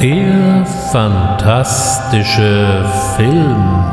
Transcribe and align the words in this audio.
Der 0.00 0.64
fantastische 0.92 2.88
Film. 3.16 3.84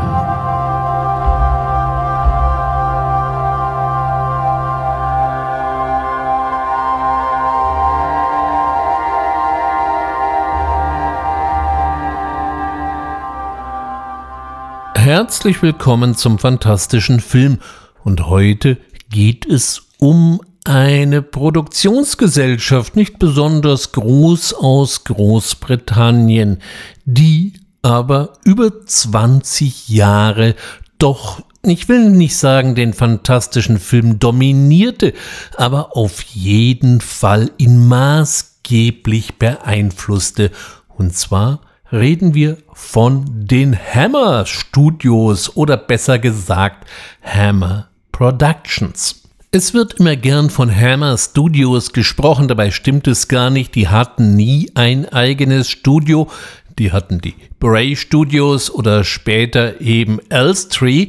Herzlich 14.93 15.63
willkommen 15.63 16.13
zum 16.13 16.37
fantastischen 16.37 17.19
Film 17.19 17.57
und 18.03 18.27
heute 18.27 18.77
geht 19.09 19.47
es 19.47 19.87
um 19.97 20.39
eine 20.65 21.21
Produktionsgesellschaft, 21.21 22.95
nicht 22.95 23.19
besonders 23.19 23.91
groß 23.93 24.53
aus 24.55 25.03
Großbritannien, 25.05 26.59
die 27.05 27.53
aber 27.81 28.33
über 28.43 28.85
20 28.85 29.89
Jahre 29.89 30.55
doch 30.97 31.41
ich 31.71 31.89
will 31.89 32.11
nicht 32.11 32.37
sagen, 32.37 32.75
den 32.75 32.93
fantastischen 32.93 33.79
Film 33.79 34.19
dominierte, 34.19 35.13
aber 35.57 35.97
auf 35.97 36.21
jeden 36.21 37.01
Fall 37.01 37.51
ihn 37.57 37.87
maßgeblich 37.87 39.39
beeinflusste. 39.39 40.51
Und 40.89 41.15
zwar 41.15 41.61
reden 41.91 42.33
wir 42.33 42.57
von 42.73 43.25
den 43.27 43.75
Hammer 43.75 44.45
Studios 44.45 45.55
oder 45.55 45.77
besser 45.77 46.19
gesagt 46.19 46.87
Hammer 47.23 47.89
Productions. 48.11 49.24
Es 49.57 49.73
wird 49.73 50.01
immer 50.01 50.17
gern 50.17 50.49
von 50.49 50.69
Hammer 50.69 51.17
Studios 51.17 51.93
gesprochen, 51.93 52.49
dabei 52.49 52.71
stimmt 52.71 53.07
es 53.07 53.29
gar 53.29 53.49
nicht. 53.49 53.73
Die 53.75 53.87
hatten 53.87 54.35
nie 54.35 54.69
ein 54.75 55.07
eigenes 55.07 55.69
Studio. 55.69 56.29
Die 56.77 56.91
hatten 56.91 57.21
die 57.21 57.35
Bray 57.61 57.95
Studios 57.95 58.69
oder 58.69 59.05
später 59.05 59.79
eben 59.79 60.19
Elstree. 60.29 61.07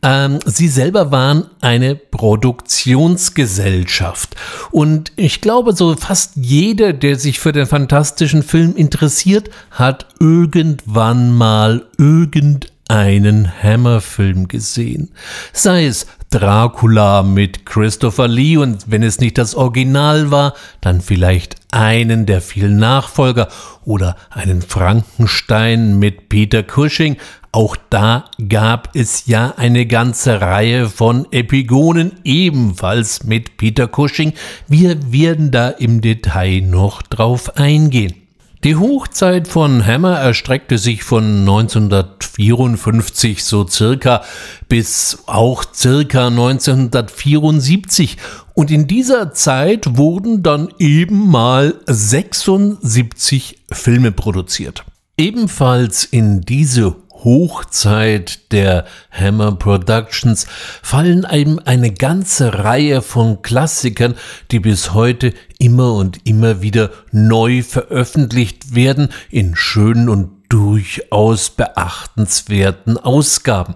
Ähm, 0.00 0.38
sie 0.46 0.68
selber 0.68 1.10
waren 1.10 1.50
eine 1.60 1.96
Produktionsgesellschaft. 1.96 4.36
Und 4.70 5.10
ich 5.16 5.40
glaube, 5.40 5.74
so 5.74 5.96
fast 5.96 6.36
jeder, 6.36 6.92
der 6.92 7.16
sich 7.16 7.40
für 7.40 7.50
den 7.50 7.66
fantastischen 7.66 8.44
Film 8.44 8.76
interessiert, 8.76 9.50
hat 9.72 10.06
irgendwann 10.20 11.36
mal 11.36 11.84
irgendeinen 11.98 13.52
Hammer-Film 13.60 14.46
gesehen. 14.46 15.10
Sei 15.52 15.86
es 15.86 16.06
Dracula 16.30 17.22
mit 17.22 17.64
Christopher 17.64 18.28
Lee 18.28 18.58
und 18.58 18.90
wenn 18.90 19.02
es 19.02 19.18
nicht 19.18 19.38
das 19.38 19.54
Original 19.54 20.30
war, 20.30 20.52
dann 20.82 21.00
vielleicht 21.00 21.56
einen 21.70 22.26
der 22.26 22.42
vielen 22.42 22.76
Nachfolger 22.76 23.48
oder 23.84 24.14
einen 24.28 24.60
Frankenstein 24.60 25.98
mit 25.98 26.28
Peter 26.28 26.62
Cushing. 26.62 27.16
Auch 27.50 27.76
da 27.88 28.26
gab 28.46 28.94
es 28.94 29.24
ja 29.26 29.54
eine 29.56 29.86
ganze 29.86 30.42
Reihe 30.42 30.90
von 30.90 31.26
Epigonen, 31.32 32.12
ebenfalls 32.24 33.24
mit 33.24 33.56
Peter 33.56 33.88
Cushing. 33.88 34.34
Wir 34.66 35.10
werden 35.10 35.50
da 35.50 35.70
im 35.70 36.02
Detail 36.02 36.60
noch 36.60 37.00
drauf 37.00 37.56
eingehen. 37.56 38.27
Die 38.64 38.74
Hochzeit 38.74 39.46
von 39.46 39.86
Hammer 39.86 40.18
erstreckte 40.18 40.78
sich 40.78 41.04
von 41.04 41.42
1954 41.42 43.44
so 43.44 43.68
circa 43.68 44.22
bis 44.68 45.18
auch 45.26 45.62
circa 45.72 46.26
1974 46.26 48.16
und 48.54 48.72
in 48.72 48.88
dieser 48.88 49.32
Zeit 49.32 49.96
wurden 49.96 50.42
dann 50.42 50.70
eben 50.80 51.30
mal 51.30 51.76
76 51.86 53.60
Filme 53.70 54.10
produziert. 54.10 54.84
Ebenfalls 55.16 56.04
in 56.04 56.40
diese 56.40 56.96
Hochzeit 57.24 58.52
der 58.52 58.84
Hammer 59.10 59.52
Productions 59.52 60.46
fallen 60.82 61.24
einem 61.24 61.60
eine 61.64 61.92
ganze 61.92 62.64
Reihe 62.64 63.02
von 63.02 63.42
Klassikern, 63.42 64.14
die 64.50 64.60
bis 64.60 64.94
heute 64.94 65.34
immer 65.58 65.94
und 65.94 66.26
immer 66.26 66.62
wieder 66.62 66.90
neu 67.10 67.62
veröffentlicht 67.62 68.74
werden 68.74 69.08
in 69.30 69.56
schönen 69.56 70.08
und 70.08 70.30
durchaus 70.48 71.50
beachtenswerten 71.50 72.96
Ausgaben. 72.96 73.74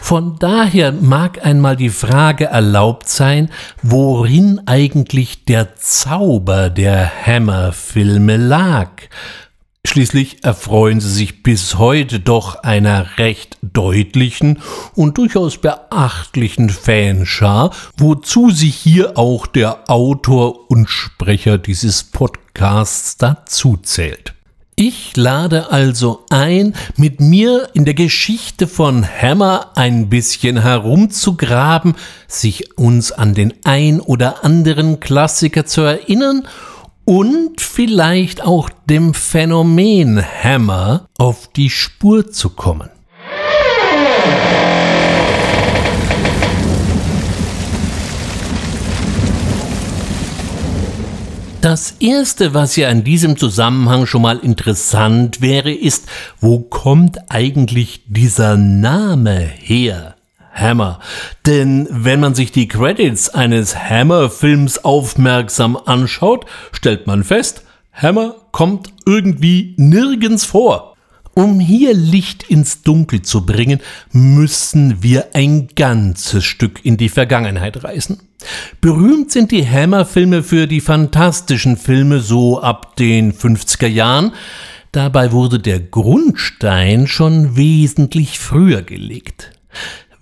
Von 0.00 0.38
daher 0.38 0.92
mag 0.92 1.44
einmal 1.44 1.76
die 1.76 1.88
Frage 1.88 2.46
erlaubt 2.46 3.08
sein, 3.08 3.50
worin 3.82 4.60
eigentlich 4.66 5.44
der 5.44 5.76
Zauber 5.76 6.68
der 6.68 7.10
Hammer-Filme 7.26 8.36
lag. 8.36 8.90
Schließlich 9.84 10.44
erfreuen 10.44 11.00
sie 11.00 11.10
sich 11.10 11.42
bis 11.42 11.76
heute 11.76 12.20
doch 12.20 12.62
einer 12.62 13.18
recht 13.18 13.58
deutlichen 13.62 14.60
und 14.94 15.18
durchaus 15.18 15.58
beachtlichen 15.58 16.70
Fanschar, 16.70 17.72
wozu 17.96 18.50
sich 18.52 18.76
hier 18.76 19.18
auch 19.18 19.46
der 19.46 19.90
Autor 19.90 20.70
und 20.70 20.88
Sprecher 20.88 21.58
dieses 21.58 22.04
Podcasts 22.04 23.16
dazu 23.16 23.76
zählt. 23.76 24.34
Ich 24.76 25.16
lade 25.16 25.70
also 25.70 26.24
ein, 26.30 26.74
mit 26.96 27.20
mir 27.20 27.68
in 27.74 27.84
der 27.84 27.94
Geschichte 27.94 28.68
von 28.68 29.04
Hammer 29.04 29.72
ein 29.74 30.08
bisschen 30.08 30.62
herumzugraben, 30.62 31.96
sich 32.28 32.78
uns 32.78 33.12
an 33.12 33.34
den 33.34 33.52
ein 33.64 34.00
oder 34.00 34.44
anderen 34.44 35.00
Klassiker 35.00 35.66
zu 35.66 35.82
erinnern 35.82 36.46
und 37.04 37.60
vielleicht 37.60 38.42
auch 38.42 38.70
dem 38.86 39.14
Phänomen 39.14 40.22
Hammer 40.22 41.08
auf 41.18 41.48
die 41.48 41.70
Spur 41.70 42.30
zu 42.30 42.50
kommen. 42.50 42.90
Das 51.62 51.94
Erste, 52.00 52.54
was 52.54 52.74
ja 52.74 52.90
in 52.90 53.04
diesem 53.04 53.36
Zusammenhang 53.36 54.06
schon 54.06 54.22
mal 54.22 54.40
interessant 54.40 55.40
wäre, 55.40 55.72
ist, 55.72 56.08
wo 56.40 56.58
kommt 56.58 57.30
eigentlich 57.30 58.02
dieser 58.08 58.56
Name 58.56 59.38
her? 59.38 60.11
Hammer. 60.52 61.00
Denn 61.46 61.88
wenn 61.90 62.20
man 62.20 62.34
sich 62.34 62.52
die 62.52 62.68
Credits 62.68 63.28
eines 63.28 63.76
Hammer-Films 63.76 64.84
aufmerksam 64.84 65.76
anschaut, 65.76 66.46
stellt 66.72 67.06
man 67.06 67.24
fest, 67.24 67.64
Hammer 67.92 68.36
kommt 68.52 68.92
irgendwie 69.06 69.74
nirgends 69.76 70.44
vor. 70.44 70.92
Um 71.34 71.60
hier 71.60 71.94
Licht 71.94 72.42
ins 72.50 72.82
Dunkel 72.82 73.22
zu 73.22 73.46
bringen, 73.46 73.80
müssen 74.12 75.02
wir 75.02 75.34
ein 75.34 75.68
ganzes 75.74 76.44
Stück 76.44 76.84
in 76.84 76.98
die 76.98 77.08
Vergangenheit 77.08 77.82
reisen. 77.82 78.20
Berühmt 78.82 79.30
sind 79.30 79.50
die 79.50 79.66
Hammer-Filme 79.66 80.42
für 80.42 80.66
die 80.66 80.82
fantastischen 80.82 81.78
Filme 81.78 82.20
so 82.20 82.60
ab 82.60 82.96
den 82.96 83.32
50er 83.32 83.86
Jahren. 83.86 84.32
Dabei 84.90 85.32
wurde 85.32 85.58
der 85.58 85.80
Grundstein 85.80 87.06
schon 87.06 87.56
wesentlich 87.56 88.38
früher 88.38 88.82
gelegt. 88.82 89.52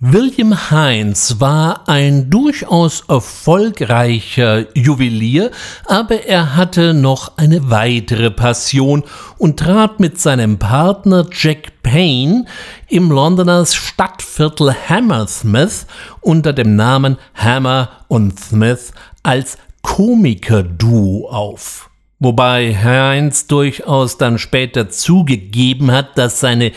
William 0.03 0.71
Heinz 0.71 1.35
war 1.37 1.87
ein 1.87 2.31
durchaus 2.31 3.01
erfolgreicher 3.07 4.65
Juwelier, 4.75 5.51
aber 5.85 6.25
er 6.25 6.55
hatte 6.55 6.95
noch 6.95 7.37
eine 7.37 7.69
weitere 7.69 8.31
Passion 8.31 9.03
und 9.37 9.59
trat 9.59 9.99
mit 9.99 10.19
seinem 10.19 10.57
Partner 10.57 11.27
Jack 11.31 11.83
Payne 11.83 12.45
im 12.87 13.11
Londoner 13.11 13.63
Stadtviertel 13.67 14.73
Hammersmith 14.89 15.85
unter 16.19 16.51
dem 16.51 16.75
Namen 16.75 17.19
Hammer 17.35 17.89
und 18.07 18.39
Smith 18.39 18.93
als 19.21 19.59
Komikerduo 19.83 21.29
auf. 21.29 21.90
Wobei 22.23 22.75
Heinz 22.75 23.47
durchaus 23.47 24.19
dann 24.19 24.37
später 24.37 24.91
zugegeben 24.91 25.91
hat, 25.91 26.19
dass 26.19 26.39
seine 26.39 26.71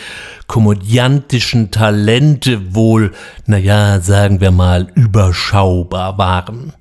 komödiantischen 0.47 1.71
Talente 1.71 2.75
wohl, 2.75 3.13
naja, 3.45 4.01
sagen 4.01 4.41
wir 4.41 4.53
mal, 4.53 4.91
überschaubar 4.95 6.17
waren. 6.17 6.73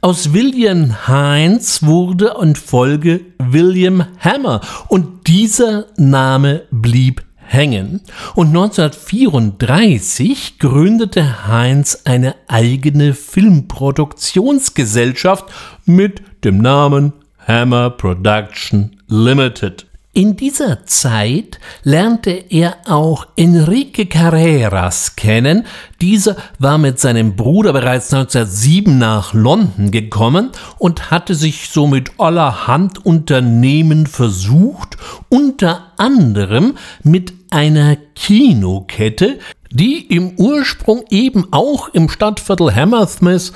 Aus 0.00 0.32
William 0.32 1.06
Heinz 1.06 1.84
wurde 1.84 2.34
in 2.42 2.56
Folge 2.56 3.20
William 3.38 4.04
Hammer 4.18 4.60
und 4.88 5.28
dieser 5.28 5.86
Name 5.96 6.62
blieb 6.72 7.22
hängen. 7.36 8.00
Und 8.34 8.48
1934 8.48 10.58
gründete 10.58 11.46
Heinz 11.46 12.00
eine 12.04 12.34
eigene 12.48 13.14
Filmproduktionsgesellschaft 13.14 15.44
mit 15.84 16.22
dem 16.42 16.58
Namen 16.58 17.12
Hammer 17.46 17.90
Production 17.90 18.96
Limited. 19.08 19.86
In 20.16 20.36
dieser 20.36 20.86
Zeit 20.86 21.58
lernte 21.82 22.30
er 22.30 22.76
auch 22.86 23.26
Enrique 23.34 24.06
Carreras 24.06 25.16
kennen. 25.16 25.66
Dieser 26.00 26.36
war 26.60 26.78
mit 26.78 27.00
seinem 27.00 27.34
Bruder 27.34 27.72
bereits 27.72 28.14
1907 28.14 28.96
nach 28.96 29.34
London 29.34 29.90
gekommen 29.90 30.50
und 30.78 31.10
hatte 31.10 31.34
sich 31.34 31.68
so 31.68 31.88
mit 31.88 32.12
allerhand 32.18 33.04
Unternehmen 33.04 34.06
versucht, 34.06 34.96
unter 35.30 35.92
anderem 35.96 36.76
mit 37.02 37.32
einer 37.50 37.96
Kinokette, 38.14 39.40
die 39.72 40.06
im 40.14 40.38
Ursprung 40.38 41.02
eben 41.10 41.48
auch 41.50 41.88
im 41.88 42.08
Stadtviertel 42.08 42.72
Hammersmith 42.72 43.52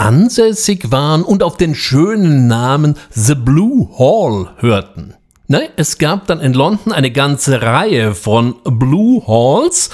ansässig 0.00 0.90
waren 0.90 1.22
und 1.22 1.42
auf 1.42 1.58
den 1.58 1.74
schönen 1.74 2.46
Namen 2.46 2.96
The 3.10 3.34
Blue 3.34 3.86
Hall 3.98 4.50
hörten. 4.56 5.14
Ne, 5.46 5.68
es 5.76 5.98
gab 5.98 6.26
dann 6.26 6.40
in 6.40 6.54
London 6.54 6.92
eine 6.92 7.10
ganze 7.10 7.60
Reihe 7.60 8.14
von 8.14 8.54
Blue 8.64 9.22
Halls 9.26 9.90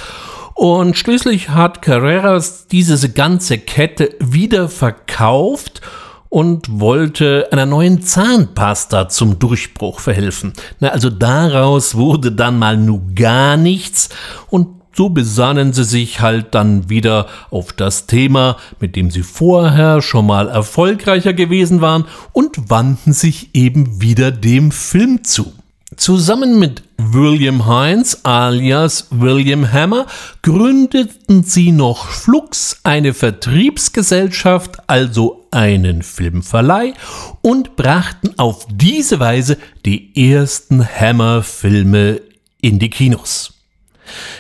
und 0.55 0.97
schließlich 0.97 1.49
hat 1.49 1.83
Carreras 1.83 2.69
diese 2.69 3.11
ganze 3.11 3.59
Kette 3.59 4.15
wieder 4.21 4.69
verkauft 4.69 5.81
und 6.29 6.81
wollte 6.81 7.49
einer 7.51 7.67
neuen 7.67 8.03
Zahnpasta 8.03 9.09
zum 9.09 9.41
Durchbruch 9.41 9.99
verhelfen. 9.99 10.53
Na, 10.79 10.91
also 10.91 11.11
daraus 11.11 11.97
wurde 11.97 12.31
dann 12.31 12.61
mal 12.61 12.77
nu 12.77 13.03
gar 13.15 13.57
nichts 13.57 14.11
und 14.51 14.69
so 14.97 15.11
besannen 15.11 15.75
sie 15.75 15.85
sich 15.85 16.21
halt 16.21 16.55
dann 16.55 16.89
wieder 16.89 17.27
auf 17.51 17.73
das 17.73 18.07
Thema, 18.07 18.57
mit 18.81 18.97
dem 18.97 19.11
sie 19.11 19.23
vorher 19.23 20.01
schon 20.01 20.27
mal 20.27 20.49
erfolgreicher 20.49 21.35
gewesen 21.35 21.83
waren 21.83 22.07
und 22.33 22.71
wandten 22.71 23.13
sich 23.13 23.51
eben 23.55 24.01
wieder 24.01 24.31
dem 24.31 24.73
Film 24.73 25.23
zu. 25.23 25.53
Zusammen 25.97 26.59
mit 26.59 26.83
William 26.99 27.67
Heinz 27.67 28.21
alias 28.23 29.09
William 29.11 29.71
Hammer 29.71 30.07
gründeten 30.43 31.43
sie 31.43 31.73
noch 31.73 32.09
flugs 32.09 32.81
eine 32.83 33.15
Vertriebsgesellschaft, 33.15 34.79
also 34.89 35.47
einen 35.51 36.03
Filmverleih, 36.03 36.95
und 37.43 37.77
brachten 37.77 38.31
auf 38.39 38.67
diese 38.71 39.21
Weise 39.21 39.59
die 39.85 40.33
ersten 40.33 40.87
Hammer-Filme 40.87 42.21
in 42.61 42.79
die 42.79 42.91
Kinos. 42.91 43.56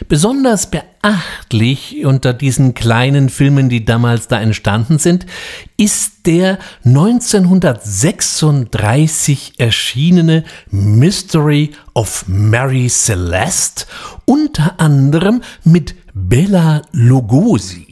Besonders 0.09 0.71
beachtlich 0.71 2.05
unter 2.05 2.33
diesen 2.33 2.75
kleinen 2.75 3.29
Filmen, 3.29 3.69
die 3.69 3.85
damals 3.85 4.29
da 4.29 4.41
entstanden 4.41 4.99
sind, 4.99 5.27
ist 5.77 6.27
der 6.27 6.59
1936 6.85 9.55
erschienene 9.59 10.45
Mystery 10.71 11.73
of 11.95 12.25
Mary 12.27 12.89
Celeste, 12.89 13.87
unter 14.25 14.81
anderem 14.81 15.43
mit 15.65 15.95
Bella 16.15 16.83
Lugosi. 16.93 17.86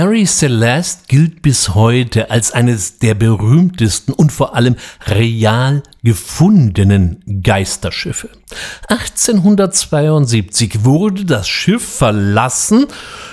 Mary 0.00 0.24
Celeste 0.24 1.02
gilt 1.08 1.42
bis 1.42 1.74
heute 1.74 2.30
als 2.30 2.52
eines 2.52 3.00
der 3.00 3.14
berühmtesten 3.14 4.14
und 4.14 4.32
vor 4.32 4.54
allem 4.54 4.76
real 5.06 5.82
gefundenen 6.02 7.22
Geisterschiffe. 7.42 8.30
1872 8.88 10.86
wurde 10.86 11.26
das 11.26 11.48
Schiff 11.48 11.84
verlassen, 11.84 12.86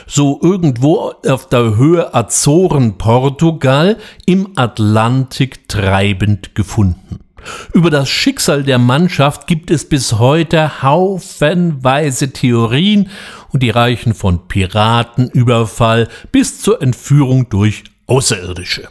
so 0.08 0.42
irgendwo 0.44 1.14
auf 1.26 1.48
der 1.48 1.78
Höhe 1.78 2.14
Azoren, 2.14 2.98
Portugal, 2.98 3.96
im 4.26 4.50
Atlantik 4.58 5.70
treibend 5.70 6.54
gefunden. 6.54 7.20
Über 7.74 7.90
das 7.90 8.10
Schicksal 8.10 8.64
der 8.64 8.78
Mannschaft 8.78 9.48
gibt 9.48 9.72
es 9.72 9.88
bis 9.88 10.14
heute 10.14 10.82
haufenweise 10.82 12.34
Theorien 12.34 13.10
und 13.52 13.64
die 13.64 13.70
reichen 13.70 14.14
von 14.14 14.48
Piratenüberfall 14.48 16.08
bis 16.32 16.62
zur 16.62 16.82
Entführung 16.82 17.50
durch 17.50 17.84
Außerirdische. 18.08 18.90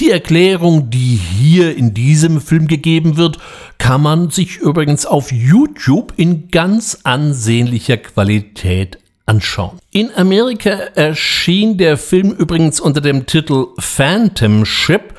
Die 0.00 0.10
Erklärung, 0.10 0.90
die 0.90 1.16
hier 1.16 1.76
in 1.76 1.94
diesem 1.94 2.40
Film 2.40 2.68
gegeben 2.68 3.16
wird, 3.16 3.38
kann 3.78 4.02
man 4.02 4.30
sich 4.30 4.58
übrigens 4.58 5.06
auf 5.06 5.32
YouTube 5.32 6.12
in 6.16 6.48
ganz 6.50 7.00
ansehnlicher 7.02 7.96
Qualität 7.96 8.98
anschauen. 9.26 9.78
In 9.90 10.10
Amerika 10.14 10.70
erschien 10.70 11.76
der 11.76 11.96
Film 11.96 12.30
übrigens 12.30 12.80
unter 12.80 13.00
dem 13.00 13.26
Titel 13.26 13.66
Phantom 13.78 14.64
Ship 14.64 15.14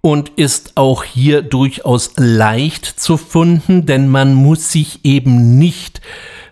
und 0.00 0.30
ist 0.30 0.76
auch 0.76 1.04
hier 1.04 1.42
durchaus 1.42 2.12
leicht 2.16 2.86
zu 2.86 3.16
finden, 3.16 3.84
denn 3.84 4.08
man 4.08 4.34
muss 4.34 4.70
sich 4.70 5.00
eben 5.04 5.58
nicht 5.58 6.00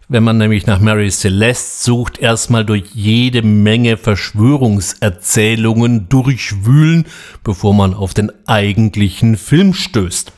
wenn 0.08 0.24
man 0.24 0.38
nämlich 0.38 0.66
nach 0.66 0.80
Mary 0.80 1.10
Celeste 1.10 1.84
sucht, 1.84 2.18
erstmal 2.18 2.64
durch 2.64 2.84
jede 2.94 3.42
Menge 3.42 3.98
Verschwörungserzählungen 3.98 6.08
durchwühlen, 6.08 7.04
bevor 7.44 7.74
man 7.74 7.94
auf 7.94 8.14
den 8.14 8.32
eigentlichen 8.46 9.36
Film 9.36 9.74
stößt. 9.74 10.32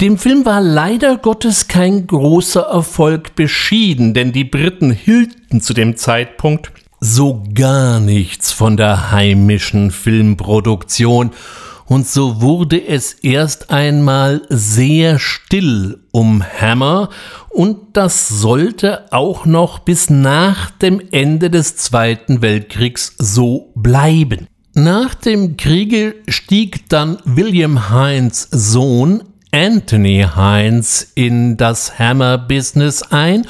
Dem 0.00 0.16
Film 0.16 0.46
war 0.46 0.60
leider 0.60 1.16
Gottes 1.16 1.66
kein 1.66 2.06
großer 2.06 2.62
Erfolg 2.62 3.34
beschieden, 3.34 4.14
denn 4.14 4.30
die 4.30 4.44
Briten 4.44 4.92
hielten 4.92 5.60
zu 5.60 5.74
dem 5.74 5.96
Zeitpunkt 5.96 6.70
so 7.00 7.42
gar 7.54 7.98
nichts 7.98 8.52
von 8.52 8.76
der 8.76 9.10
heimischen 9.10 9.90
Filmproduktion 9.90 11.32
und 11.88 12.06
so 12.06 12.42
wurde 12.42 12.86
es 12.86 13.14
erst 13.14 13.70
einmal 13.70 14.42
sehr 14.50 15.18
still 15.18 16.00
um 16.10 16.44
Hammer 16.44 17.08
und 17.48 17.78
das 17.94 18.28
sollte 18.28 19.10
auch 19.12 19.46
noch 19.46 19.80
bis 19.80 20.10
nach 20.10 20.70
dem 20.70 21.00
Ende 21.10 21.50
des 21.50 21.76
Zweiten 21.76 22.42
Weltkriegs 22.42 23.14
so 23.18 23.72
bleiben. 23.74 24.46
Nach 24.74 25.14
dem 25.14 25.56
Kriege 25.56 26.14
stieg 26.28 26.88
dann 26.88 27.18
William 27.24 27.90
Heinz 27.90 28.48
Sohn 28.50 29.24
Anthony 29.50 30.26
Heinz 30.36 31.10
in 31.14 31.56
das 31.56 31.98
Hammer-Business 31.98 33.02
ein 33.10 33.46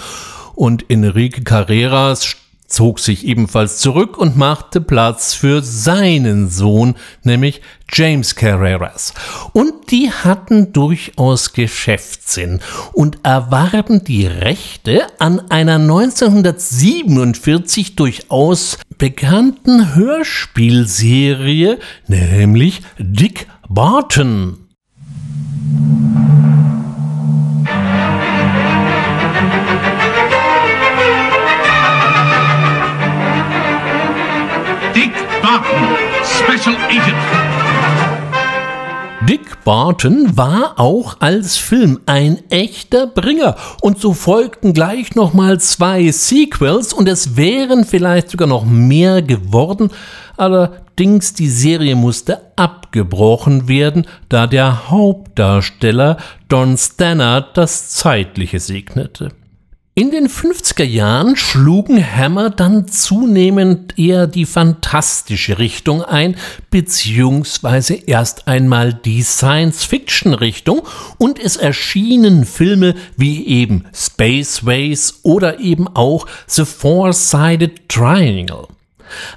und 0.55 0.89
Enrique 0.91 1.43
Carreras 1.43 2.25
zog 2.69 3.01
sich 3.01 3.27
ebenfalls 3.27 3.79
zurück 3.79 4.17
und 4.19 4.37
machte 4.37 4.81
Platz 4.81 5.35
für 5.35 5.63
seinen 5.63 6.49
Sohn, 6.49 6.95
nämlich 7.25 7.61
James 7.91 8.37
Carreras. 8.37 9.15
Und 9.53 9.91
die 9.91 10.13
hatten 10.13 10.73
durchaus 10.73 11.55
Geschäftssinn 11.55 12.61
und 12.93 13.19
erwarben 13.25 14.05
die 14.05 14.27
Rechte 14.27 15.07
an 15.19 15.41
einer 15.51 15.77
1947 15.77 17.97
durchaus 17.97 18.77
bekannten 18.99 19.95
Hörspielserie, 19.95 21.79
nämlich 22.07 22.83
Dick 22.99 23.47
Barton. 23.69 24.59
Barton, 35.59 35.89
Special 36.23 36.77
Agent. 36.87 37.19
Dick 39.29 39.65
Barton 39.65 40.37
war 40.37 40.79
auch 40.79 41.17
als 41.19 41.57
Film 41.57 41.99
ein 42.07 42.49
echter 42.49 43.09
Bringer 43.09 43.57
und 43.81 43.99
so 43.99 44.13
folgten 44.13 44.73
gleich 44.73 45.17
nochmal 45.17 45.59
zwei 45.59 46.13
Sequels 46.13 46.93
und 46.93 47.09
es 47.09 47.37
wären 47.37 47.85
vielleicht 47.85 48.31
sogar 48.31 48.47
noch 48.47 48.65
mehr 48.65 49.21
geworden, 49.21 49.91
allerdings 50.37 51.35
die 51.35 51.49
Serie 51.51 51.97
musste 51.97 52.41
abgebrochen 52.55 53.67
werden, 53.67 54.07
da 54.29 54.47
der 54.47 54.89
Hauptdarsteller 54.91 56.19
Don 56.49 56.77
Stannard 56.77 57.57
das 57.57 57.91
Zeitliche 57.91 58.61
segnete. 58.61 59.31
In 59.99 60.13
den 60.13 60.29
50er 60.29 60.85
Jahren 60.85 61.35
schlugen 61.35 62.01
Hammer 62.01 62.51
dann 62.51 62.87
zunehmend 62.87 63.99
eher 63.99 64.29
die 64.29 64.47
fantastische 64.47 65.59
Richtung 65.59 66.05
ein, 66.05 66.37
beziehungsweise 66.71 67.95
erst 67.95 68.47
einmal 68.47 68.95
die 68.95 69.25
Science-Fiction-Richtung 69.25 70.83
und 71.19 71.41
es 71.41 71.57
erschienen 71.57 72.45
Filme 72.45 72.95
wie 73.17 73.45
eben 73.49 73.87
Spaceways 73.93 75.19
oder 75.25 75.59
eben 75.59 75.89
auch 75.89 76.29
The 76.47 76.65
Four-Sided 76.65 77.89
Triangle. 77.89 78.69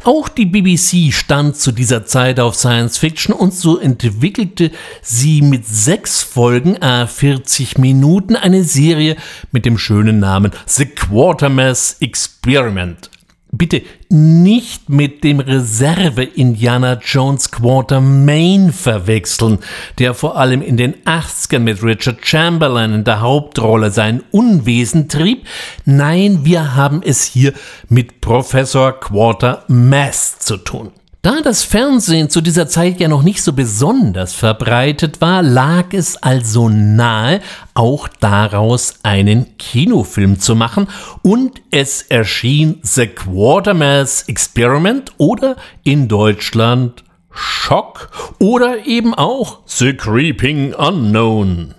Auch 0.03 0.29
die 0.29 0.45
BBC 0.45 1.13
stand 1.13 1.55
zu 1.55 1.71
dieser 1.71 2.05
Zeit 2.05 2.39
auf 2.39 2.55
Science 2.55 2.97
Fiction 2.97 3.33
und 3.33 3.53
so 3.53 3.77
entwickelte 3.79 4.71
sie 5.01 5.41
mit 5.41 5.67
sechs 5.67 6.21
Folgen 6.21 6.81
a 6.81 7.07
40 7.07 7.77
Minuten 7.77 8.35
eine 8.35 8.63
Serie 8.63 9.15
mit 9.51 9.65
dem 9.65 9.77
schönen 9.77 10.19
Namen 10.19 10.51
The 10.65 10.85
Quatermass 10.85 11.97
Experiment 11.99 13.10
bitte 13.51 13.81
nicht 14.09 14.89
mit 14.89 15.23
dem 15.23 15.39
Reserve 15.39 16.23
Indiana 16.23 16.99
Jones 17.03 17.51
Quartermain 17.51 18.71
verwechseln, 18.71 19.59
der 19.99 20.13
vor 20.13 20.37
allem 20.37 20.61
in 20.61 20.77
den 20.77 20.95
80ern 21.03 21.59
mit 21.59 21.83
Richard 21.83 22.25
Chamberlain 22.25 22.93
in 22.93 23.03
der 23.03 23.21
Hauptrolle 23.21 23.91
sein 23.91 24.23
Unwesen 24.31 25.09
trieb. 25.09 25.45
Nein, 25.85 26.45
wir 26.45 26.75
haben 26.75 27.01
es 27.03 27.23
hier 27.23 27.53
mit 27.89 28.21
Professor 28.21 28.99
Quartermass 28.99 30.39
zu 30.39 30.57
tun. 30.57 30.91
Da 31.23 31.39
das 31.43 31.63
Fernsehen 31.63 32.31
zu 32.31 32.41
dieser 32.41 32.67
Zeit 32.67 32.99
ja 32.99 33.07
noch 33.07 33.21
nicht 33.21 33.43
so 33.43 33.53
besonders 33.53 34.33
verbreitet 34.33 35.21
war, 35.21 35.43
lag 35.43 35.93
es 35.93 36.17
also 36.17 36.67
nahe, 36.67 37.41
auch 37.75 38.07
daraus 38.07 38.95
einen 39.03 39.55
Kinofilm 39.57 40.39
zu 40.39 40.55
machen 40.55 40.87
und 41.21 41.61
es 41.69 42.01
erschien 42.01 42.79
The 42.81 43.05
Quatermass 43.05 44.23
Experiment 44.23 45.11
oder 45.17 45.57
in 45.83 46.07
Deutschland 46.07 47.03
Schock 47.29 48.09
oder 48.39 48.87
eben 48.87 49.13
auch 49.13 49.59
The 49.67 49.93
Creeping 49.93 50.73
Unknown. 50.73 51.75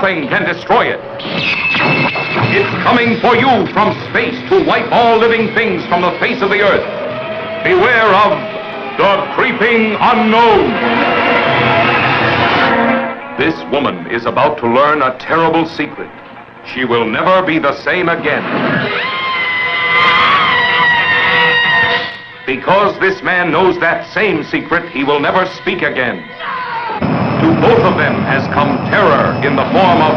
Nothing 0.00 0.28
can 0.28 0.46
destroy 0.46 0.86
it. 0.86 0.98
It's 2.56 2.84
coming 2.84 3.20
for 3.20 3.36
you 3.36 3.70
from 3.74 3.92
space 4.08 4.34
to 4.48 4.64
wipe 4.64 4.90
all 4.90 5.18
living 5.18 5.52
things 5.54 5.84
from 5.88 6.00
the 6.00 6.12
face 6.18 6.40
of 6.40 6.48
the 6.48 6.62
earth. 6.62 7.64
Beware 7.64 8.08
of 8.08 8.30
the 8.96 9.34
creeping 9.34 9.98
unknown. 10.00 10.70
This 13.36 13.54
woman 13.70 14.10
is 14.10 14.24
about 14.24 14.56
to 14.60 14.68
learn 14.72 15.02
a 15.02 15.18
terrible 15.18 15.66
secret. 15.66 16.10
She 16.72 16.86
will 16.86 17.04
never 17.04 17.46
be 17.46 17.58
the 17.58 17.76
same 17.82 18.08
again. 18.08 18.42
Because 22.46 22.98
this 23.00 23.22
man 23.22 23.52
knows 23.52 23.78
that 23.80 24.10
same 24.14 24.44
secret, 24.44 24.88
he 24.92 25.04
will 25.04 25.20
never 25.20 25.44
speak 25.56 25.82
again. 25.82 26.26
To 27.40 27.46
both 27.46 27.84
of 27.84 27.96
them 27.96 28.22
has 28.24 28.46
come 28.52 28.76
terror 28.90 29.32
in 29.42 29.56
the 29.56 29.64
form 29.72 30.00
of 30.02 30.14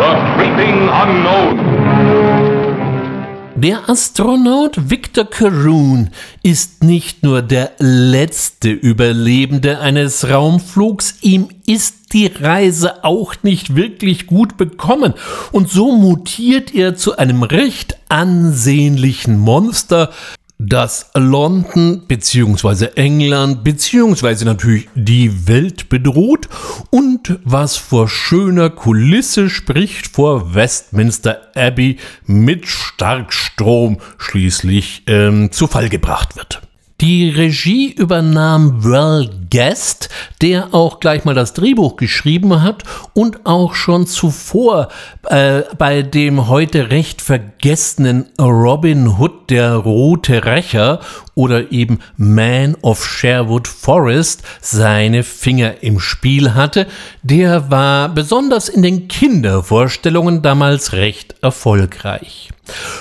the 0.00 0.10
creeping 0.34 0.88
unknown. 0.88 2.62
Der 3.56 3.88
Astronaut 3.90 4.90
Victor 4.90 5.26
Caroon 5.26 6.08
ist 6.42 6.82
nicht 6.82 7.22
nur 7.22 7.42
der 7.42 7.72
letzte 7.78 8.70
Überlebende 8.70 9.80
eines 9.80 10.30
Raumflugs, 10.30 11.18
ihm 11.20 11.48
ist 11.66 12.14
die 12.14 12.26
Reise 12.26 13.04
auch 13.04 13.34
nicht 13.42 13.76
wirklich 13.76 14.26
gut 14.26 14.56
bekommen 14.56 15.12
und 15.52 15.68
so 15.68 15.94
mutiert 15.94 16.74
er 16.74 16.96
zu 16.96 17.18
einem 17.18 17.42
recht 17.42 17.98
ansehnlichen 18.08 19.38
Monster, 19.38 20.10
dass 20.68 21.10
London 21.14 22.02
bzw. 22.06 22.88
England 22.94 23.64
bzw. 23.64 24.44
natürlich 24.44 24.88
die 24.94 25.48
Welt 25.48 25.88
bedroht 25.88 26.48
und 26.90 27.38
was 27.44 27.76
vor 27.76 28.08
schöner 28.08 28.70
Kulisse 28.70 29.50
spricht 29.50 30.06
vor 30.06 30.54
Westminster 30.54 31.40
Abbey 31.56 31.98
mit 32.26 32.66
Starkstrom 32.66 33.98
schließlich 34.18 35.02
ähm, 35.06 35.50
zu 35.50 35.66
Fall 35.66 35.88
gebracht 35.88 36.36
wird. 36.36 36.62
Die 37.02 37.30
Regie 37.30 37.90
übernahm 37.90 38.84
Well 38.84 39.28
Guest, 39.50 40.08
der 40.40 40.72
auch 40.72 41.00
gleich 41.00 41.24
mal 41.24 41.34
das 41.34 41.52
Drehbuch 41.52 41.96
geschrieben 41.96 42.62
hat 42.62 42.84
und 43.12 43.44
auch 43.44 43.74
schon 43.74 44.06
zuvor 44.06 44.86
äh, 45.28 45.62
bei 45.76 46.02
dem 46.02 46.46
heute 46.46 46.92
recht 46.92 47.20
vergessenen 47.20 48.26
Robin 48.40 49.18
Hood, 49.18 49.50
der 49.50 49.74
rote 49.74 50.44
Rächer 50.44 51.00
oder 51.34 51.72
eben 51.72 51.98
Man 52.16 52.76
of 52.82 53.04
Sherwood 53.04 53.66
Forest 53.66 54.44
seine 54.60 55.24
Finger 55.24 55.82
im 55.82 55.98
Spiel 55.98 56.54
hatte. 56.54 56.86
Der 57.24 57.68
war 57.68 58.10
besonders 58.10 58.68
in 58.68 58.82
den 58.82 59.08
Kindervorstellungen 59.08 60.40
damals 60.40 60.92
recht 60.92 61.34
erfolgreich. 61.42 62.50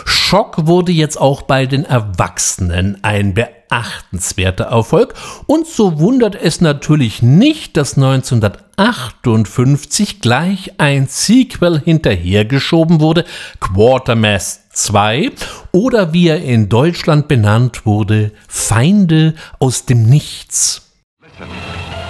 Schock 0.06 0.66
wurde 0.66 0.92
jetzt 0.92 1.22
auch 1.22 1.44
bei 1.44 1.68
den 1.68 1.86
Erwachsenen 1.86 2.98
ein 3.04 3.36
beachtenswerter 3.72 4.66
Erfolg 4.66 5.16
und 5.48 5.66
so 5.66 6.00
wundert 6.00 6.36
es 6.36 6.62
natürlich 6.62 7.22
nicht, 7.22 7.78
dass 7.78 7.96
1958 7.96 10.20
gleich 10.20 10.74
ein 10.78 11.08
Sequel 11.08 11.80
hinterhergeschoben 11.80 13.00
wurde, 13.00 13.24
Quartermass 13.62 14.64
2 14.74 15.32
oder 15.72 16.12
wie 16.14 16.28
er 16.28 16.44
in 16.44 16.68
Deutschland 16.70 17.30
benannt 17.30 17.86
wurde, 17.86 18.34
Feinde 18.48 19.36
aus 19.60 19.86
dem 19.86 20.04
Nichts. 20.04 20.92
Listen, 21.22 21.48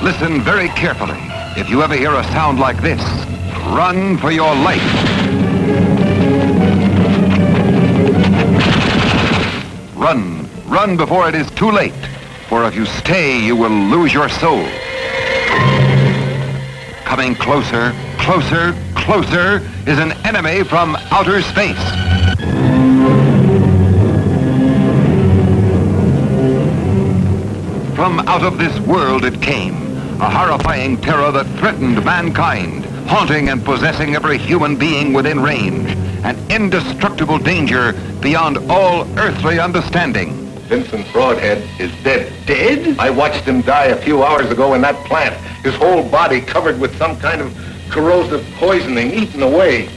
listen 0.02 0.42
very 0.44 0.70
carefully. 0.70 1.14
If 1.56 1.70
you 1.70 1.84
ever 1.84 1.94
hear 1.94 2.16
a 2.16 2.24
sound 2.34 2.60
like 2.60 2.82
this, 2.82 3.00
run 3.76 4.18
for 4.18 4.32
your 4.32 4.56
life. 4.64 4.82
Run, 9.96 10.41
run 10.72 10.96
before 10.96 11.28
it 11.28 11.36
is 11.36 11.52
too 11.52 11.70
late, 11.70 11.94
for 12.48 12.64
if 12.64 12.74
you 12.74 12.86
stay, 12.86 13.38
you 13.38 13.58
will 13.58 13.70
lose 13.70 14.14
your 14.14 14.30
soul. 14.30 14.66
Coming 17.04 17.36
closer, 17.36 17.94
closer, 18.18 18.74
closer 18.96 19.58
is 19.86 20.00
an 20.00 20.14
enemy 20.26 20.64
from 20.64 20.96
outer 21.12 21.42
space. 21.42 21.78
From 27.94 28.22
out 28.22 28.44
of 28.44 28.58
this 28.58 28.80
world 28.88 29.26
it 29.26 29.42
came, 29.42 29.76
a 30.22 30.30
horrifying 30.30 31.02
terror 31.02 31.34
that 31.34 31.48
threatened 31.60 32.04
mankind, 32.06 32.86
haunting 33.10 33.50
and 33.50 33.64
possessing 33.66 34.16
every 34.16 34.38
human 34.38 34.78
being 34.78 35.12
within 35.12 35.42
range, 35.42 35.92
an 36.24 36.38
indestructible 36.50 37.40
danger 37.40 37.92
beyond 38.22 38.58
all 38.72 39.06
earthly 39.20 39.60
understanding. 39.60 40.51
Vincent 40.72 41.06
Broadhead 41.12 41.58
is 41.82 41.92
dead. 42.02 42.32
Dead? 42.46 42.98
I 42.98 43.10
watched 43.10 43.44
him 43.44 43.60
die 43.60 43.88
a 43.88 44.02
few 44.02 44.24
hours 44.24 44.50
ago 44.50 44.74
in 44.74 44.80
that 44.84 44.96
plant. 45.06 45.36
His 45.66 45.76
whole 45.76 46.02
body 46.10 46.40
covered 46.40 46.80
with 46.80 46.98
some 46.98 47.20
kind 47.20 47.42
of 47.42 47.54
corrosive 47.90 48.42
poisoning, 48.54 49.12
eaten 49.12 49.44
away. 49.44 49.90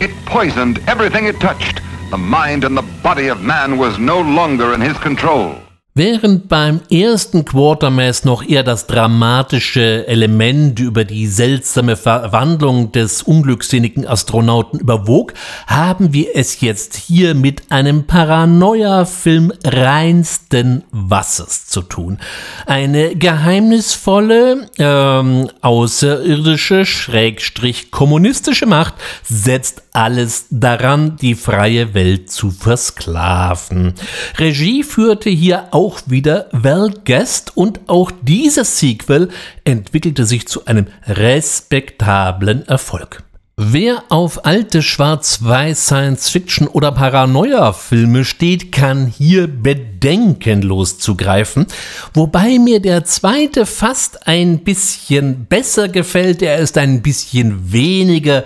It 0.00 0.12
poisoned 0.24 0.78
everything 0.86 1.26
it 1.26 1.40
touched. 1.40 1.80
The 2.10 2.16
mind 2.16 2.62
and 2.62 2.76
the 2.76 2.88
body 3.02 3.26
of 3.26 3.42
man 3.42 3.76
was 3.76 3.98
no 3.98 4.20
longer 4.20 4.72
in 4.72 4.80
his 4.80 4.96
control. 4.98 5.63
Während 5.96 6.48
beim 6.48 6.80
ersten 6.90 7.44
Quartermass 7.44 8.24
noch 8.24 8.42
eher 8.42 8.64
das 8.64 8.88
dramatische 8.88 10.08
Element 10.08 10.80
über 10.80 11.04
die 11.04 11.28
seltsame 11.28 11.94
Verwandlung 11.94 12.90
des 12.90 13.22
unglücksinnigen 13.22 14.04
Astronauten 14.04 14.80
überwog, 14.80 15.34
haben 15.68 16.12
wir 16.12 16.34
es 16.34 16.60
jetzt 16.60 16.96
hier 16.96 17.36
mit 17.36 17.70
einem 17.70 18.08
Paranoia-Film 18.08 19.52
reinsten 19.62 20.82
Wassers 20.90 21.66
zu 21.68 21.80
tun. 21.82 22.18
Eine 22.66 23.14
geheimnisvolle, 23.14 24.68
ähm, 24.78 25.48
außerirdische, 25.60 26.86
schrägstrich 26.86 27.92
kommunistische 27.92 28.66
Macht 28.66 28.94
setzt 29.22 29.83
alles 29.94 30.46
daran, 30.50 31.16
die 31.16 31.34
freie 31.34 31.94
Welt 31.94 32.30
zu 32.30 32.50
versklaven. 32.50 33.94
Regie 34.36 34.82
führte 34.82 35.30
hier 35.30 35.68
auch 35.70 36.00
wieder 36.06 36.48
Val 36.52 36.92
Guest 37.04 37.56
und 37.56 37.80
auch 37.86 38.10
dieses 38.20 38.78
Sequel 38.78 39.30
entwickelte 39.64 40.26
sich 40.26 40.46
zu 40.46 40.66
einem 40.66 40.88
respektablen 41.06 42.66
Erfolg. 42.68 43.23
Wer 43.56 44.02
auf 44.08 44.46
alte 44.46 44.82
Schwarz-Weiß 44.82 45.86
Science-Fiction 45.86 46.66
oder 46.66 46.90
Paranoia-Filme 46.90 48.24
steht, 48.24 48.72
kann 48.72 49.06
hier 49.06 49.46
bedenkenlos 49.46 50.98
zugreifen. 50.98 51.66
Wobei 52.14 52.58
mir 52.58 52.80
der 52.80 53.04
zweite 53.04 53.64
fast 53.64 54.26
ein 54.26 54.64
bisschen 54.64 55.46
besser 55.46 55.86
gefällt. 55.86 56.42
Er 56.42 56.56
ist 56.56 56.76
ein 56.78 57.00
bisschen 57.00 57.72
weniger 57.72 58.42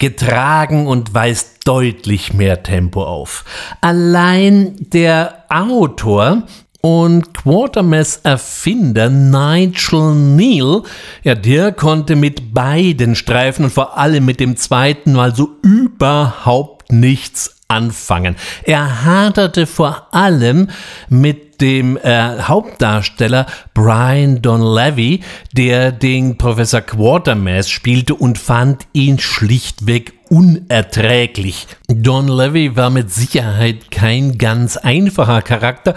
getragen 0.00 0.88
und 0.88 1.14
weist 1.14 1.58
deutlich 1.64 2.32
mehr 2.32 2.64
Tempo 2.64 3.04
auf. 3.04 3.44
Allein 3.80 4.74
der 4.80 5.44
Autor 5.50 6.48
und 6.80 7.34
Quatermass 7.34 8.20
Erfinder 8.22 9.10
Nigel 9.10 10.14
Neal, 10.14 10.82
ja, 11.22 11.34
der 11.34 11.72
konnte 11.72 12.16
mit 12.16 12.54
beiden 12.54 13.14
Streifen 13.14 13.64
und 13.64 13.72
vor 13.72 13.98
allem 13.98 14.24
mit 14.24 14.40
dem 14.40 14.56
zweiten 14.56 15.12
mal 15.12 15.34
so 15.34 15.50
überhaupt 15.62 16.92
nichts 16.92 17.56
anfangen. 17.68 18.36
Er 18.62 19.04
haderte 19.04 19.66
vor 19.66 20.08
allem 20.12 20.68
mit 21.08 21.47
dem 21.60 21.96
äh, 21.96 22.40
Hauptdarsteller 22.42 23.46
Brian 23.74 24.42
Donlevy, 24.42 25.20
der 25.52 25.92
den 25.92 26.38
Professor 26.38 26.80
Quatermass 26.80 27.68
spielte 27.70 28.14
und 28.14 28.38
fand 28.38 28.86
ihn 28.92 29.18
schlichtweg 29.18 30.18
unerträglich. 30.30 31.66
Don 31.88 32.28
Levy 32.28 32.76
war 32.76 32.90
mit 32.90 33.12
Sicherheit 33.12 33.90
kein 33.90 34.38
ganz 34.38 34.76
einfacher 34.76 35.42
Charakter, 35.42 35.94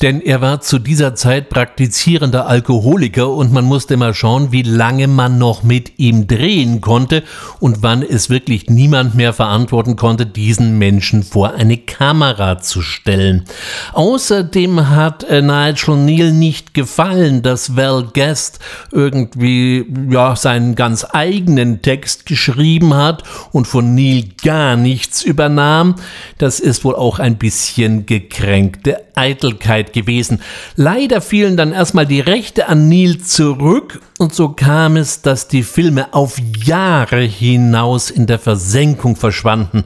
denn 0.00 0.20
er 0.20 0.40
war 0.40 0.60
zu 0.60 0.78
dieser 0.78 1.14
Zeit 1.14 1.50
praktizierender 1.50 2.46
Alkoholiker 2.46 3.28
und 3.28 3.52
man 3.52 3.64
musste 3.64 3.96
mal 3.96 4.14
schauen, 4.14 4.52
wie 4.52 4.62
lange 4.62 5.06
man 5.06 5.38
noch 5.38 5.62
mit 5.62 5.98
ihm 5.98 6.26
drehen 6.26 6.80
konnte 6.80 7.22
und 7.60 7.82
wann 7.82 8.02
es 8.02 8.30
wirklich 8.30 8.70
niemand 8.70 9.14
mehr 9.14 9.32
verantworten 9.32 9.96
konnte, 9.96 10.26
diesen 10.26 10.78
Menschen 10.78 11.22
vor 11.22 11.54
eine 11.54 11.76
Kamera 11.76 12.58
zu 12.58 12.80
stellen. 12.80 13.44
Außerdem 13.92 14.88
hat 15.04 15.22
äh, 15.24 15.42
Nigel 15.42 15.96
Neal 15.96 16.32
nicht 16.32 16.74
gefallen, 16.74 17.42
dass 17.42 17.76
Val 17.76 18.08
Guest 18.14 18.58
irgendwie 18.90 19.86
ja 20.10 20.34
seinen 20.34 20.74
ganz 20.74 21.06
eigenen 21.12 21.82
Text 21.82 22.26
geschrieben 22.26 22.94
hat 22.94 23.22
und 23.52 23.66
von 23.66 23.94
Neil 23.94 24.24
gar 24.42 24.76
nichts 24.76 25.22
übernahm, 25.22 25.96
das 26.38 26.58
ist 26.58 26.84
wohl 26.84 26.96
auch 26.96 27.18
ein 27.18 27.36
bisschen 27.36 28.06
gekränkte 28.06 29.04
Eitelkeit 29.14 29.92
gewesen. 29.92 30.40
Leider 30.74 31.20
fielen 31.20 31.56
dann 31.56 31.72
erstmal 31.72 32.06
die 32.06 32.20
Rechte 32.20 32.68
an 32.68 32.88
Neil 32.88 33.18
zurück 33.18 34.00
und 34.18 34.34
so 34.34 34.48
kam 34.48 34.96
es, 34.96 35.22
dass 35.22 35.48
die 35.48 35.62
Filme 35.62 36.14
auf 36.14 36.38
Jahre 36.64 37.20
hinaus 37.20 38.10
in 38.10 38.26
der 38.26 38.38
Versenkung 38.38 39.16
verschwanden. 39.16 39.84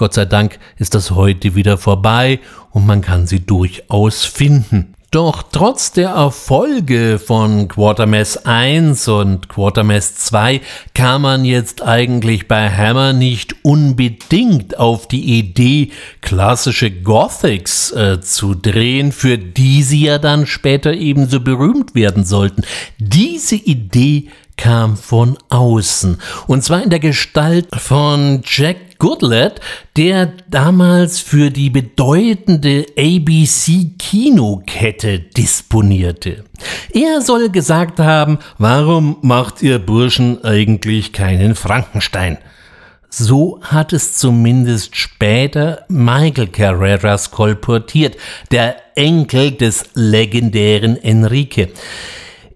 Gott 0.00 0.14
sei 0.14 0.24
Dank 0.24 0.58
ist 0.78 0.94
das 0.94 1.10
heute 1.10 1.54
wieder 1.54 1.76
vorbei 1.76 2.40
und 2.70 2.86
man 2.86 3.02
kann 3.02 3.26
sie 3.26 3.44
durchaus 3.44 4.24
finden. 4.24 4.94
Doch 5.10 5.42
trotz 5.42 5.92
der 5.92 6.08
Erfolge 6.08 7.18
von 7.18 7.68
Quartermass 7.68 8.46
1 8.46 9.08
und 9.08 9.50
Quartermass 9.50 10.14
2 10.14 10.62
kam 10.94 11.20
man 11.20 11.44
jetzt 11.44 11.82
eigentlich 11.82 12.48
bei 12.48 12.70
Hammer 12.70 13.12
nicht 13.12 13.56
unbedingt 13.62 14.78
auf 14.78 15.06
die 15.06 15.38
Idee, 15.38 15.90
klassische 16.22 16.90
Gothics 16.90 17.92
äh, 17.92 18.22
zu 18.22 18.54
drehen, 18.54 19.12
für 19.12 19.36
die 19.36 19.82
sie 19.82 20.06
ja 20.06 20.16
dann 20.16 20.46
später 20.46 20.94
ebenso 20.94 21.40
berühmt 21.40 21.94
werden 21.94 22.24
sollten. 22.24 22.62
Diese 22.98 23.56
Idee 23.56 24.28
kam 24.60 24.98
von 24.98 25.38
außen. 25.48 26.18
Und 26.46 26.62
zwar 26.62 26.82
in 26.82 26.90
der 26.90 26.98
Gestalt 26.98 27.68
von 27.74 28.42
Jack 28.44 28.98
Goodlett, 28.98 29.60
der 29.96 30.34
damals 30.50 31.18
für 31.20 31.50
die 31.50 31.70
bedeutende 31.70 32.84
ABC 32.98 33.92
Kinokette 33.98 35.20
disponierte. 35.20 36.44
Er 36.92 37.22
soll 37.22 37.48
gesagt 37.48 38.00
haben, 38.00 38.38
warum 38.58 39.16
macht 39.22 39.62
ihr 39.62 39.78
Burschen 39.78 40.44
eigentlich 40.44 41.14
keinen 41.14 41.54
Frankenstein? 41.54 42.36
So 43.08 43.60
hat 43.62 43.94
es 43.94 44.18
zumindest 44.18 44.94
später 44.94 45.84
Michael 45.88 46.48
Carreras 46.48 47.30
kolportiert, 47.30 48.16
der 48.52 48.76
Enkel 48.94 49.52
des 49.52 49.84
legendären 49.94 51.02
Enrique. 51.02 51.68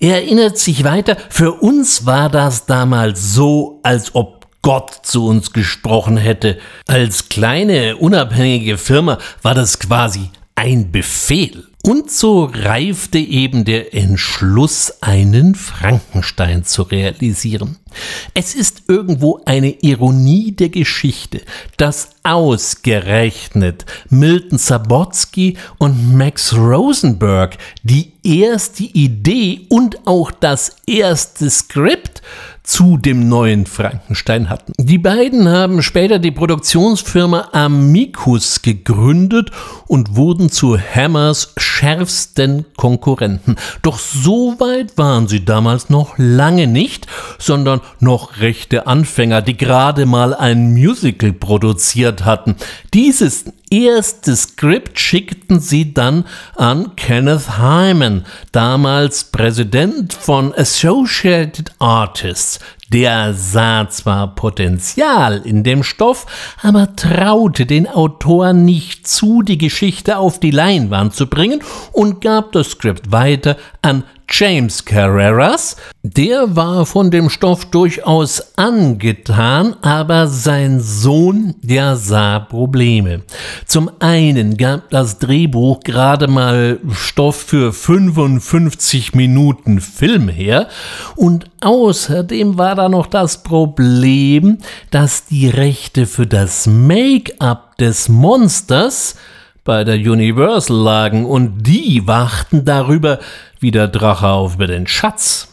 Er 0.04 0.16
erinnert 0.16 0.58
sich 0.58 0.84
weiter, 0.84 1.16
für 1.30 1.52
uns 1.52 2.04
war 2.04 2.28
das 2.28 2.66
damals 2.66 3.32
so, 3.32 3.80
als 3.82 4.14
ob 4.14 4.46
Gott 4.60 4.90
zu 5.02 5.26
uns 5.26 5.54
gesprochen 5.54 6.18
hätte. 6.18 6.58
Als 6.86 7.30
kleine, 7.30 7.96
unabhängige 7.96 8.76
Firma 8.76 9.16
war 9.40 9.54
das 9.54 9.78
quasi 9.78 10.28
ein 10.54 10.92
Befehl. 10.92 11.66
Und 11.82 12.10
so 12.10 12.44
reifte 12.44 13.18
eben 13.18 13.66
der 13.66 13.92
Entschluss, 13.92 15.02
einen 15.02 15.54
Frankenstein 15.54 16.64
zu 16.64 16.82
realisieren. 16.82 17.76
Es 18.32 18.54
ist 18.54 18.84
irgendwo 18.88 19.42
eine 19.44 19.70
Ironie 19.82 20.52
der 20.52 20.70
Geschichte, 20.70 21.42
dass 21.76 22.08
ausgerechnet 22.22 23.84
Milton 24.08 24.56
Sabotsky 24.56 25.58
und 25.76 26.16
Max 26.16 26.54
Rosenberg 26.54 27.58
die 27.82 28.12
erste 28.22 28.84
Idee 28.84 29.66
und 29.68 30.06
auch 30.06 30.30
das 30.30 30.76
erste 30.86 31.50
Skript 31.50 32.22
zu 32.64 32.96
dem 32.96 33.28
neuen 33.28 33.66
Frankenstein 33.66 34.48
hatten. 34.48 34.72
Die 34.78 34.98
beiden 34.98 35.48
haben 35.48 35.82
später 35.82 36.18
die 36.18 36.30
Produktionsfirma 36.30 37.50
Amicus 37.52 38.62
gegründet 38.62 39.50
und 39.86 40.16
wurden 40.16 40.50
zu 40.50 40.78
Hammers 40.78 41.52
schärfsten 41.58 42.64
Konkurrenten. 42.76 43.56
Doch 43.82 43.98
so 43.98 44.58
weit 44.58 44.96
waren 44.96 45.28
sie 45.28 45.44
damals 45.44 45.90
noch 45.90 46.14
lange 46.16 46.66
nicht, 46.66 47.06
sondern 47.38 47.82
noch 48.00 48.40
rechte 48.40 48.86
Anfänger, 48.86 49.42
die 49.42 49.58
gerade 49.58 50.06
mal 50.06 50.32
ein 50.34 50.72
Musical 50.72 51.34
produziert 51.34 52.24
hatten. 52.24 52.56
Dieses 52.94 53.44
erste 53.82 54.36
Skript 54.36 54.98
schickten 54.98 55.60
sie 55.60 55.94
dann 55.94 56.24
an 56.56 56.96
Kenneth 56.96 57.58
Hyman, 57.58 58.24
damals 58.52 59.24
Präsident 59.24 60.12
von 60.12 60.54
Associated 60.54 61.72
Artists. 61.78 62.60
Der 62.92 63.34
sah 63.34 63.88
zwar 63.88 64.34
Potenzial 64.34 65.40
in 65.44 65.64
dem 65.64 65.82
Stoff, 65.82 66.26
aber 66.62 66.94
traute 66.94 67.66
den 67.66 67.88
Autoren 67.88 68.64
nicht 68.64 69.08
zu, 69.08 69.42
die 69.42 69.58
Geschichte 69.58 70.18
auf 70.18 70.38
die 70.38 70.52
Leinwand 70.52 71.14
zu 71.14 71.26
bringen 71.26 71.60
und 71.92 72.20
gab 72.20 72.52
das 72.52 72.70
Skript 72.70 73.10
weiter 73.10 73.56
an 73.82 74.04
James 74.28 74.84
Carreras, 74.84 75.76
der 76.02 76.56
war 76.56 76.86
von 76.86 77.10
dem 77.10 77.30
Stoff 77.30 77.66
durchaus 77.66 78.56
angetan, 78.56 79.76
aber 79.82 80.26
sein 80.26 80.80
Sohn, 80.80 81.54
der 81.62 81.96
sah 81.96 82.40
Probleme. 82.40 83.22
Zum 83.64 83.90
einen 84.00 84.56
gab 84.56 84.90
das 84.90 85.18
Drehbuch 85.18 85.80
gerade 85.80 86.26
mal 86.26 86.80
Stoff 86.92 87.36
für 87.36 87.72
55 87.72 89.14
Minuten 89.14 89.80
Film 89.80 90.28
her 90.28 90.68
und 91.16 91.50
außerdem 91.60 92.58
war 92.58 92.74
da 92.74 92.88
noch 92.88 93.06
das 93.06 93.42
Problem, 93.42 94.58
dass 94.90 95.26
die 95.26 95.48
Rechte 95.48 96.06
für 96.06 96.26
das 96.26 96.66
Make-up 96.66 97.76
des 97.78 98.08
Monsters 98.08 99.16
bei 99.64 99.82
der 99.82 99.96
Universal 99.96 100.76
lagen 100.76 101.24
und 101.24 101.62
die 101.62 102.06
wachten 102.06 102.64
darüber, 102.64 103.18
wie 103.60 103.70
der 103.70 103.88
Drache 103.88 104.28
auf 104.28 104.54
über 104.56 104.66
den 104.66 104.86
Schatz. 104.86 105.48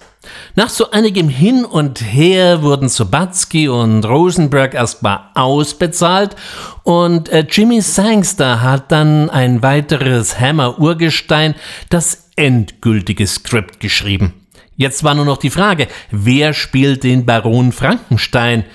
Nach 0.56 0.70
so 0.70 0.92
einigem 0.92 1.30
Hin 1.30 1.66
und 1.66 2.02
Her 2.02 2.62
wurden 2.62 2.90
Sobatsky 2.90 3.70
und 3.70 4.06
Rosenberg 4.06 4.74
erstmal 4.74 5.22
ausbezahlt 5.34 6.36
und 6.84 7.30
äh, 7.30 7.46
Jimmy 7.50 7.82
Sangster 7.82 8.62
hat 8.62 8.92
dann 8.92 9.30
ein 9.30 9.64
weiteres 9.64 10.40
Hammer-Urgestein, 10.40 11.56
das 11.90 12.30
endgültige 12.36 13.26
Skript 13.26 13.80
geschrieben. 13.80 14.34
Jetzt 14.76 15.04
war 15.04 15.16
nur 15.16 15.26
noch 15.26 15.38
die 15.38 15.50
Frage, 15.50 15.88
wer 16.12 16.54
spielt 16.54 17.04
den 17.04 17.26
Baron 17.26 17.72
Frankenstein? 17.72 18.66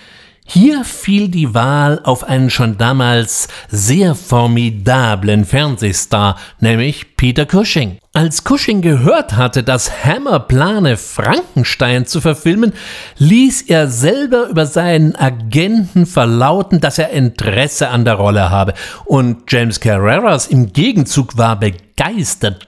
Hier 0.49 0.85
fiel 0.85 1.29
die 1.29 1.55
Wahl 1.55 2.01
auf 2.05 2.23
einen 2.23 2.51
schon 2.51 2.79
damals 2.79 3.49
sehr 3.69 4.15
formidablen 4.15 5.45
Fernsehstar, 5.45 6.39
nämlich 6.61 7.17
Peter 7.17 7.47
Cushing. 7.47 7.99
Als 8.17 8.45
Cushing 8.45 8.81
gehört 8.81 9.37
hatte, 9.37 9.63
dass 9.63 10.03
Hammer 10.03 10.41
plane, 10.41 10.97
Frankenstein 10.97 12.07
zu 12.07 12.23
verfilmen, 12.23 12.73
ließ 13.19 13.61
er 13.69 13.89
selber 13.89 14.49
über 14.49 14.65
seinen 14.65 15.15
Agenten 15.17 16.07
verlauten, 16.07 16.81
dass 16.81 16.99
er 16.99 17.11
Interesse 17.11 17.91
an 17.91 18.07
der 18.07 18.15
Rolle 18.15 18.49
habe. 18.49 18.73
Und 19.05 19.43
James 19.53 19.81
Carreras 19.81 20.47
im 20.47 20.73
Gegenzug 20.73 21.37
war 21.37 21.61
begeistert 21.61 21.87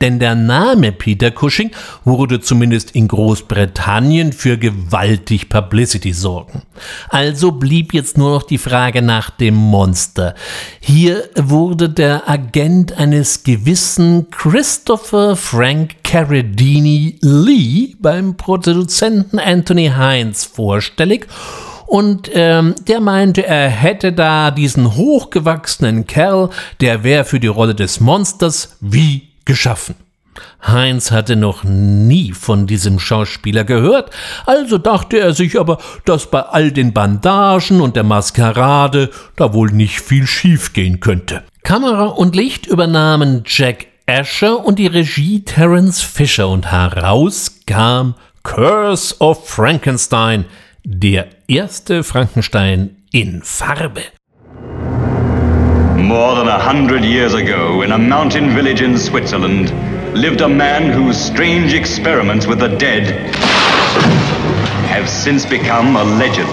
denn 0.01 0.19
der 0.19 0.35
Name 0.35 0.93
Peter 0.93 1.31
Cushing 1.31 1.71
wurde 2.05 2.41
zumindest 2.41 2.93
in 2.93 3.09
Großbritannien 3.09 4.33
für 4.33 4.57
gewaltig 4.57 5.49
Publicity 5.49 6.13
sorgen. 6.13 6.63
Also 7.11 7.53
blieb 7.53 7.93
jetzt 7.93 8.17
nur 8.17 8.31
noch 8.31 8.43
die 8.43 8.59
Frage 8.59 9.03
nach 9.03 9.31
dem 9.31 9.55
Monster. 9.55 10.35
Hier 10.81 11.29
wurde 11.37 11.91
der 11.91 12.29
Agent 12.29 12.97
eines 12.97 13.43
gewissen 13.43 14.31
Christopher 14.31 15.37
Frank 15.39 16.03
Carradini 16.05 17.17
Lee 17.23 17.95
beim 18.01 18.37
Produzenten 18.37 19.39
Anthony 19.39 19.93
Hines 19.97 20.45
vorstellig 20.45 21.27
und 21.87 22.31
ähm, 22.35 22.75
der 22.87 23.01
meinte, 23.01 23.47
er 23.47 23.71
hätte 23.71 24.13
da 24.13 24.51
diesen 24.51 24.95
hochgewachsenen 24.95 26.07
Kerl, 26.07 26.51
der 26.83 27.03
wäre 27.03 27.25
für 27.25 27.41
die 27.41 27.47
Rolle 27.47 27.75
des 27.75 28.01
Monsters 28.01 28.77
wie 28.81 29.29
geschaffen. 29.47 29.95
Heinz 30.67 31.11
hatte 31.11 31.37
noch 31.37 31.65
nie 31.65 32.33
von 32.33 32.67
diesem 32.67 32.99
Schauspieler 32.99 33.65
gehört, 33.65 34.11
also 34.45 34.77
dachte 34.77 35.19
er 35.19 35.33
sich 35.33 35.59
aber, 35.59 35.79
dass 36.05 36.31
bei 36.31 36.41
all 36.43 36.73
den 36.73 36.93
Bandagen 36.93 37.81
und 37.81 37.97
der 37.97 38.05
Maskerade 38.05 39.11
da 39.37 39.55
wohl 39.55 39.71
nicht 39.71 40.01
viel 40.01 40.27
schiefgehen 40.27 41.01
könnte. 41.01 41.45
Kamera 41.63 42.07
und 42.07 42.37
Licht 42.37 42.67
übernahmen 42.67 43.45
Jack 43.47 43.88
Asher 44.09 44.65
und 44.65 44.79
die 44.79 44.87
Regie 44.87 45.45
Terence 45.45 46.01
Fisher 46.01 46.49
und 46.49 46.73
heraus 46.73 47.61
kam 47.67 48.15
Curse 48.43 49.15
of 49.19 49.47
Frankenstein, 49.47 50.47
der 50.83 51.27
erste 51.47 52.03
Frankenstein 52.03 52.97
in 53.13 53.43
Farbe. 53.45 54.05
More 55.99 56.37
than 56.37 56.49
a 56.49 56.59
hundred 56.59 57.05
years 57.05 57.35
ago, 57.35 57.83
in 57.83 57.93
a 57.93 57.99
mountain 57.99 58.55
village 58.55 58.81
in 58.81 58.97
Switzerland, 58.97 59.75
lived 60.15 60.41
a 60.41 60.49
man 60.49 60.91
whose 60.91 61.19
strange 61.19 61.75
experiments 61.75 62.47
with 62.47 62.61
the 62.61 62.75
dead 62.79 63.11
have 64.89 65.07
since 65.07 65.45
become 65.45 65.97
a 65.97 66.05
legend. 66.19 66.49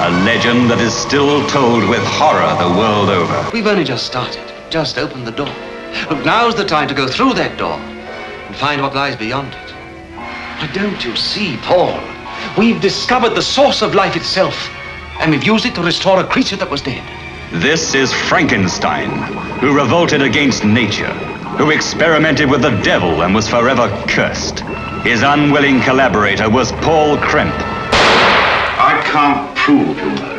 A 0.00 0.10
legend 0.24 0.70
that 0.70 0.78
is 0.80 0.94
still 0.94 1.44
told 1.48 1.88
with 1.88 2.04
horror 2.04 2.54
the 2.62 2.78
world 2.78 3.08
over. 3.08 3.50
We've 3.52 3.66
only 3.66 3.82
just 3.82 4.06
started, 4.06 4.44
just 4.70 4.96
opened 4.96 5.26
the 5.26 5.32
door. 5.32 5.52
Look, 6.10 6.24
now's 6.24 6.54
the 6.54 6.64
time 6.64 6.88
to 6.88 6.94
go 6.94 7.06
through 7.06 7.34
that 7.34 7.58
door 7.58 7.78
and 7.78 8.56
find 8.56 8.82
what 8.82 8.94
lies 8.94 9.16
beyond 9.16 9.54
it. 9.54 9.74
But 10.60 10.72
don't 10.74 11.04
you 11.04 11.14
see, 11.16 11.56
Paul? 11.58 12.00
We've 12.56 12.80
discovered 12.80 13.30
the 13.30 13.42
source 13.42 13.82
of 13.82 13.94
life 13.94 14.16
itself, 14.16 14.70
and 15.20 15.30
we've 15.30 15.44
used 15.44 15.66
it 15.66 15.74
to 15.76 15.82
restore 15.82 16.20
a 16.20 16.24
creature 16.24 16.56
that 16.56 16.70
was 16.70 16.82
dead. 16.82 17.02
This 17.62 17.94
is 17.94 18.12
Frankenstein, 18.12 19.10
who 19.60 19.74
revolted 19.74 20.22
against 20.22 20.64
nature, 20.64 21.12
who 21.56 21.70
experimented 21.70 22.50
with 22.50 22.62
the 22.62 22.78
devil 22.82 23.22
and 23.22 23.34
was 23.34 23.48
forever 23.48 23.88
cursed. 24.08 24.60
His 25.04 25.22
unwilling 25.22 25.80
collaborator 25.80 26.50
was 26.50 26.72
Paul 26.72 27.16
Kremp. 27.18 27.54
I 28.80 29.00
can't 29.04 29.56
prove 29.56 29.96
you 29.98 30.10
murdered. 30.10 30.37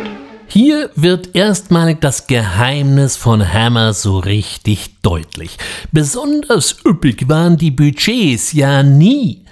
Hier 0.52 0.90
wird 0.96 1.36
erstmalig 1.36 2.02
das 2.02 2.26
Geheimnis 2.26 3.16
von 3.16 3.54
Hammer 3.54 3.94
so 3.94 4.18
richtig 4.18 4.96
deutlich. 5.04 5.60
Besonders 5.92 6.78
üppig 6.84 7.30
waren 7.30 7.56
die 7.56 7.70
Budgets 7.70 8.54
ja 8.54 8.82
nie. 8.82 9.46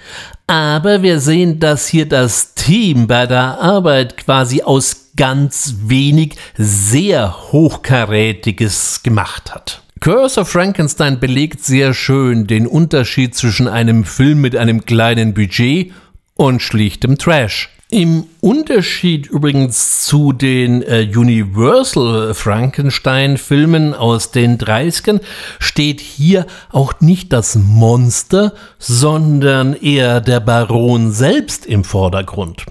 Aber 0.48 1.02
wir 1.04 1.20
sehen, 1.20 1.60
dass 1.60 1.86
hier 1.86 2.08
das 2.08 2.54
Team 2.54 3.06
bei 3.06 3.26
der 3.26 3.60
Arbeit 3.60 4.16
quasi 4.16 4.62
aus 4.62 5.12
ganz 5.16 5.76
wenig 5.84 6.34
sehr 6.56 7.52
Hochkarätiges 7.52 9.04
gemacht 9.04 9.54
hat. 9.54 9.82
Curse 10.00 10.40
of 10.40 10.48
Frankenstein 10.48 11.20
belegt 11.20 11.64
sehr 11.64 11.94
schön 11.94 12.48
den 12.48 12.66
Unterschied 12.66 13.36
zwischen 13.36 13.68
einem 13.68 14.02
Film 14.02 14.40
mit 14.40 14.56
einem 14.56 14.84
kleinen 14.84 15.32
Budget 15.32 15.92
und 16.34 16.60
schlichtem 16.60 17.18
Trash. 17.18 17.70
Im 17.90 18.24
Unterschied 18.42 19.28
übrigens 19.28 20.04
zu 20.04 20.34
den 20.34 20.82
äh, 20.82 21.08
Universal 21.10 22.34
Frankenstein-Filmen 22.34 23.94
aus 23.94 24.30
den 24.30 24.58
30ern 24.58 25.22
steht 25.58 26.02
hier 26.02 26.46
auch 26.70 27.00
nicht 27.00 27.32
das 27.32 27.54
Monster, 27.56 28.52
sondern 28.78 29.72
eher 29.72 30.20
der 30.20 30.40
Baron 30.40 31.12
selbst 31.12 31.64
im 31.64 31.82
Vordergrund. 31.82 32.66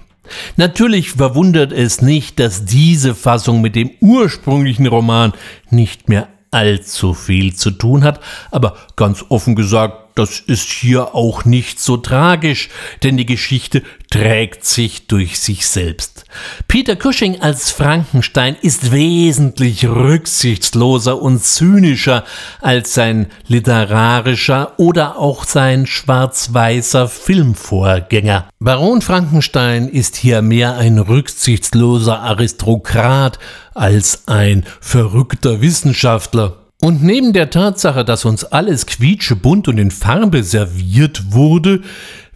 Natürlich 0.56 1.10
verwundert 1.10 1.72
es 1.72 2.00
nicht, 2.00 2.38
dass 2.38 2.64
diese 2.64 3.16
Fassung 3.16 3.60
mit 3.60 3.74
dem 3.74 3.90
ursprünglichen 4.00 4.86
Roman 4.86 5.32
nicht 5.68 6.08
mehr 6.08 6.28
allzu 6.52 7.12
viel 7.12 7.56
zu 7.56 7.72
tun 7.72 8.04
hat, 8.04 8.20
aber 8.52 8.76
ganz 8.94 9.24
offen 9.30 9.56
gesagt, 9.56 10.07
das 10.18 10.40
ist 10.40 10.68
hier 10.68 11.14
auch 11.14 11.44
nicht 11.44 11.80
so 11.80 11.96
tragisch, 11.96 12.68
denn 13.02 13.16
die 13.16 13.26
Geschichte 13.26 13.82
trägt 14.10 14.64
sich 14.64 15.06
durch 15.06 15.38
sich 15.38 15.66
selbst. 15.66 16.24
Peter 16.66 16.96
Cushing 16.96 17.40
als 17.40 17.70
Frankenstein 17.70 18.56
ist 18.60 18.90
wesentlich 18.90 19.86
rücksichtsloser 19.86 21.20
und 21.20 21.42
zynischer 21.42 22.24
als 22.60 22.94
sein 22.94 23.28
literarischer 23.46 24.72
oder 24.78 25.18
auch 25.18 25.44
sein 25.44 25.86
schwarz-weißer 25.86 27.08
Filmvorgänger. 27.08 28.48
Baron 28.58 29.02
Frankenstein 29.02 29.88
ist 29.88 30.16
hier 30.16 30.42
mehr 30.42 30.76
ein 30.76 30.98
rücksichtsloser 30.98 32.20
Aristokrat 32.20 33.38
als 33.74 34.26
ein 34.26 34.64
verrückter 34.80 35.60
Wissenschaftler. 35.60 36.67
Und 36.80 37.02
neben 37.02 37.32
der 37.32 37.50
Tatsache, 37.50 38.04
dass 38.04 38.24
uns 38.24 38.44
alles 38.44 38.86
quietschebunt 38.86 39.66
und 39.66 39.78
in 39.78 39.90
Farbe 39.90 40.44
serviert 40.44 41.32
wurde, 41.32 41.80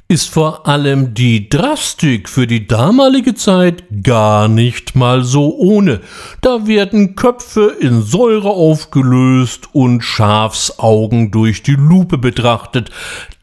ist 0.09 0.29
vor 0.29 0.67
allem 0.67 1.15
die 1.15 1.49
Drastik 1.49 2.29
für 2.29 2.49
die 2.49 2.67
damalige 2.67 3.37
Zeit 3.37 3.85
gar 4.03 4.49
nicht 4.49 4.97
mal 4.97 5.23
so 5.23 5.57
ohne. 5.57 6.01
Da 6.41 6.67
werden 6.67 7.15
Köpfe 7.15 7.77
in 7.81 8.03
Säure 8.03 8.51
aufgelöst 8.51 9.69
und 9.73 10.03
Schafsaugen 10.03 11.31
durch 11.31 11.63
die 11.63 11.77
Lupe 11.77 12.19
betrachtet. 12.19 12.91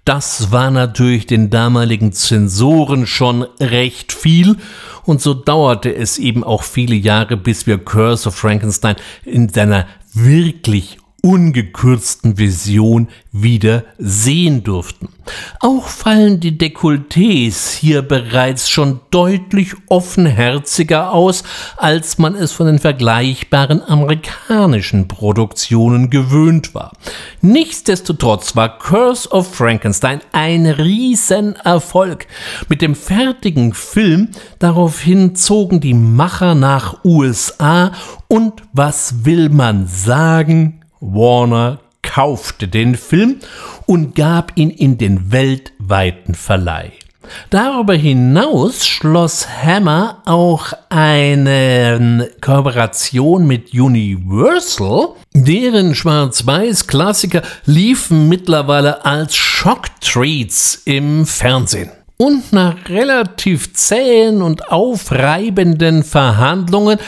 Das 0.04 0.52
war 0.52 0.70
natürlich 0.70 1.28
den 1.28 1.50
damaligen 1.50 2.12
Zensoren 2.12 3.08
schon 3.08 3.44
recht 3.60 4.12
viel 4.12 4.58
und 5.06 5.22
so 5.22 5.34
dauerte 5.34 5.96
es 5.96 6.20
eben 6.20 6.44
auch 6.44 6.64
viele 6.64 6.96
Jahre, 6.96 7.36
bis 7.36 7.66
wir 7.66 7.78
Curse 7.78 8.30
of 8.30 8.36
Frankenstein 8.36 8.96
in 9.24 9.50
seiner 9.50 9.88
wirklich 10.14 10.98
ungekürzten 11.22 12.38
Vision 12.38 13.08
wieder 13.32 13.84
sehen 13.98 14.64
durften. 14.64 15.10
Auch 15.60 15.88
fallen 15.88 16.40
die 16.40 16.58
Dekolletés 16.58 17.72
hier 17.72 18.02
bereits 18.02 18.70
schon 18.70 19.00
deutlich 19.12 19.74
offenherziger 19.88 21.12
aus, 21.12 21.44
als 21.78 22.18
man 22.18 22.36
es 22.36 22.52
von 22.52 22.66
den 22.66 22.80
vergleichbaren 22.80 23.84
amerikanischen 23.84 25.08
Produktionen 25.08 26.10
gewöhnt 26.10 26.74
war. 26.74 26.94
Nichtsdestotrotz 27.42 28.56
war 28.56 28.80
Curse 28.80 29.30
of 29.30 29.54
Frankenstein 29.54 30.22
ein 30.32 30.66
Riesenerfolg. 30.66 32.28
Mit 32.68 32.82
dem 32.82 32.96
fertigen 32.96 33.74
Film 33.74 34.30
daraufhin 34.58 35.36
zogen 35.36 35.80
die 35.80 35.94
Macher 35.94 36.56
nach 36.56 37.04
USA 37.04 37.92
und 38.28 38.64
was 38.74 39.26
will 39.26 39.50
man 39.50 39.88
sagen? 39.88 40.79
Warner 41.00 41.80
kaufte 42.02 42.68
den 42.68 42.96
Film 42.96 43.40
und 43.86 44.16
gab 44.16 44.52
ihn 44.56 44.70
in 44.70 44.98
den 44.98 45.32
weltweiten 45.32 46.36
Verleih. 46.36 46.92
Darüber 47.50 47.94
hinaus 47.94 48.88
schloss 48.88 49.48
Hammer 49.48 50.22
auch 50.26 50.74
eine 50.90 52.30
Kooperation 52.42 53.46
mit 53.46 53.74
Universal. 53.74 55.10
Deren 55.34 55.96
Schwarz-Weiß-Klassiker 55.96 57.42
liefen 57.66 58.30
mittlerweile 58.30 59.06
als 59.06 59.36
Schocktreats 59.36 60.82
im 60.86 61.26
Fernsehen. 61.26 61.92
Und 62.18 62.52
nach 62.52 62.90
relativ 62.90 63.74
zähen 63.74 64.42
und 64.42 64.72
aufreibenden 64.72 66.04
Verhandlungen 66.04 67.00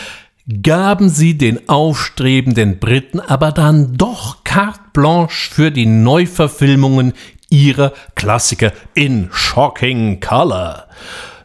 gaben 0.48 1.10
sie 1.10 1.38
den 1.38 1.70
aufstrebenden 1.70 2.80
Briten 2.80 3.20
aber 3.20 3.52
dann 3.52 3.98
doch 3.98 4.44
carte 4.44 4.80
blanche 4.94 5.54
für 5.54 5.72
die 5.72 5.86
Neuverfilmungen 5.86 7.14
ihrer 7.50 7.94
Klassiker 8.16 8.72
in 8.94 9.30
shocking 9.32 10.20
color. 10.20 10.88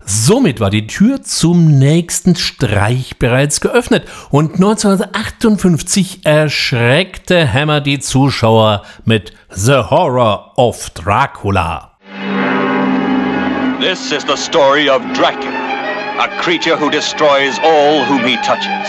Somit 0.09 0.61
war 0.61 0.71
die 0.71 0.87
Tür 0.87 1.23
zum 1.23 1.79
nächsten 1.79 2.37
Streich 2.37 3.19
bereits 3.19 3.61
geöffnet 3.61 4.05
und 4.31 4.55
1958 4.55 6.25
erschreckte 6.25 7.53
Hammer 7.53 7.81
die 7.81 7.99
Zuschauer 7.99 8.85
mit 9.05 9.33
The 9.51 9.83
Horror 9.91 10.53
of 10.57 10.91
Dracula. 10.91 11.99
This 13.81 14.13
is 14.13 14.25
the 14.29 14.37
story 14.37 14.89
of 14.89 15.03
Dracula. 15.13 15.66
A 16.19 16.41
creature 16.41 16.77
who 16.77 16.91
destroys 16.91 17.59
all 17.63 18.05
whom 18.05 18.25
he 18.27 18.37
touches. 18.39 18.89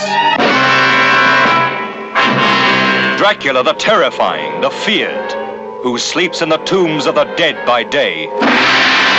Dracula 3.18 3.62
the 3.62 3.74
terrifying, 3.74 4.60
the 4.60 4.70
feared. 4.70 5.32
who 5.82 5.96
sleeps 5.96 6.42
in 6.42 6.48
the 6.48 6.58
tombs 6.58 7.06
of 7.06 7.14
the 7.14 7.24
dead 7.36 7.64
by 7.64 7.84
day 7.84 8.26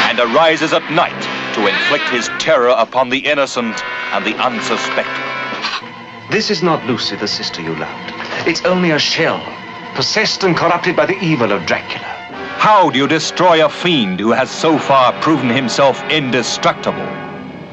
and 0.10 0.19
arises 0.19 0.74
at 0.74 0.91
night 0.91 1.22
to 1.54 1.67
inflict 1.67 2.10
his 2.10 2.28
terror 2.38 2.76
upon 2.78 3.10
the 3.10 3.19
innocent 3.19 3.82
and 4.12 4.26
the 4.26 4.36
unsuspecting. 4.36 5.24
This 6.32 6.52
is 6.52 6.62
not 6.62 6.86
Lucy, 6.86 7.15
the 7.15 7.28
sister 7.28 7.62
you 7.62 7.76
loved. 7.76 8.13
It's 8.45 8.65
only 8.65 8.91
a 8.91 9.00
shell, 9.00 9.41
possessed 9.95 10.43
and 10.43 10.58
corrupted 10.58 10.95
by 10.95 11.06
the 11.06 11.19
evil 11.19 11.52
of 11.52 11.65
Dracula. 11.65 12.06
How 12.58 12.89
do 12.89 12.98
you 12.98 13.08
destroy 13.08 13.65
a 13.65 13.69
fiend 13.69 14.19
who 14.19 14.32
has 14.32 14.52
so 14.52 14.78
far 14.78 15.13
proven 15.22 15.50
himself 15.50 16.04
indestructible? 16.10 17.29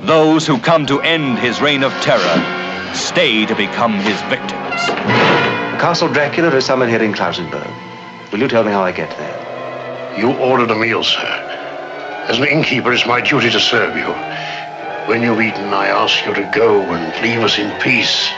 Those 0.07 0.47
who 0.47 0.59
come 0.59 0.87
to 0.87 1.01
end 1.01 1.41
his 1.41 1.61
reign 1.61 1.83
of 1.83 1.91
terror 1.95 2.95
stay 2.95 3.45
to 3.45 3.57
become 3.57 3.95
his 3.95 4.21
victims. 4.31 4.81
Castle 5.83 6.07
Dracula 6.07 6.55
is 6.55 6.65
somewhere 6.65 6.89
here 6.89 7.03
in 7.03 7.13
Klausenberg. 7.13 7.69
Will 8.31 8.39
you 8.39 8.47
tell 8.47 8.63
me 8.63 8.71
how 8.71 8.83
I 8.83 8.93
get 8.93 9.11
there? 9.19 10.17
You 10.17 10.31
ordered 10.35 10.71
a 10.71 10.77
meal, 10.77 11.03
sir. 11.03 11.27
As 12.29 12.39
an 12.39 12.45
innkeeper, 12.45 12.93
it's 12.93 13.05
my 13.05 13.21
duty 13.21 13.51
to 13.51 13.59
serve 13.59 13.97
you. 13.97 14.07
When 15.11 15.23
you've 15.23 15.41
eaten, 15.41 15.75
I 15.75 15.89
ask 15.89 16.25
you 16.25 16.35
to 16.35 16.51
go 16.55 16.83
and 16.83 17.23
leave 17.25 17.41
us 17.41 17.59
in 17.59 17.77
peace. 17.81 18.29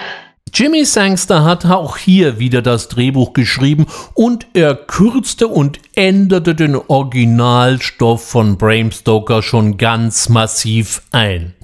Jimmy 0.60 0.84
Sangster 0.84 1.44
hat 1.44 1.66
auch 1.66 1.96
hier 1.96 2.40
wieder 2.40 2.62
das 2.62 2.88
Drehbuch 2.88 3.32
geschrieben 3.32 3.86
und 4.14 4.48
er 4.54 4.74
kürzte 4.74 5.46
und 5.46 5.78
änderte 5.94 6.56
den 6.56 6.74
Originalstoff 6.74 8.28
von 8.28 8.58
Bram 8.58 8.90
Stoker 8.90 9.40
schon 9.42 9.76
ganz 9.78 10.28
massiv 10.28 11.02
ein. 11.12 11.54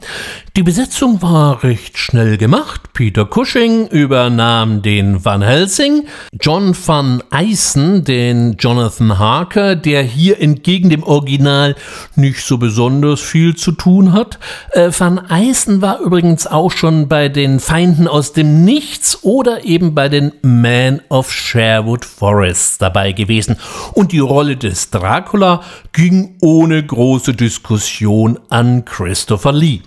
Die 0.56 0.62
Besetzung 0.62 1.20
war 1.20 1.64
recht 1.64 1.98
schnell 1.98 2.38
gemacht. 2.38 2.92
Peter 2.92 3.26
Cushing 3.26 3.88
übernahm 3.88 4.82
den 4.82 5.24
Van 5.24 5.42
Helsing, 5.42 6.06
John 6.40 6.76
van 6.86 7.24
Eisen 7.30 8.04
den 8.04 8.54
Jonathan 8.56 9.18
Harker, 9.18 9.74
der 9.74 10.04
hier 10.04 10.40
entgegen 10.40 10.90
dem 10.90 11.02
Original 11.02 11.74
nicht 12.14 12.40
so 12.46 12.58
besonders 12.58 13.20
viel 13.20 13.56
zu 13.56 13.72
tun 13.72 14.12
hat. 14.12 14.38
Äh, 14.70 14.92
van 14.96 15.18
Eisen 15.18 15.82
war 15.82 15.98
übrigens 15.98 16.46
auch 16.46 16.70
schon 16.70 17.08
bei 17.08 17.28
den 17.28 17.58
Feinden 17.58 18.06
aus 18.06 18.32
dem 18.32 18.64
Nichts 18.64 19.24
oder 19.24 19.64
eben 19.64 19.92
bei 19.92 20.08
den 20.08 20.30
Man 20.42 21.00
of 21.08 21.32
Sherwood 21.32 22.04
Forest 22.04 22.80
dabei 22.80 23.10
gewesen. 23.10 23.56
Und 23.94 24.12
die 24.12 24.20
Rolle 24.20 24.56
des 24.56 24.90
Dracula 24.90 25.62
ging 25.92 26.36
ohne 26.40 26.80
große 26.80 27.34
Diskussion 27.34 28.38
an 28.50 28.84
Christopher 28.84 29.52
Lee. 29.52 29.80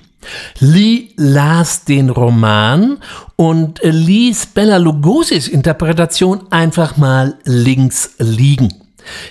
Lee 0.59 1.09
las 1.15 1.85
den 1.85 2.09
Roman 2.09 2.97
und 3.35 3.79
ließ 3.83 4.47
Bella 4.47 4.77
Lugosi's 4.77 5.47
Interpretation 5.47 6.51
einfach 6.51 6.97
mal 6.97 7.37
links 7.45 8.15
liegen. 8.19 8.73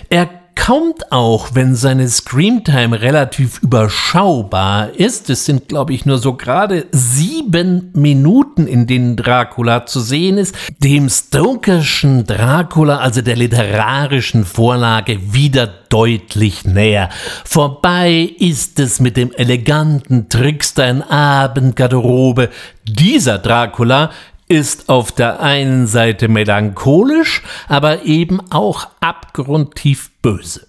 Er 0.09 0.36
kommt 0.57 1.11
auch, 1.11 1.49
wenn 1.53 1.75
seine 1.75 2.07
Screamtime 2.07 3.01
relativ 3.01 3.61
überschaubar 3.61 4.89
ist. 4.93 5.29
Es 5.29 5.45
sind, 5.45 5.67
glaube 5.69 5.93
ich, 5.93 6.05
nur 6.05 6.17
so 6.17 6.33
gerade 6.33 6.87
sieben 6.91 7.91
Minuten, 7.93 8.67
in 8.67 8.87
denen 8.87 9.15
Dracula 9.15 9.85
zu 9.85 9.99
sehen 9.99 10.37
ist, 10.37 10.55
dem 10.79 11.09
Stokerschen 11.09 12.25
Dracula, 12.25 12.97
also 12.97 13.21
der 13.21 13.35
literarischen 13.35 14.45
Vorlage, 14.45 15.33
wieder 15.33 15.67
deutlich 15.67 16.65
näher. 16.65 17.09
Vorbei 17.45 18.33
ist 18.37 18.79
es 18.79 18.99
mit 18.99 19.15
dem 19.15 19.31
eleganten 19.31 20.29
Trickster 20.29 20.89
in 20.89 21.01
Abendgarderobe. 21.01 22.49
Dieser 22.85 23.37
Dracula 23.37 24.11
ist 24.49 24.89
auf 24.89 25.11
der 25.11 25.41
einen 25.41 25.87
Seite 25.87 26.27
melancholisch, 26.29 27.43
aber 27.67 28.03
eben 28.03 28.39
auch 28.51 28.87
abgrundtief 29.01 30.11
böse. 30.27 30.67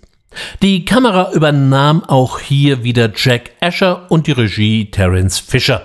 Die 0.62 0.84
Kamera 0.84 1.32
übernahm 1.32 2.04
auch 2.04 2.38
hier 2.38 2.84
wieder 2.84 3.10
Jack 3.12 3.50
Asher 3.60 4.06
und 4.08 4.28
die 4.28 4.32
Regie 4.32 4.88
Terence 4.88 5.40
Fisher, 5.40 5.84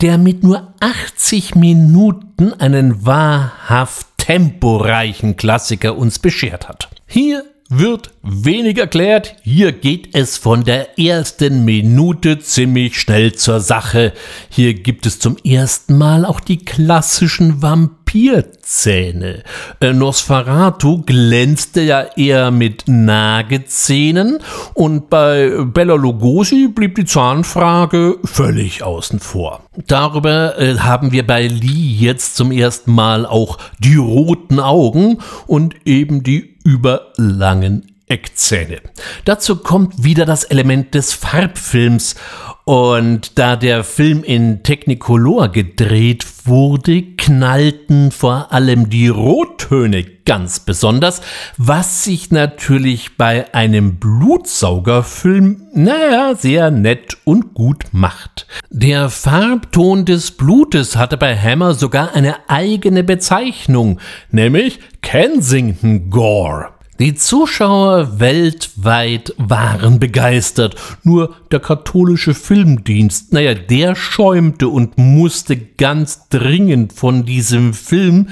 der 0.00 0.16
mit 0.16 0.44
nur 0.44 0.74
80 0.78 1.56
Minuten 1.56 2.52
einen 2.52 3.04
wahrhaft 3.04 4.06
temporeichen 4.18 5.36
Klassiker 5.36 5.98
uns 5.98 6.20
beschert 6.20 6.68
hat. 6.68 6.88
Hier 7.08 7.42
wird 7.70 8.10
wenig 8.22 8.78
erklärt. 8.78 9.36
Hier 9.42 9.70
geht 9.72 10.14
es 10.14 10.36
von 10.36 10.64
der 10.64 10.98
ersten 10.98 11.64
Minute 11.64 12.40
ziemlich 12.40 13.00
schnell 13.00 13.32
zur 13.32 13.60
Sache. 13.60 14.12
Hier 14.48 14.74
gibt 14.74 15.06
es 15.06 15.20
zum 15.20 15.36
ersten 15.44 15.96
Mal 15.96 16.24
auch 16.24 16.40
die 16.40 16.58
klassischen 16.58 17.62
Vampirzähne. 17.62 19.44
Äh, 19.80 19.92
Nosferatu 19.92 21.02
glänzte 21.02 21.82
ja 21.82 22.02
eher 22.16 22.50
mit 22.50 22.84
Nagezähnen 22.88 24.38
und 24.74 25.08
bei 25.08 25.50
Bella 25.64 25.94
Lugosi 25.94 26.68
blieb 26.68 26.96
die 26.96 27.04
Zahnfrage 27.04 28.18
völlig 28.24 28.82
außen 28.82 29.20
vor. 29.20 29.62
Darüber 29.86 30.58
äh, 30.58 30.78
haben 30.78 31.12
wir 31.12 31.24
bei 31.24 31.46
Lee 31.46 31.94
jetzt 31.98 32.34
zum 32.34 32.50
ersten 32.50 32.92
Mal 32.92 33.26
auch 33.26 33.58
die 33.78 33.96
roten 33.96 34.58
Augen 34.58 35.18
und 35.46 35.76
eben 35.86 36.24
die 36.24 36.49
überlangen 36.70 37.89
Eckzähne. 38.10 38.80
Dazu 39.24 39.56
kommt 39.56 40.04
wieder 40.04 40.26
das 40.26 40.44
Element 40.44 40.94
des 40.94 41.14
Farbfilms 41.14 42.16
und 42.64 43.38
da 43.38 43.56
der 43.56 43.84
Film 43.84 44.22
in 44.22 44.62
Technicolor 44.62 45.48
gedreht 45.48 46.26
wurde, 46.44 47.02
knallten 47.16 48.10
vor 48.12 48.52
allem 48.52 48.90
die 48.90 49.08
Rottöne 49.08 50.04
ganz 50.24 50.60
besonders, 50.60 51.20
was 51.56 52.04
sich 52.04 52.30
natürlich 52.30 53.16
bei 53.16 53.52
einem 53.54 53.96
Blutsaugerfilm, 53.96 55.62
naja, 55.74 56.34
sehr 56.36 56.70
nett 56.70 57.16
und 57.24 57.54
gut 57.54 57.86
macht. 57.92 58.46
Der 58.70 59.10
Farbton 59.10 60.04
des 60.04 60.32
Blutes 60.32 60.96
hatte 60.96 61.16
bei 61.16 61.36
Hammer 61.36 61.74
sogar 61.74 62.14
eine 62.14 62.48
eigene 62.48 63.02
Bezeichnung, 63.02 63.98
nämlich 64.30 64.78
Kensington 65.00 66.10
Gore. 66.10 66.68
Die 67.00 67.14
Zuschauer 67.14 68.20
weltweit 68.20 69.32
waren 69.38 69.98
begeistert. 69.98 70.74
Nur 71.02 71.34
der 71.50 71.60
katholische 71.60 72.34
Filmdienst, 72.34 73.32
naja, 73.32 73.54
der 73.54 73.94
schäumte 73.96 74.68
und 74.68 74.98
musste 74.98 75.56
ganz 75.56 76.28
dringend 76.28 76.92
von 76.92 77.24
diesem 77.24 77.72
Film, 77.72 78.28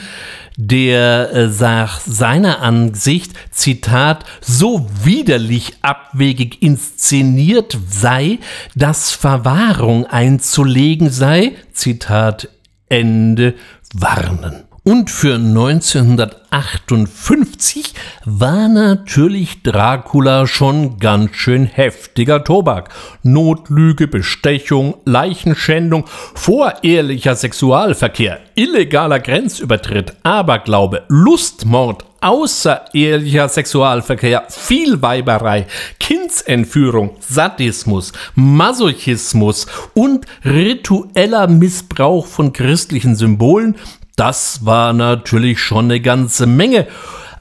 der 0.59 1.33
äh, 1.33 1.47
nach 1.47 2.01
seiner 2.01 2.61
Ansicht, 2.61 3.33
Zitat, 3.51 4.27
so 4.43 4.87
widerlich 5.03 5.79
abwegig 5.81 6.61
inszeniert 6.61 7.79
sei, 7.89 8.39
dass 8.75 9.13
Verwahrung 9.13 10.05
einzulegen 10.05 11.09
sei, 11.09 11.55
Zitat 11.73 12.51
Ende, 12.91 13.55
warnen. 13.95 14.68
Und 14.89 15.11
für 15.11 15.35
1958 15.35 17.93
war 18.25 18.69
natürlich 18.69 19.63
Dracula 19.63 20.47
schon 20.47 20.99
ganz 20.99 21.37
schön 21.37 21.67
heftiger 21.67 22.43
Tobak. 22.43 22.89
Notlüge, 23.23 24.09
Bestechung, 24.09 24.95
Leichenschändung, 25.05 26.07
vorehrlicher 26.35 27.35
Sexualverkehr, 27.35 28.41
illegaler 28.55 29.21
Grenzübertritt, 29.21 30.15
Aberglaube, 30.23 31.03
Lustmord, 31.09 32.07
außerehelicher 32.21 33.49
Sexualverkehr, 33.49 34.45
Vielweiberei, 34.49 35.67
Kindsentführung, 36.01 37.17
Sadismus, 37.21 38.13
Masochismus 38.35 39.67
und 39.95 40.27
ritueller 40.45 41.47
Missbrauch 41.47 42.27
von 42.27 42.53
christlichen 42.55 43.15
Symbolen 43.15 43.77
das 44.19 44.65
war 44.65 44.93
natürlich 44.93 45.61
schon 45.61 45.87
eine 45.87 46.01
ganze 46.01 46.47
Menge. 46.47 46.87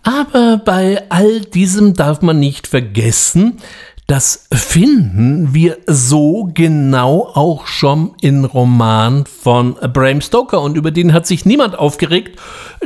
Aber 0.04 0.58
bei 0.58 1.04
all 1.10 1.42
diesem 1.42 1.94
darf 1.94 2.22
man 2.22 2.40
nicht 2.40 2.68
vergessen, 2.68 3.58
das 4.06 4.48
finden 4.54 5.54
wir 5.54 5.80
so 5.86 6.50
genau 6.54 7.30
auch 7.34 7.68
schon 7.68 8.14
in 8.22 8.46
Roman 8.46 9.26
von 9.26 9.74
Bram 9.74 10.22
Stoker 10.22 10.62
und 10.62 10.78
über 10.78 10.92
den 10.92 11.12
hat 11.12 11.28
sich 11.28 11.46
niemand 11.46 11.78
aufgeregt. 11.78 12.40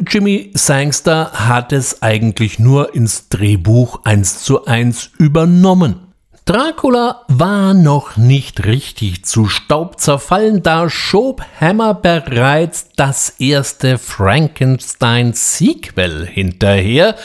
Jimmy 0.08 0.50
Sangster 0.56 1.32
hat 1.34 1.74
es 1.74 2.02
eigentlich 2.02 2.58
nur 2.58 2.96
ins 2.96 3.30
Drehbuch 3.30 4.00
eins 4.04 4.44
zu 4.44 4.66
eins 4.66 5.12
übernommen. 5.20 6.11
Dracula 6.46 7.24
war 7.28 7.76
noch 7.76 8.18
nicht 8.18 8.66
richtig 8.66 9.24
zu 9.26 9.46
Staub 9.46 10.00
zerfallen, 10.00 10.64
da 10.64 10.90
schob 10.90 11.44
Hammer 11.60 11.94
bereits 11.94 12.88
das 12.96 13.36
erste 13.38 14.00
Frankenstein-Sequel 14.00 16.26
hinterher 16.26 17.16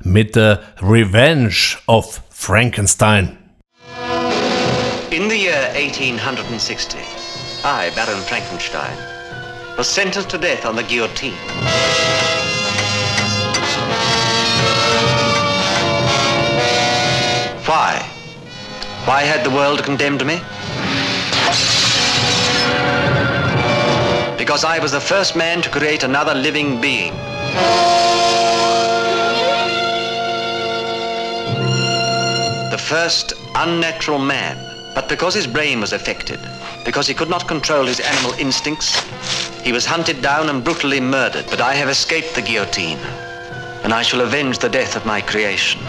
mit 0.00 0.34
The 0.34 0.56
Revenge 0.82 1.78
of 1.86 2.20
Frankenstein. 2.28 3.38
In 5.10 5.30
the 5.30 5.36
year 5.36 5.70
1860, 5.74 7.00
I, 7.64 7.88
Baron 7.96 8.20
Frankenstein, 8.28 8.98
was 9.78 9.88
sentenced 9.88 10.28
to 10.28 10.36
death 10.36 10.66
on 10.66 10.76
the 10.76 10.82
guillotine. 10.82 11.32
Why 19.06 19.22
had 19.22 19.44
the 19.44 19.50
world 19.50 19.84
condemned 19.84 20.26
me? 20.26 20.40
Because 24.36 24.64
I 24.64 24.80
was 24.82 24.90
the 24.90 25.00
first 25.00 25.36
man 25.36 25.62
to 25.62 25.70
create 25.70 26.02
another 26.02 26.34
living 26.34 26.80
being. 26.80 27.12
The 32.72 32.82
first 32.84 33.34
unnatural 33.54 34.18
man. 34.18 34.56
But 34.92 35.08
because 35.08 35.34
his 35.34 35.46
brain 35.46 35.80
was 35.80 35.92
affected, 35.92 36.40
because 36.84 37.06
he 37.06 37.14
could 37.14 37.30
not 37.30 37.46
control 37.46 37.86
his 37.86 38.00
animal 38.00 38.32
instincts, 38.40 38.98
he 39.60 39.70
was 39.70 39.86
hunted 39.86 40.20
down 40.20 40.48
and 40.48 40.64
brutally 40.64 40.98
murdered. 40.98 41.46
But 41.48 41.60
I 41.60 41.74
have 41.74 41.88
escaped 41.88 42.34
the 42.34 42.42
guillotine, 42.42 42.98
and 43.84 43.92
I 43.92 44.02
shall 44.02 44.22
avenge 44.22 44.58
the 44.58 44.68
death 44.68 44.96
of 44.96 45.06
my 45.06 45.20
creation. 45.20 45.80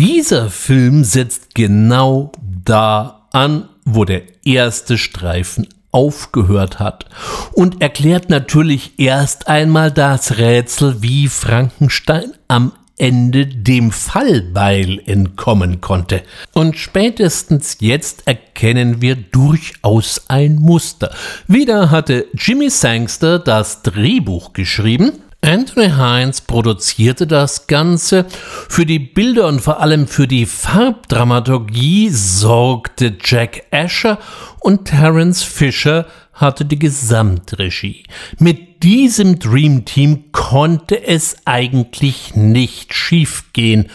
Dieser 0.00 0.48
Film 0.48 1.04
setzt 1.04 1.54
genau 1.54 2.32
da 2.64 3.28
an, 3.32 3.68
wo 3.84 4.06
der 4.06 4.22
erste 4.46 4.96
Streifen 4.96 5.68
aufgehört 5.92 6.78
hat 6.78 7.04
und 7.52 7.82
erklärt 7.82 8.30
natürlich 8.30 8.98
erst 8.98 9.46
einmal 9.46 9.92
das 9.92 10.38
Rätsel, 10.38 11.02
wie 11.02 11.28
Frankenstein 11.28 12.32
am 12.48 12.72
Ende 12.96 13.44
dem 13.44 13.92
Fallbeil 13.92 15.02
entkommen 15.04 15.82
konnte. 15.82 16.22
Und 16.54 16.78
spätestens 16.78 17.76
jetzt 17.80 18.26
erkennen 18.26 19.02
wir 19.02 19.16
durchaus 19.16 20.22
ein 20.28 20.54
Muster. 20.54 21.14
Wieder 21.46 21.90
hatte 21.90 22.24
Jimmy 22.32 22.70
Sangster 22.70 23.38
das 23.38 23.82
Drehbuch 23.82 24.54
geschrieben. 24.54 25.12
Anthony 25.42 25.90
Hines 25.90 26.42
produzierte 26.42 27.26
das 27.26 27.66
Ganze. 27.66 28.26
Für 28.68 28.84
die 28.84 28.98
Bilder 28.98 29.46
und 29.46 29.60
vor 29.60 29.80
allem 29.80 30.06
für 30.06 30.28
die 30.28 30.44
Farbdramaturgie 30.44 32.10
sorgte 32.10 33.16
Jack 33.24 33.62
Asher 33.70 34.18
und 34.60 34.84
Terence 34.86 35.42
Fisher 35.42 36.06
hatte 36.34 36.64
die 36.64 36.78
Gesamtregie. 36.78 38.04
Mit 38.38 38.82
diesem 38.82 39.38
Dream 39.38 39.84
Team 39.86 40.32
konnte 40.32 41.06
es 41.06 41.36
eigentlich 41.46 42.34
nicht 42.34 42.94
schiefgehen. 42.94 43.90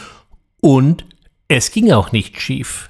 Und 0.62 1.06
es 1.48 1.72
ging 1.72 1.92
auch 1.92 2.12
nicht 2.12 2.42
schief. 2.42 2.90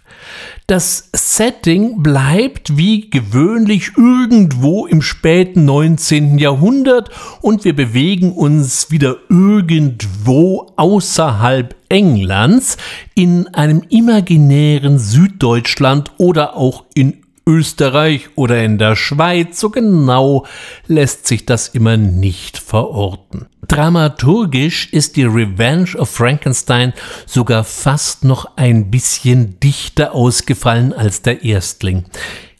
Das 0.68 1.10
Setting 1.14 2.02
bleibt 2.02 2.78
wie 2.78 3.10
gewöhnlich 3.10 3.92
irgendwo 3.98 4.86
im 4.88 5.02
späten 5.02 5.66
19. 5.66 6.38
Jahrhundert 6.38 7.10
und 7.42 7.66
wir 7.66 7.76
bewegen 7.76 8.32
uns 8.32 8.90
wieder 8.92 9.18
irgendwo 9.30 10.74
außerhalb 10.76 11.76
Englands 11.90 12.78
in 13.14 13.48
einem 13.50 13.84
imaginären 13.90 14.98
Süddeutschland 14.98 16.12
oder 16.18 16.58
auch 16.58 16.86
in 16.96 17.25
Österreich 17.48 18.30
oder 18.36 18.64
in 18.64 18.78
der 18.78 18.96
Schweiz, 18.96 19.60
so 19.60 19.70
genau 19.70 20.46
lässt 20.88 21.28
sich 21.28 21.46
das 21.46 21.68
immer 21.68 21.98
nicht 21.98 22.58
verorten. 22.58 23.48
Dramaturgisch 23.68 24.92
ist 24.92 25.16
die 25.16 25.24
Revenge 25.24 25.96
of 25.98 26.10
Frankenstein 26.10 26.94
sogar 27.26 27.64
fast 27.64 28.24
noch 28.24 28.58
ein 28.58 28.92
bisschen 28.92 29.60
dichter 29.60 30.14
ausgefallen 30.14 30.94
als 30.94 31.22
der 31.22 31.44
Erstling. 31.44 32.06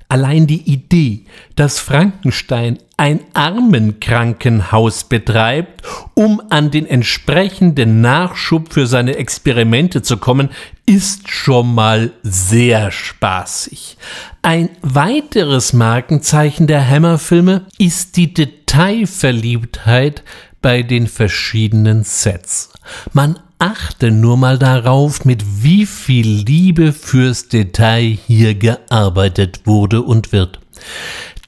Allein 0.08 0.46
die 0.46 0.62
Idee, 0.72 1.26
dass 1.56 1.80
Frankenstein 1.80 2.78
ein 2.96 3.22
Armenkrankenhaus 3.34 5.06
betreibt, 5.06 5.82
um 6.14 6.42
an 6.50 6.70
den 6.70 6.86
entsprechenden 6.86 8.02
Nachschub 8.02 8.72
für 8.72 8.86
seine 8.86 9.16
Experimente 9.16 10.04
zu 10.04 10.18
kommen, 10.18 10.50
ist 10.86 11.30
schon 11.30 11.74
mal 11.74 12.12
sehr 12.22 12.92
spaßig. 12.92 13.98
Ein 14.42 14.70
weiteres 14.82 15.74
Markenzeichen 15.74 16.68
der 16.68 16.88
Hammer-Filme 16.88 17.66
ist 17.78 18.18
die 18.18 18.34
Detailverliebtheit 18.34 20.24
bei 20.62 20.84
den 20.84 21.08
verschiedenen 21.08 22.04
Sets. 22.04 22.70
Man 23.14 23.40
achte 23.58 24.12
nur 24.12 24.38
mal 24.38 24.60
darauf, 24.60 25.26
mit 25.26 25.64
wie 25.64 25.86
viel 25.86 26.28
Liebe 26.28 26.94
fürs 26.94 27.48
Detail 27.48 28.18
hier 28.28 28.54
gearbeitet 28.54 29.62
wurde 29.66 30.02
und 30.02 30.32
wird. 30.32 30.60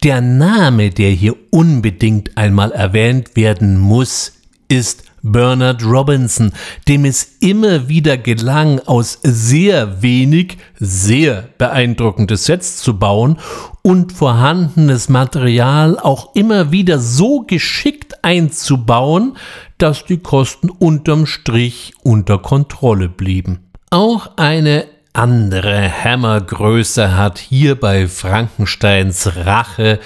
Der 0.04 0.22
Name, 0.22 0.90
der 0.90 1.12
hier 1.12 1.36
unbedingt 1.52 2.38
einmal 2.38 2.72
erwähnt 2.72 3.36
werden 3.36 3.78
muss, 3.78 4.34
ist 4.68 5.04
Bernard 5.22 5.84
Robinson, 5.84 6.54
dem 6.88 7.06
es 7.06 7.38
immer 7.40 7.88
wieder 7.90 8.18
gelang, 8.18 8.80
aus 8.86 9.20
sehr 9.24 10.02
wenig 10.02 10.58
sehr 10.80 11.50
beeindruckende 11.58 12.38
Sets 12.38 12.78
zu 12.78 12.98
bauen 12.98 13.38
und 13.82 14.12
vorhandenes 14.12 15.10
Material 15.10 15.98
auch 16.00 16.36
immer 16.36 16.72
wieder 16.72 17.00
so 17.00 17.42
geschickt 17.42 18.24
einzubauen, 18.24 19.38
dass 19.78 20.06
die 20.06 20.20
Kosten 20.20 20.70
unterm 20.70 21.26
Strich 21.26 21.94
unter 22.04 22.38
Kontrolle 22.40 23.10
blieben. 23.10 23.60
Auch 23.90 24.32
eine 24.38 24.86
andere 25.14 25.90
Hammergröße 26.04 27.16
hat 27.16 27.40
hier 27.40 27.80
bei 27.80 28.08
Frankensteins 28.08 29.36
Rache 29.46 30.00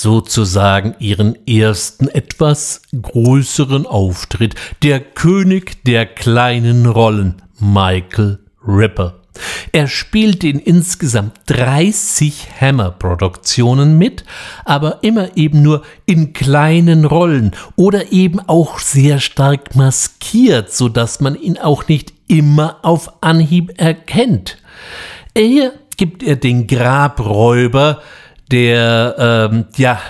sozusagen 0.00 0.94
ihren 1.00 1.36
ersten 1.46 2.06
etwas 2.08 2.82
größeren 3.00 3.84
Auftritt, 3.84 4.54
der 4.84 5.00
König 5.00 5.82
der 5.84 6.06
kleinen 6.06 6.86
Rollen, 6.86 7.42
Michael 7.58 8.38
Ripper. 8.64 9.16
Er 9.72 9.88
spielt 9.88 10.44
in 10.44 10.60
insgesamt 10.60 11.32
30 11.46 12.60
Hammer-Produktionen 12.60 13.98
mit, 13.98 14.24
aber 14.64 15.02
immer 15.02 15.36
eben 15.36 15.62
nur 15.62 15.82
in 16.06 16.32
kleinen 16.32 17.04
Rollen 17.04 17.52
oder 17.74 18.12
eben 18.12 18.38
auch 18.40 18.78
sehr 18.78 19.18
stark 19.18 19.74
maskiert, 19.74 20.72
sodass 20.72 21.20
man 21.20 21.34
ihn 21.34 21.58
auch 21.58 21.88
nicht 21.88 22.12
immer 22.28 22.78
auf 22.82 23.22
Anhieb 23.22 23.80
erkennt. 23.80 24.58
Hier 25.36 25.72
gibt 25.96 26.22
er 26.22 26.36
den 26.36 26.68
Grabräuber, 26.68 28.00
der 28.50 29.50
ähm, 29.52 29.66
ja 29.76 30.00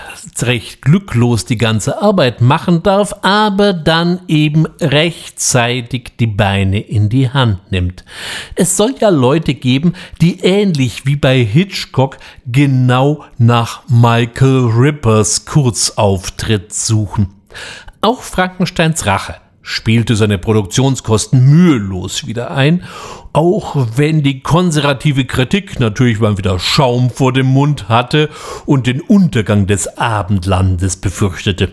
recht 0.41 0.81
glücklos 0.81 1.45
die 1.45 1.57
ganze 1.57 2.01
Arbeit 2.01 2.41
machen 2.41 2.81
darf, 2.83 3.13
aber 3.21 3.73
dann 3.73 4.21
eben 4.27 4.65
rechtzeitig 4.79 6.13
die 6.19 6.27
Beine 6.27 6.79
in 6.79 7.09
die 7.09 7.29
Hand 7.29 7.71
nimmt. 7.71 8.05
Es 8.55 8.77
soll 8.77 8.95
ja 8.99 9.09
Leute 9.09 9.53
geben, 9.53 9.93
die 10.21 10.39
ähnlich 10.39 11.05
wie 11.05 11.17
bei 11.17 11.43
Hitchcock 11.43 12.17
genau 12.45 13.25
nach 13.37 13.81
Michael 13.87 14.69
Rippers 14.73 15.45
Kurzauftritt 15.45 16.73
suchen. 16.73 17.33
Auch 18.01 18.21
Frankensteins 18.21 19.05
Rache 19.05 19.35
spielte 19.69 20.15
seine 20.15 20.39
Produktionskosten 20.39 21.45
mühelos 21.45 22.25
wieder 22.25 22.49
ein, 22.51 22.83
auch 23.33 23.87
wenn 23.95 24.23
die 24.23 24.39
konservative 24.39 25.25
Kritik 25.25 25.79
natürlich 25.79 26.19
mal 26.19 26.39
wieder 26.39 26.57
Schaum 26.57 27.11
vor 27.11 27.33
dem 27.33 27.45
Mund 27.45 27.87
hatte 27.87 28.29
und 28.65 28.87
den 28.87 28.99
Untergang 28.99 29.67
des 29.67 29.99
Abendlandes 29.99 30.97
befürchtete. 30.97 31.71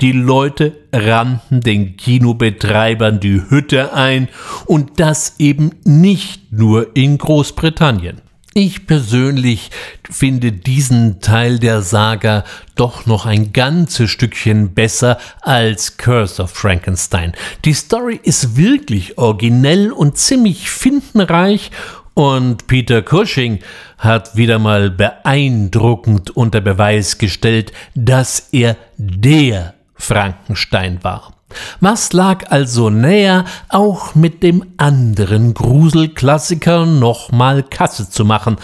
Die 0.00 0.12
Leute 0.12 0.72
rannten 0.90 1.60
den 1.60 1.98
Kinobetreibern 1.98 3.20
die 3.20 3.42
Hütte 3.50 3.92
ein 3.92 4.28
und 4.64 4.98
das 4.98 5.34
eben 5.38 5.72
nicht 5.84 6.50
nur 6.50 6.96
in 6.96 7.18
Großbritannien. 7.18 8.23
Ich 8.56 8.86
persönlich 8.86 9.72
finde 10.08 10.52
diesen 10.52 11.20
Teil 11.20 11.58
der 11.58 11.82
Saga 11.82 12.44
doch 12.76 13.04
noch 13.04 13.26
ein 13.26 13.52
ganzes 13.52 14.10
Stückchen 14.10 14.74
besser 14.74 15.18
als 15.40 15.96
Curse 15.96 16.40
of 16.40 16.52
Frankenstein. 16.52 17.32
Die 17.64 17.74
Story 17.74 18.20
ist 18.22 18.56
wirklich 18.56 19.18
originell 19.18 19.90
und 19.90 20.18
ziemlich 20.18 20.70
findenreich 20.70 21.72
und 22.14 22.68
Peter 22.68 23.02
Cushing 23.02 23.58
hat 23.98 24.36
wieder 24.36 24.60
mal 24.60 24.88
beeindruckend 24.88 26.30
unter 26.30 26.60
Beweis 26.60 27.18
gestellt, 27.18 27.72
dass 27.96 28.50
er 28.52 28.76
der 28.96 29.74
Frankenstein 29.96 31.02
war. 31.02 31.33
Was 31.80 32.12
lag 32.12 32.50
also 32.50 32.90
näher, 32.90 33.44
auch 33.68 34.14
mit 34.14 34.42
dem 34.42 34.64
anderen 34.76 35.54
Gruselklassiker 35.54 36.86
nochmal 36.86 37.62
Kasse 37.62 38.10
zu 38.10 38.24
machen? 38.24 38.56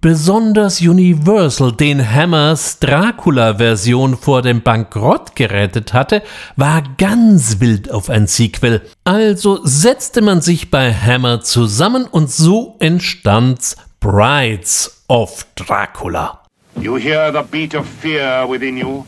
Besonders 0.00 0.80
Universal 0.80 1.72
den 1.72 2.00
Hammers 2.08 2.78
Dracula-Version 2.78 4.16
vor 4.16 4.42
dem 4.42 4.62
Bankrott 4.62 5.34
gerettet 5.34 5.94
hatte, 5.94 6.22
war 6.54 6.84
ganz 6.98 7.60
wild 7.60 7.90
auf 7.90 8.08
ein 8.08 8.26
Sequel. 8.26 8.82
Also 9.04 9.58
setzte 9.64 10.20
man 10.22 10.42
sich 10.42 10.70
bei 10.70 10.92
Hammer 10.94 11.40
zusammen 11.40 12.04
und 12.04 12.30
so 12.30 12.76
entstand's 12.78 13.76
Brides 13.98 15.02
of 15.08 15.46
Dracula. 15.56 16.42
You 16.80 16.96
hear 16.98 17.32
the 17.32 17.42
beat 17.50 17.74
of 17.74 17.86
fear 18.00 18.48
within 18.48 18.76
you? 18.76 19.04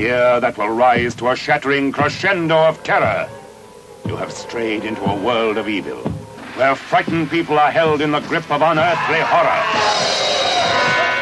Fear 0.00 0.40
that 0.40 0.56
will 0.56 0.70
rise 0.70 1.14
to 1.16 1.28
a 1.28 1.36
shattering 1.36 1.92
crescendo 1.92 2.56
of 2.56 2.82
terror. 2.82 3.28
You 4.06 4.16
have 4.16 4.32
strayed 4.32 4.82
into 4.82 5.04
a 5.04 5.14
world 5.14 5.58
of 5.58 5.68
evil. 5.68 6.00
where 6.56 6.74
frightened 6.74 7.28
people 7.28 7.58
are 7.58 7.70
held 7.70 8.00
in 8.00 8.10
the 8.10 8.20
grip 8.20 8.50
of 8.50 8.62
unearthly 8.62 9.20
horror. 9.20 9.62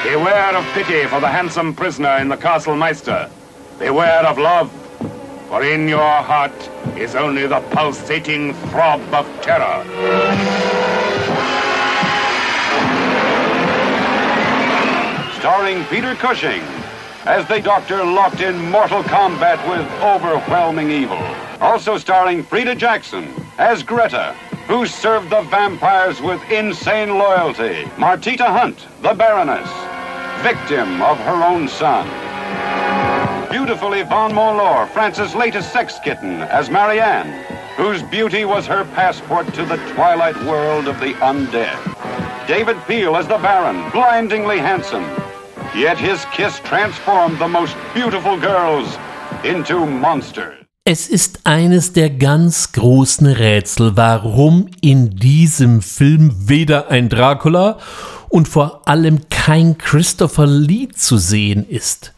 Beware 0.04 0.54
of 0.56 0.64
pity 0.74 1.08
for 1.08 1.18
the 1.18 1.26
handsome 1.26 1.74
prisoner 1.74 2.18
in 2.18 2.28
the 2.28 2.36
Castle 2.36 2.76
Meister. 2.76 3.28
Beware 3.80 4.24
of 4.24 4.38
love, 4.38 4.70
for 5.48 5.64
in 5.64 5.88
your 5.88 6.22
heart 6.22 6.70
is 6.96 7.16
only 7.16 7.48
the 7.48 7.58
pulsating 7.72 8.54
throb 8.70 9.00
of 9.12 9.26
terror. 9.42 9.82
Starring 15.40 15.84
Peter 15.86 16.14
Cushing 16.14 16.77
as 17.24 17.46
the 17.48 17.60
Doctor 17.60 18.04
locked 18.04 18.40
in 18.40 18.70
mortal 18.70 19.02
combat 19.02 19.58
with 19.68 19.86
overwhelming 20.02 20.90
evil. 20.90 21.18
Also 21.60 21.98
starring 21.98 22.42
Frida 22.42 22.76
Jackson 22.76 23.28
as 23.58 23.82
Greta, 23.82 24.34
who 24.66 24.86
served 24.86 25.30
the 25.30 25.42
vampires 25.42 26.20
with 26.20 26.40
insane 26.50 27.18
loyalty. 27.18 27.84
Martita 27.96 28.46
Hunt, 28.46 28.86
the 29.02 29.14
Baroness, 29.14 29.68
victim 30.42 31.02
of 31.02 31.18
her 31.18 31.42
own 31.44 31.68
son. 31.68 32.06
Beautiful 33.50 33.92
Yvonne 33.94 34.32
Monlore, 34.32 34.88
France's 34.90 35.34
latest 35.34 35.72
sex 35.72 35.98
kitten, 36.04 36.42
as 36.42 36.70
Marianne, 36.70 37.44
whose 37.76 38.02
beauty 38.04 38.44
was 38.44 38.66
her 38.66 38.84
passport 38.94 39.52
to 39.54 39.64
the 39.64 39.76
twilight 39.94 40.36
world 40.44 40.86
of 40.86 41.00
the 41.00 41.14
undead. 41.14 42.46
David 42.46 42.76
Peel 42.86 43.16
as 43.16 43.26
the 43.26 43.38
Baron, 43.38 43.90
blindingly 43.90 44.58
handsome. 44.58 45.04
Yet 45.74 45.98
his 45.98 46.24
kiss 46.32 46.60
transformed 46.64 47.38
the 47.38 47.46
most 47.46 47.76
beautiful 47.94 48.38
girls 48.38 48.98
into 49.44 49.84
monsters. 49.84 50.54
Es 50.84 51.06
ist 51.06 51.40
eines 51.44 51.92
der 51.92 52.08
ganz 52.08 52.72
großen 52.72 53.26
Rätsel, 53.26 53.94
warum 53.94 54.70
in 54.80 55.10
diesem 55.10 55.82
Film 55.82 56.48
weder 56.48 56.88
ein 56.90 57.10
Dracula 57.10 57.76
und 58.30 58.48
vor 58.48 58.88
allem 58.88 59.28
kein 59.28 59.76
Christopher 59.76 60.46
Lee 60.46 60.88
zu 60.88 61.18
sehen 61.18 61.68
ist. 61.68 62.14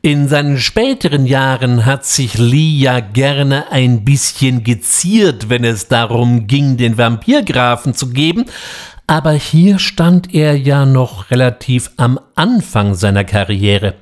In 0.00 0.28
seinen 0.28 0.58
späteren 0.58 1.26
Jahren 1.26 1.84
hat 1.84 2.06
sich 2.06 2.38
Lee 2.38 2.78
ja 2.78 3.00
gerne 3.00 3.70
ein 3.70 4.04
bisschen 4.04 4.62
geziert, 4.62 5.50
wenn 5.50 5.64
es 5.64 5.88
darum 5.88 6.46
ging, 6.46 6.78
den 6.78 6.96
Vampirgrafen 6.96 7.94
zu 7.94 8.08
geben, 8.08 8.46
aber 9.06 9.32
hier 9.32 9.78
stand 9.78 10.34
er 10.34 10.56
ja 10.56 10.86
noch 10.86 11.30
relativ 11.30 11.90
am 11.96 12.18
Anfang 12.34 12.94
seiner 12.94 13.24
Karriere. 13.24 13.94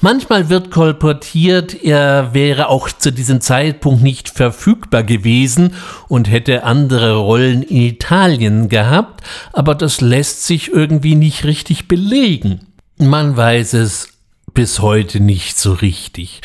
Manchmal 0.00 0.48
wird 0.48 0.70
kolportiert, 0.70 1.84
er 1.84 2.32
wäre 2.32 2.68
auch 2.68 2.88
zu 2.88 3.12
diesem 3.12 3.40
Zeitpunkt 3.42 4.02
nicht 4.02 4.30
verfügbar 4.30 5.02
gewesen 5.02 5.74
und 6.08 6.30
hätte 6.30 6.64
andere 6.64 7.16
Rollen 7.16 7.62
in 7.62 7.82
Italien 7.82 8.68
gehabt, 8.68 9.22
aber 9.52 9.74
das 9.74 10.00
lässt 10.00 10.46
sich 10.46 10.72
irgendwie 10.72 11.14
nicht 11.14 11.44
richtig 11.44 11.86
belegen. 11.86 12.60
Man 12.96 13.36
weiß 13.36 13.74
es 13.74 14.08
bis 14.54 14.80
heute 14.80 15.20
nicht 15.20 15.58
so 15.58 15.74
richtig. 15.74 16.40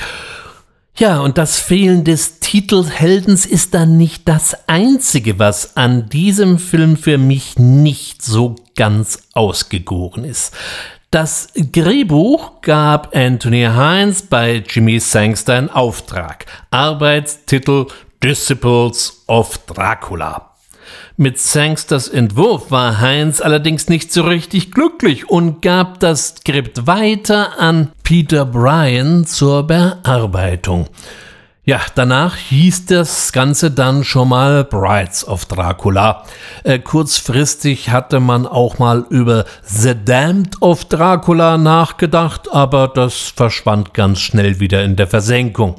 Ja, 0.96 1.22
und 1.22 1.40
das 1.40 1.60
Fehlen 1.60 2.04
des 2.04 2.40
Titelheldens 2.40 3.48
ist 3.48 3.74
dann 3.74 3.98
nicht 3.98 4.28
das 4.28 4.68
Einzige, 4.68 5.40
was 5.40 5.76
an 5.76 6.08
diesem 6.08 6.60
Film 6.60 6.98
für 6.98 7.18
mich 7.18 7.58
nicht 7.58 8.22
so 8.22 8.56
ganz 8.76 9.24
ausgegoren 9.34 10.24
ist. 10.24 10.54
Das 11.10 11.48
Drehbuch 11.56 12.62
gab 12.62 13.16
Anthony 13.16 13.64
Hines 13.64 14.22
bei 14.22 14.64
Jimmy 14.68 15.00
Sangster 15.00 15.58
in 15.58 15.70
Auftrag. 15.70 16.46
Arbeitstitel 16.70 17.88
Disciples 18.24 19.24
of 19.28 19.60
Dracula. 19.66 20.53
Mit 21.16 21.38
Sangsters 21.38 22.08
Entwurf 22.08 22.72
war 22.72 23.00
Heinz 23.00 23.40
allerdings 23.40 23.88
nicht 23.88 24.12
so 24.12 24.24
richtig 24.24 24.72
glücklich 24.72 25.30
und 25.30 25.62
gab 25.62 26.00
das 26.00 26.30
Skript 26.30 26.88
weiter 26.88 27.60
an 27.60 27.92
Peter 28.02 28.46
Bryan 28.46 29.24
zur 29.28 29.68
Bearbeitung. 29.68 30.88
Ja, 31.66 31.80
danach 31.94 32.36
hieß 32.36 32.88
das 32.88 33.32
Ganze 33.32 33.70
dann 33.70 34.04
schon 34.04 34.30
mal 34.30 34.64
Brides 34.64 35.28
of 35.28 35.46
Dracula. 35.46 36.24
Äh, 36.64 36.80
kurzfristig 36.80 37.92
hatte 37.92 38.20
man 38.20 38.48
auch 38.48 38.80
mal 38.80 39.06
über 39.12 39.46
The 39.62 39.94
Damned 39.94 40.64
of 40.64 40.86
Dracula 40.86 41.60
nachgedacht, 41.60 42.52
aber 42.52 42.88
das 42.88 43.32
verschwand 43.36 43.94
ganz 43.94 44.20
schnell 44.20 44.60
wieder 44.60 44.84
in 44.84 44.96
der 44.96 45.08
Versenkung. 45.08 45.76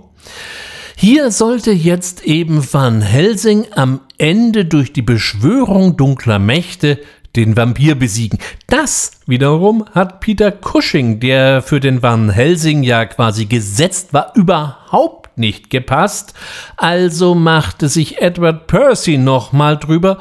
Hier 0.97 1.31
sollte 1.31 1.73
jetzt 1.73 2.25
eben 2.25 2.65
Van 2.73 3.03
Helsing 3.03 3.67
am 3.75 4.01
Ende 4.17 4.65
durch 4.65 4.93
die 4.93 5.03
Beschwörung 5.03 5.97
dunkler 5.97 6.39
Mächte 6.39 7.01
den 7.37 7.57
Vampir 7.57 7.97
besiegen. 7.97 8.39
Das 8.69 9.13
wiederum 9.27 9.85
hat 9.93 10.21
Peter 10.21 10.53
Cushing, 10.53 11.19
der 11.19 11.63
für 11.63 11.81
den 11.81 12.03
Van 12.03 12.31
Helsing 12.31 12.85
ja 12.85 13.05
quasi 13.07 13.47
gesetzt 13.47 14.13
war, 14.13 14.33
überhaupt 14.37 15.37
nicht 15.37 15.69
gepasst. 15.69 16.35
Also 16.77 17.35
machte 17.35 17.89
sich 17.89 18.21
Edward 18.21 18.69
Percy 18.69 19.19
nochmal 19.19 19.77
drüber 19.77 20.19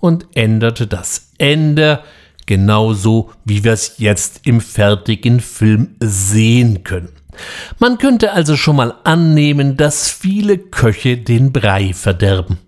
und 0.00 0.26
änderte 0.34 0.88
das 0.88 1.30
Ende 1.38 2.00
genauso, 2.46 3.30
wie 3.44 3.62
wir 3.64 3.72
es 3.72 3.94
jetzt 3.98 4.40
im 4.44 4.60
fertigen 4.60 5.40
Film 5.40 5.96
sehen 6.00 6.82
können. 6.84 7.15
Man 7.78 7.98
könnte 7.98 8.32
also 8.32 8.56
schon 8.56 8.76
mal 8.76 8.94
annehmen, 9.04 9.76
dass 9.76 10.10
viele 10.10 10.58
Köche 10.58 11.18
den 11.18 11.52
Brei 11.52 11.92
verderben. 11.92 12.58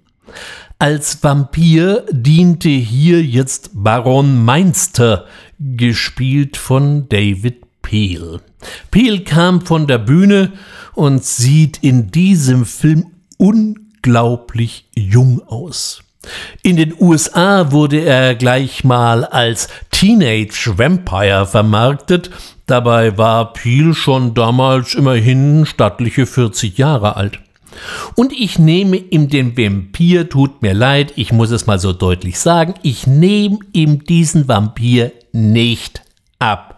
Als 0.79 1.23
Vampir 1.25 2.05
diente 2.11 2.69
hier 2.69 3.23
jetzt 3.23 3.71
Baron 3.75 4.45
Meinster, 4.45 5.27
gespielt 5.59 6.57
von 6.57 7.09
David 7.09 7.83
Peel. 7.83 8.41
Peel 8.91 9.25
kam 9.25 9.67
von 9.67 9.87
der 9.87 9.99
Bühne 9.99 10.53
und 10.95 11.25
sieht 11.25 11.79
in 11.83 12.11
diesem 12.11 12.65
Film 12.65 13.07
unglaublich 13.39 14.89
jung 14.95 15.43
aus. 15.47 16.03
In 16.63 16.77
den 16.77 16.95
USA 16.99 17.71
wurde 17.71 18.01
er 18.01 18.35
gleich 18.35 18.85
mal 18.85 19.25
als 19.25 19.69
Teenage 19.91 20.75
Vampire 20.77 21.47
vermarktet, 21.47 22.31
dabei 22.67 23.17
war 23.17 23.53
Peel 23.53 23.95
schon 23.95 24.35
damals 24.35 24.95
immerhin 24.95 25.65
stattliche 25.65 26.27
40 26.27 26.77
Jahre 26.77 27.17
alt. 27.17 27.41
Und 28.17 28.33
ich 28.33 28.59
nehme 28.59 28.97
ihm 28.97 29.29
den 29.29 29.57
Vampir, 29.57 30.29
tut 30.29 30.63
mir 30.63 30.75
leid, 30.75 31.13
ich 31.17 31.33
muss 31.33 31.51
es 31.51 31.67
mal 31.67 31.79
so 31.79 31.93
deutlich 31.93 32.39
sagen, 32.39 32.75
ich 32.83 33.07
nehme 33.07 33.59
ihm 33.73 34.05
diesen 34.05 34.49
Vampir 34.49 35.13
nicht 35.33 36.03
ab. 36.39 36.78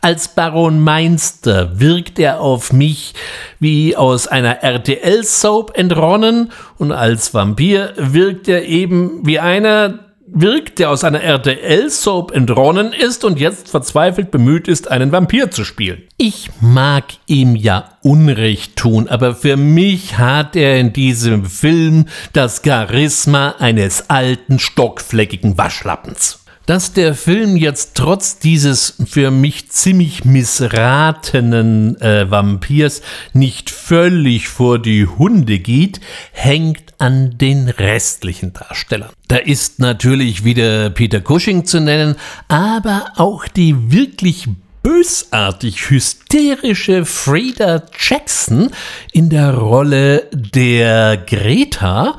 Als 0.00 0.28
Baron 0.28 0.80
Meinster 0.80 1.80
wirkt 1.80 2.18
er 2.18 2.40
auf 2.40 2.72
mich 2.72 3.14
wie 3.58 3.96
aus 3.96 4.26
einer 4.28 4.62
RTL-Soap 4.62 5.76
entronnen 5.76 6.52
und 6.78 6.92
als 6.92 7.34
Vampir 7.34 7.92
wirkt 7.96 8.48
er 8.48 8.64
eben 8.64 9.26
wie 9.26 9.40
einer, 9.40 10.00
wirkt, 10.28 10.78
der 10.78 10.90
aus 10.90 11.04
einer 11.04 11.22
RTL-Soap 11.22 12.32
entronnen 12.32 12.92
ist 12.92 13.24
und 13.24 13.40
jetzt 13.40 13.70
verzweifelt 13.70 14.30
bemüht 14.30 14.68
ist, 14.68 14.90
einen 14.90 15.12
Vampir 15.12 15.50
zu 15.50 15.64
spielen. 15.64 16.02
Ich 16.16 16.50
mag 16.60 17.04
ihm 17.26 17.56
ja 17.56 17.90
Unrecht 18.02 18.76
tun, 18.76 19.08
aber 19.08 19.34
für 19.34 19.56
mich 19.56 20.18
hat 20.18 20.54
er 20.54 20.78
in 20.78 20.92
diesem 20.92 21.44
Film 21.44 22.06
das 22.32 22.62
Charisma 22.64 23.56
eines 23.58 24.10
alten, 24.10 24.58
stockfleckigen 24.58 25.58
Waschlappens. 25.58 26.45
Dass 26.66 26.92
der 26.92 27.14
Film 27.14 27.56
jetzt 27.56 27.94
trotz 27.94 28.40
dieses 28.40 28.94
für 29.06 29.30
mich 29.30 29.70
ziemlich 29.70 30.24
missratenen 30.24 32.00
äh, 32.00 32.28
Vampirs 32.28 33.02
nicht 33.32 33.70
völlig 33.70 34.48
vor 34.48 34.80
die 34.80 35.06
Hunde 35.06 35.60
geht, 35.60 36.00
hängt 36.32 36.94
an 36.98 37.38
den 37.38 37.68
restlichen 37.68 38.52
Darstellern. 38.52 39.10
Da 39.28 39.36
ist 39.36 39.78
natürlich 39.78 40.42
wieder 40.42 40.90
Peter 40.90 41.20
Cushing 41.20 41.66
zu 41.66 41.80
nennen, 41.80 42.16
aber 42.48 43.12
auch 43.16 43.46
die 43.46 43.92
wirklich 43.92 44.48
bösartig 44.82 45.90
hysterische 45.90 47.04
Frida 47.04 47.82
Jackson 47.96 48.70
in 49.12 49.30
der 49.30 49.54
Rolle 49.54 50.28
der 50.32 51.16
Greta 51.16 52.16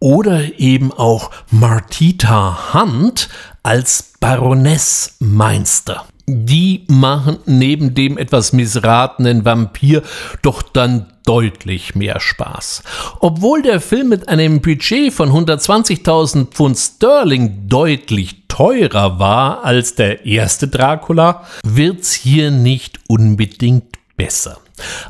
oder 0.00 0.58
eben 0.58 0.92
auch 0.92 1.30
Martita 1.50 2.74
Hunt 2.74 3.28
als 3.62 4.12
Baroness 4.20 5.16
Meinster. 5.18 6.06
Die 6.26 6.84
machen 6.86 7.38
neben 7.46 7.94
dem 7.94 8.16
etwas 8.16 8.52
missratenen 8.52 9.44
Vampir 9.44 10.02
doch 10.42 10.62
dann 10.62 11.06
deutlich 11.24 11.94
mehr 11.94 12.20
Spaß. 12.20 12.82
Obwohl 13.18 13.62
der 13.62 13.80
Film 13.80 14.08
mit 14.08 14.28
einem 14.28 14.60
Budget 14.60 15.12
von 15.12 15.30
120.000 15.30 16.46
Pfund 16.46 16.78
Sterling 16.78 17.68
deutlich 17.68 18.44
teurer 18.48 19.18
war 19.18 19.64
als 19.64 19.94
der 19.96 20.24
erste 20.24 20.68
Dracula, 20.68 21.44
wird's 21.64 22.12
hier 22.12 22.50
nicht 22.50 23.00
unbedingt 23.08 23.96
besser. 24.16 24.58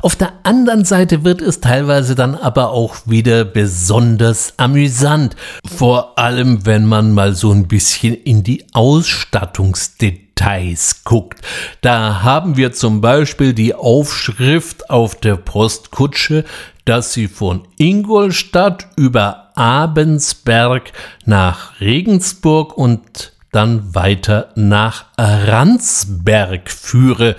Auf 0.01 0.15
der 0.15 0.33
anderen 0.43 0.85
Seite 0.85 1.23
wird 1.23 1.41
es 1.41 1.59
teilweise 1.61 2.13
dann 2.15 2.35
aber 2.35 2.71
auch 2.71 2.97
wieder 3.05 3.45
besonders 3.45 4.53
amüsant, 4.57 5.35
vor 5.65 6.19
allem 6.19 6.65
wenn 6.65 6.85
man 6.85 7.13
mal 7.13 7.33
so 7.33 7.51
ein 7.51 7.67
bisschen 7.67 8.15
in 8.15 8.43
die 8.43 8.65
Ausstattungsdetails 8.73 11.03
guckt. 11.03 11.41
Da 11.81 12.23
haben 12.23 12.57
wir 12.57 12.71
zum 12.71 13.01
Beispiel 13.01 13.53
die 13.53 13.75
Aufschrift 13.75 14.89
auf 14.89 15.13
der 15.15 15.35
Postkutsche, 15.35 16.45
dass 16.85 17.13
sie 17.13 17.27
von 17.27 17.67
Ingolstadt 17.77 18.87
über 18.95 19.51
Abensberg 19.55 20.91
nach 21.25 21.79
Regensburg 21.79 22.75
und 22.77 23.33
dann 23.51 23.93
weiter 23.93 24.49
nach 24.55 25.05
Ransberg 25.17 26.71
führe. 26.71 27.35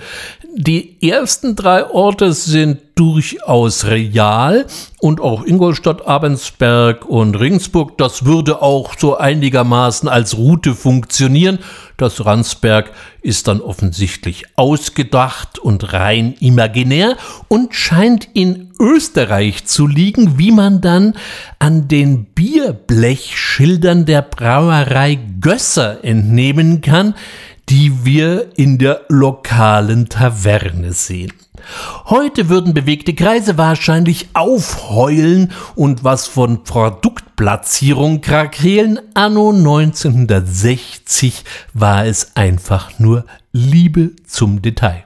Die 0.55 1.01
ersten 1.01 1.55
drei 1.55 1.89
Orte 1.89 2.31
sind 2.31 2.79
durchaus 2.93 3.85
real 3.85 4.67
und 4.99 5.19
auch 5.19 5.43
Ingolstadt, 5.43 6.05
Abensberg 6.05 7.05
und 7.05 7.33
Ringsburg, 7.39 7.97
das 7.97 8.25
würde 8.25 8.61
auch 8.61 8.93
so 8.95 9.17
einigermaßen 9.17 10.07
als 10.07 10.37
Route 10.37 10.75
funktionieren. 10.75 11.57
Das 11.97 12.23
Ransberg 12.23 12.91
ist 13.23 13.47
dann 13.47 13.61
offensichtlich 13.61 14.45
ausgedacht 14.55 15.57
und 15.57 15.91
rein 15.91 16.35
imaginär 16.39 17.17
und 17.47 17.73
scheint 17.73 18.27
in 18.35 18.69
Österreich 18.79 19.65
zu 19.65 19.87
liegen, 19.87 20.37
wie 20.37 20.51
man 20.51 20.81
dann 20.81 21.15
an 21.57 21.87
den 21.87 22.25
Bierblechschildern 22.25 24.05
der 24.05 24.21
Brauerei 24.21 25.17
Gösser 25.41 26.03
entnehmen 26.03 26.81
kann, 26.81 27.15
die 27.69 28.05
wir 28.05 28.57
in 28.57 28.77
der 28.77 29.01
lokalen 29.09 30.09
Taverne 30.09 30.93
sehen. 30.93 31.33
Heute 32.05 32.49
würden 32.49 32.73
bewegte 32.73 33.13
Kreise 33.13 33.57
wahrscheinlich 33.57 34.27
aufheulen 34.33 35.53
und 35.75 36.03
was 36.03 36.27
von 36.27 36.63
Produktplatzierung 36.63 38.19
krakeelen. 38.21 38.99
Anno 39.13 39.51
1960 39.51 41.45
war 41.73 42.05
es 42.05 42.35
einfach 42.35 42.99
nur 42.99 43.25
Liebe 43.53 44.11
zum 44.25 44.61
Detail. 44.61 45.03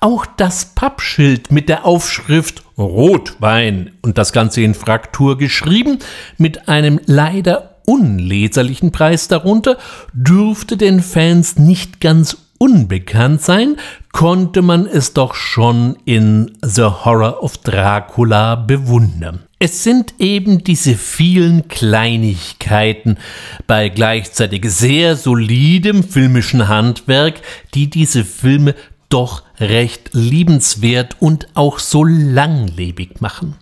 Auch 0.00 0.24
das 0.24 0.66
Pappschild 0.74 1.52
mit 1.52 1.68
der 1.68 1.84
Aufschrift 1.84 2.62
Rotwein 2.78 3.90
und 4.00 4.16
das 4.16 4.32
Ganze 4.32 4.62
in 4.62 4.74
Fraktur 4.74 5.36
geschrieben, 5.36 5.98
mit 6.38 6.68
einem 6.68 6.98
leider 7.04 7.69
unleserlichen 7.90 8.92
Preis 8.92 9.26
darunter, 9.26 9.76
dürfte 10.12 10.76
den 10.76 11.02
Fans 11.02 11.58
nicht 11.58 12.00
ganz 12.00 12.36
unbekannt 12.56 13.42
sein, 13.42 13.76
konnte 14.12 14.62
man 14.62 14.86
es 14.86 15.12
doch 15.12 15.34
schon 15.34 15.96
in 16.04 16.52
The 16.62 16.84
Horror 16.84 17.42
of 17.42 17.58
Dracula 17.58 18.54
bewundern. 18.54 19.40
Es 19.58 19.82
sind 19.82 20.14
eben 20.18 20.62
diese 20.62 20.94
vielen 20.94 21.66
Kleinigkeiten 21.66 23.18
bei 23.66 23.88
gleichzeitig 23.88 24.70
sehr 24.70 25.16
solidem 25.16 26.04
filmischen 26.04 26.68
Handwerk, 26.68 27.42
die 27.74 27.90
diese 27.90 28.24
Filme 28.24 28.74
doch 29.08 29.42
recht 29.58 30.10
liebenswert 30.12 31.16
und 31.18 31.48
auch 31.54 31.78
so 31.80 32.04
langlebig 32.04 33.20
machen. 33.20 33.56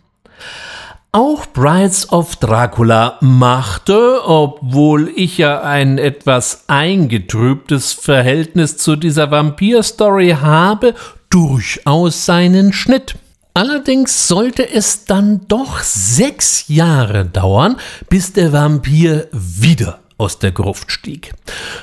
Auch 1.10 1.46
Brides 1.46 2.12
of 2.12 2.36
Dracula 2.36 3.16
machte, 3.22 4.20
obwohl 4.26 5.10
ich 5.16 5.38
ja 5.38 5.62
ein 5.62 5.96
etwas 5.96 6.64
eingetrübtes 6.66 7.94
Verhältnis 7.94 8.76
zu 8.76 8.94
dieser 8.94 9.30
Vampir-Story 9.30 10.36
habe, 10.40 10.94
durchaus 11.30 12.26
seinen 12.26 12.74
Schnitt. 12.74 13.14
Allerdings 13.54 14.28
sollte 14.28 14.70
es 14.70 15.06
dann 15.06 15.48
doch 15.48 15.78
sechs 15.80 16.68
Jahre 16.68 17.24
dauern, 17.24 17.76
bis 18.10 18.34
der 18.34 18.52
Vampir 18.52 19.28
wieder 19.32 20.00
aus 20.18 20.38
der 20.40 20.52
Gruft 20.52 20.92
stieg. 20.92 21.32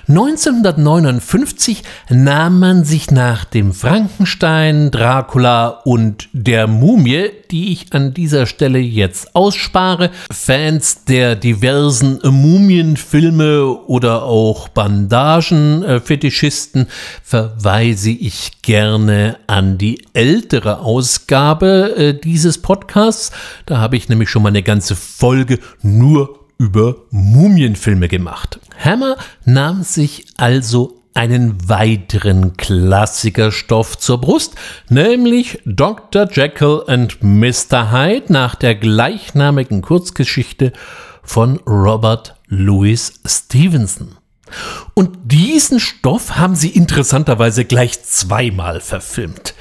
1959 0.09 1.81
nahm 2.09 2.59
man 2.59 2.83
sich 2.83 3.09
nach 3.09 3.45
dem 3.45 3.73
Frankenstein, 3.73 4.91
Dracula 4.91 5.69
und 5.85 6.27
der 6.33 6.67
Mumie, 6.67 7.29
die 7.49 7.71
ich 7.71 7.93
an 7.93 8.13
dieser 8.13 8.45
Stelle 8.45 8.79
jetzt 8.79 9.33
ausspare, 9.35 10.11
Fans 10.31 11.05
der 11.05 11.35
diversen 11.35 12.19
Mumienfilme 12.23 13.65
oder 13.87 14.23
auch 14.23 14.67
Bandagen-Fetischisten, 14.67 16.87
verweise 17.23 18.11
ich 18.11 18.61
gerne 18.61 19.37
an 19.47 19.77
die 19.77 20.05
ältere 20.13 20.79
Ausgabe 20.79 21.95
äh, 21.95 22.13
dieses 22.13 22.61
Podcasts. 22.61 23.31
Da 23.65 23.77
habe 23.77 23.95
ich 23.95 24.09
nämlich 24.09 24.29
schon 24.29 24.43
mal 24.43 24.49
eine 24.49 24.63
ganze 24.63 24.97
Folge 24.97 25.59
nur 25.81 26.44
über 26.57 26.95
Mumienfilme 27.11 28.07
gemacht. 28.07 28.59
Hammer 28.77 29.17
nahm 29.45 29.83
sich 29.83 30.25
also 30.37 31.01
einen 31.13 31.69
weiteren 31.69 32.57
Klassikerstoff 32.57 33.97
zur 33.97 34.19
Brust, 34.19 34.55
nämlich 34.89 35.59
Dr. 35.65 36.27
Jekyll 36.29 36.83
and 36.87 37.23
Mr. 37.23 37.91
Hyde 37.91 38.31
nach 38.33 38.55
der 38.55 38.75
gleichnamigen 38.75 39.81
Kurzgeschichte 39.81 40.73
von 41.23 41.57
Robert 41.65 42.35
Louis 42.47 43.13
Stevenson. 43.25 44.17
Und 44.93 45.17
diesen 45.23 45.79
Stoff 45.79 46.35
haben 46.35 46.55
sie 46.55 46.69
interessanterweise 46.69 47.65
gleich 47.65 48.03
zweimal 48.03 48.81
verfilmt. 48.81 49.55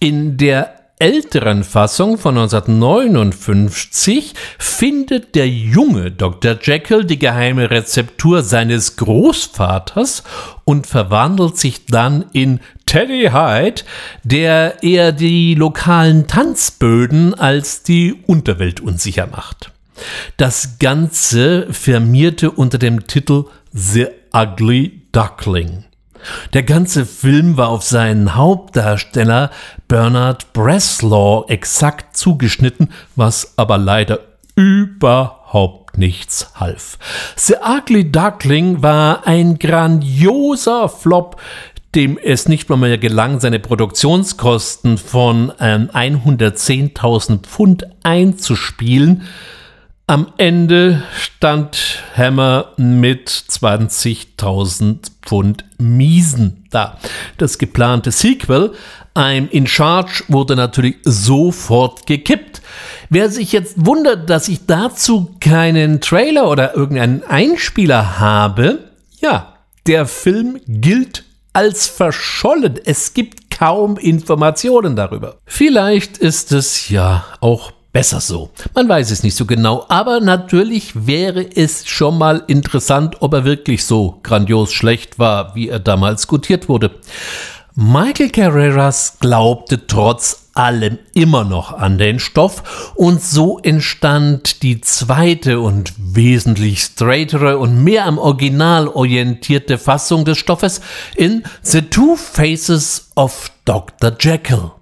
In 0.00 0.36
der 0.36 0.77
älteren 0.98 1.64
Fassung 1.64 2.18
von 2.18 2.36
1959 2.38 4.34
findet 4.58 5.34
der 5.34 5.48
junge 5.48 6.10
Dr. 6.10 6.58
Jekyll 6.60 7.04
die 7.04 7.18
geheime 7.18 7.70
Rezeptur 7.70 8.42
seines 8.42 8.96
Großvaters 8.96 10.24
und 10.64 10.86
verwandelt 10.86 11.56
sich 11.56 11.86
dann 11.86 12.26
in 12.32 12.60
Teddy 12.86 13.30
Hyde, 13.32 13.82
der 14.24 14.82
eher 14.82 15.12
die 15.12 15.54
lokalen 15.54 16.26
Tanzböden 16.26 17.34
als 17.34 17.82
die 17.82 18.14
Unterwelt 18.26 18.80
unsicher 18.80 19.26
macht. 19.26 19.70
Das 20.36 20.78
Ganze 20.78 21.72
firmierte 21.72 22.50
unter 22.50 22.78
dem 22.78 23.06
Titel 23.06 23.44
The 23.72 24.06
Ugly 24.32 25.02
Duckling. 25.12 25.84
Der 26.52 26.62
ganze 26.62 27.06
Film 27.06 27.56
war 27.56 27.68
auf 27.68 27.82
seinen 27.82 28.34
Hauptdarsteller 28.34 29.50
Bernard 29.88 30.52
Bresslaw 30.52 31.44
exakt 31.48 32.16
zugeschnitten, 32.16 32.92
was 33.16 33.54
aber 33.56 33.78
leider 33.78 34.20
überhaupt 34.54 35.98
nichts 35.98 36.52
half. 36.54 36.98
The 37.36 37.54
Ugly 37.64 38.10
Duckling 38.10 38.82
war 38.82 39.26
ein 39.26 39.58
grandioser 39.58 40.88
Flop, 40.88 41.40
dem 41.94 42.18
es 42.18 42.48
nicht 42.48 42.68
mal 42.68 42.76
mehr 42.76 42.98
gelang, 42.98 43.40
seine 43.40 43.58
Produktionskosten 43.58 44.98
von 44.98 45.52
ähm, 45.58 45.90
110.000 45.92 47.40
Pfund 47.40 47.86
einzuspielen, 48.02 49.22
am 50.08 50.32
Ende 50.38 51.02
stand 51.14 52.02
Hammer 52.16 52.72
mit 52.78 53.28
20.000 53.28 55.10
Pfund 55.22 55.66
Miesen 55.76 56.64
da. 56.70 56.98
Das 57.36 57.58
geplante 57.58 58.10
Sequel, 58.10 58.72
I'm 59.14 59.50
in 59.50 59.66
Charge, 59.66 60.24
wurde 60.28 60.56
natürlich 60.56 60.96
sofort 61.04 62.06
gekippt. 62.06 62.62
Wer 63.10 63.28
sich 63.28 63.52
jetzt 63.52 63.74
wundert, 63.84 64.30
dass 64.30 64.48
ich 64.48 64.64
dazu 64.64 65.36
keinen 65.40 66.00
Trailer 66.00 66.48
oder 66.48 66.74
irgendeinen 66.74 67.22
Einspieler 67.24 68.18
habe, 68.18 68.90
ja, 69.20 69.58
der 69.86 70.06
Film 70.06 70.58
gilt 70.66 71.24
als 71.52 71.86
verschollen. 71.86 72.80
Es 72.82 73.12
gibt 73.12 73.50
kaum 73.50 73.98
Informationen 73.98 74.96
darüber. 74.96 75.36
Vielleicht 75.44 76.16
ist 76.16 76.52
es 76.52 76.88
ja 76.88 77.26
auch 77.40 77.72
besser 77.92 78.20
so. 78.20 78.50
Man 78.74 78.88
weiß 78.88 79.10
es 79.10 79.22
nicht 79.22 79.34
so 79.34 79.46
genau, 79.46 79.84
aber 79.88 80.20
natürlich 80.20 81.06
wäre 81.06 81.46
es 81.54 81.86
schon 81.86 82.18
mal 82.18 82.44
interessant, 82.46 83.16
ob 83.20 83.34
er 83.34 83.44
wirklich 83.44 83.84
so 83.84 84.20
grandios 84.22 84.72
schlecht 84.72 85.18
war, 85.18 85.54
wie 85.54 85.68
er 85.68 85.80
damals 85.80 86.26
gutiert 86.26 86.68
wurde. 86.68 86.90
Michael 87.74 88.30
Carreras 88.30 89.18
glaubte 89.20 89.86
trotz 89.86 90.48
allem 90.54 90.98
immer 91.14 91.44
noch 91.44 91.72
an 91.72 91.96
den 91.96 92.18
Stoff 92.18 92.92
und 92.96 93.22
so 93.22 93.60
entstand 93.60 94.64
die 94.64 94.80
zweite 94.80 95.60
und 95.60 95.92
wesentlich 95.96 96.80
straightere 96.80 97.58
und 97.58 97.84
mehr 97.84 98.06
am 98.06 98.18
Original 98.18 98.88
orientierte 98.88 99.78
Fassung 99.78 100.24
des 100.24 100.38
Stoffes 100.38 100.80
in 101.14 101.44
The 101.62 101.82
Two 101.82 102.16
Faces 102.16 103.12
of 103.14 103.52
Dr. 103.64 104.16
Jekyll. 104.18 104.72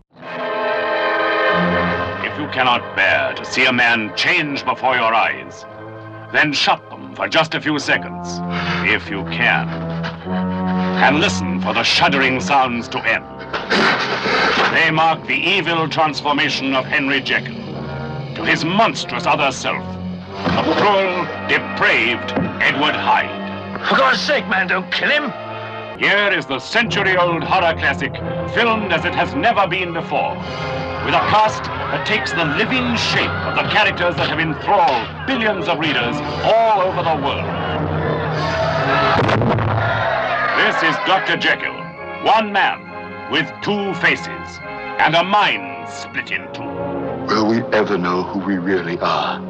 Cannot 2.52 2.96
bear 2.96 3.34
to 3.34 3.44
see 3.44 3.66
a 3.66 3.72
man 3.72 4.14
change 4.16 4.64
before 4.64 4.94
your 4.94 5.14
eyes. 5.14 5.64
Then 6.32 6.52
shut 6.52 6.88
them 6.90 7.14
for 7.14 7.28
just 7.28 7.54
a 7.54 7.60
few 7.60 7.78
seconds, 7.78 8.28
if 8.88 9.08
you 9.08 9.22
can. 9.24 9.68
And 11.02 11.20
listen 11.20 11.60
for 11.60 11.72
the 11.72 11.82
shuddering 11.82 12.40
sounds 12.40 12.88
to 12.88 12.98
end. 12.98 13.24
They 14.74 14.90
mark 14.90 15.26
the 15.26 15.34
evil 15.34 15.88
transformation 15.88 16.74
of 16.74 16.84
Henry 16.84 17.20
Jekyll 17.20 17.54
to 18.34 18.44
his 18.44 18.64
monstrous 18.64 19.26
other 19.26 19.52
self, 19.52 19.84
the 20.28 20.74
cruel, 20.76 21.24
depraved 21.48 22.32
Edward 22.62 22.94
Hyde. 22.94 23.88
For 23.88 23.96
God's 23.96 24.20
sake, 24.20 24.46
man, 24.48 24.66
don't 24.66 24.90
kill 24.92 25.10
him. 25.10 25.45
Here 25.98 26.30
is 26.30 26.44
the 26.44 26.58
century-old 26.58 27.42
horror 27.42 27.72
classic, 27.72 28.12
filmed 28.52 28.92
as 28.92 29.06
it 29.06 29.14
has 29.14 29.34
never 29.34 29.66
been 29.66 29.94
before, 29.94 30.36
with 31.06 31.14
a 31.14 31.24
cast 31.32 31.64
that 31.64 32.06
takes 32.06 32.32
the 32.32 32.44
living 32.44 32.94
shape 32.96 33.30
of 33.48 33.56
the 33.56 33.62
characters 33.72 34.14
that 34.16 34.28
have 34.28 34.38
enthralled 34.38 35.26
billions 35.26 35.68
of 35.68 35.78
readers 35.78 36.14
all 36.44 36.82
over 36.82 37.02
the 37.02 37.16
world. 37.24 37.48
This 40.60 40.76
is 40.84 40.94
Dr. 41.06 41.38
Jekyll, 41.38 41.72
one 42.26 42.52
man 42.52 43.30
with 43.32 43.50
two 43.62 43.94
faces 43.94 44.60
and 45.00 45.14
a 45.14 45.24
mind 45.24 45.88
split 45.88 46.30
in 46.30 46.46
two. 46.52 46.62
Will 47.24 47.48
we 47.48 47.62
ever 47.72 47.96
know 47.96 48.22
who 48.22 48.40
we 48.40 48.58
really 48.58 48.98
are? 48.98 49.40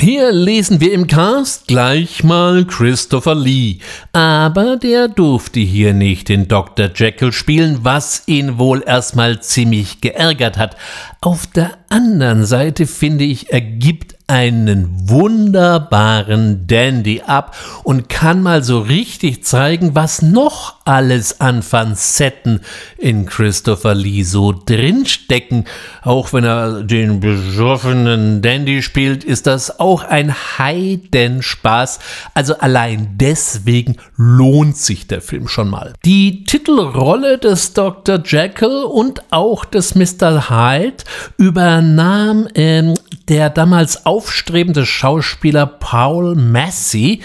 Hier 0.00 0.32
lesen 0.32 0.80
wir 0.80 0.94
im 0.94 1.06
Cast 1.06 1.66
gleich 1.66 2.24
mal 2.24 2.64
Christopher 2.64 3.34
Lee, 3.34 3.80
aber 4.14 4.78
der 4.78 5.08
durfte 5.08 5.60
hier 5.60 5.92
nicht 5.92 6.30
den 6.30 6.48
Dr. 6.48 6.88
Jekyll 6.94 7.32
spielen, 7.32 7.80
was 7.82 8.22
ihn 8.24 8.56
wohl 8.56 8.82
erstmal 8.86 9.42
ziemlich 9.42 10.00
geärgert 10.00 10.56
hat. 10.56 10.74
Auf 11.20 11.46
der 11.48 11.72
anderen 11.90 12.46
Seite 12.46 12.86
finde 12.86 13.24
ich, 13.24 13.52
er 13.52 13.60
gibt 13.60 14.16
einen 14.30 15.10
wunderbaren 15.10 16.68
Dandy 16.68 17.20
ab 17.26 17.56
und 17.82 18.08
kann 18.08 18.44
mal 18.44 18.62
so 18.62 18.78
richtig 18.78 19.42
zeigen, 19.42 19.96
was 19.96 20.22
noch 20.22 20.76
alles 20.84 21.40
an 21.40 21.64
Facetten 21.64 22.60
in 22.96 23.26
Christopher 23.26 23.96
Lee 23.96 24.22
so 24.22 24.52
drinstecken. 24.52 25.64
Auch 26.02 26.32
wenn 26.32 26.44
er 26.44 26.84
den 26.84 27.18
besoffenen 27.18 28.40
Dandy 28.40 28.82
spielt, 28.82 29.24
ist 29.24 29.48
das 29.48 29.80
auch 29.80 30.04
ein 30.04 30.32
Heidenspaß. 30.58 31.98
Also 32.32 32.56
allein 32.58 33.14
deswegen 33.16 33.96
lohnt 34.16 34.76
sich 34.76 35.08
der 35.08 35.22
Film 35.22 35.48
schon 35.48 35.68
mal. 35.68 35.94
Die 36.04 36.44
Titelrolle 36.44 37.38
des 37.38 37.72
Dr. 37.72 38.20
Jekyll 38.24 38.84
und 38.84 39.32
auch 39.32 39.64
des 39.64 39.96
Mr. 39.96 40.48
Hyde 40.48 41.02
übernahm 41.36 42.46
ähm, 42.54 42.96
der 43.30 43.48
damals 43.48 44.06
aufstrebende 44.06 44.84
Schauspieler 44.84 45.64
Paul 45.64 46.34
Massey, 46.34 47.22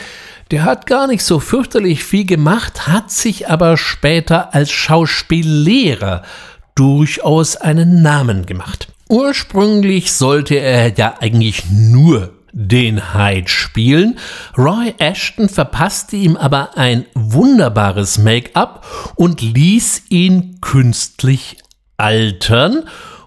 der 0.51 0.63
hat 0.63 0.85
gar 0.85 1.07
nicht 1.07 1.25
so 1.25 1.39
fürchterlich 1.39 2.03
viel 2.03 2.25
gemacht, 2.25 2.87
hat 2.87 3.09
sich 3.09 3.49
aber 3.49 3.75
später 3.75 4.53
als 4.53 4.71
Schauspiellehrer 4.71 6.21
durchaus 6.75 7.55
einen 7.55 8.03
Namen 8.03 8.45
gemacht. 8.45 8.87
Ursprünglich 9.09 10.13
sollte 10.13 10.55
er 10.55 10.93
ja 10.93 11.15
eigentlich 11.21 11.63
nur 11.71 12.33
den 12.51 13.15
Hyde 13.15 13.49
spielen. 13.49 14.19
Roy 14.55 14.93
Ashton 14.99 15.49
verpasste 15.49 16.17
ihm 16.17 16.37
aber 16.37 16.77
ein 16.77 17.05
wunderbares 17.15 18.19
Make-up 18.19 18.85
und 19.15 19.41
ließ 19.41 20.03
ihn 20.09 20.59
künstlich 20.61 21.57
altern 21.97 22.83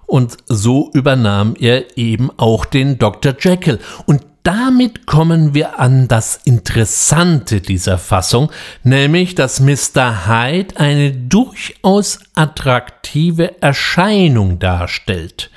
und 0.09 0.39
so 0.47 0.91
übernahm 0.95 1.55
er 1.61 1.97
eben 1.97 2.31
auch 2.37 2.65
den 2.65 2.99
Dr. 2.99 3.35
Jekyll. 3.39 3.79
Und 4.07 4.23
damit 4.43 5.05
kommen 5.05 5.53
wir 5.53 5.79
an 5.79 6.09
das 6.09 6.41
Interessante 6.45 7.61
dieser 7.61 7.99
Fassung, 7.99 8.51
nämlich 8.83 9.35
dass 9.35 9.61
Mr. 9.61 10.27
Hyde 10.27 10.81
eine 10.81 11.13
durchaus 11.13 12.19
attraktive 12.35 13.61
Erscheinung 13.61 14.59
darstellt. 14.59 15.51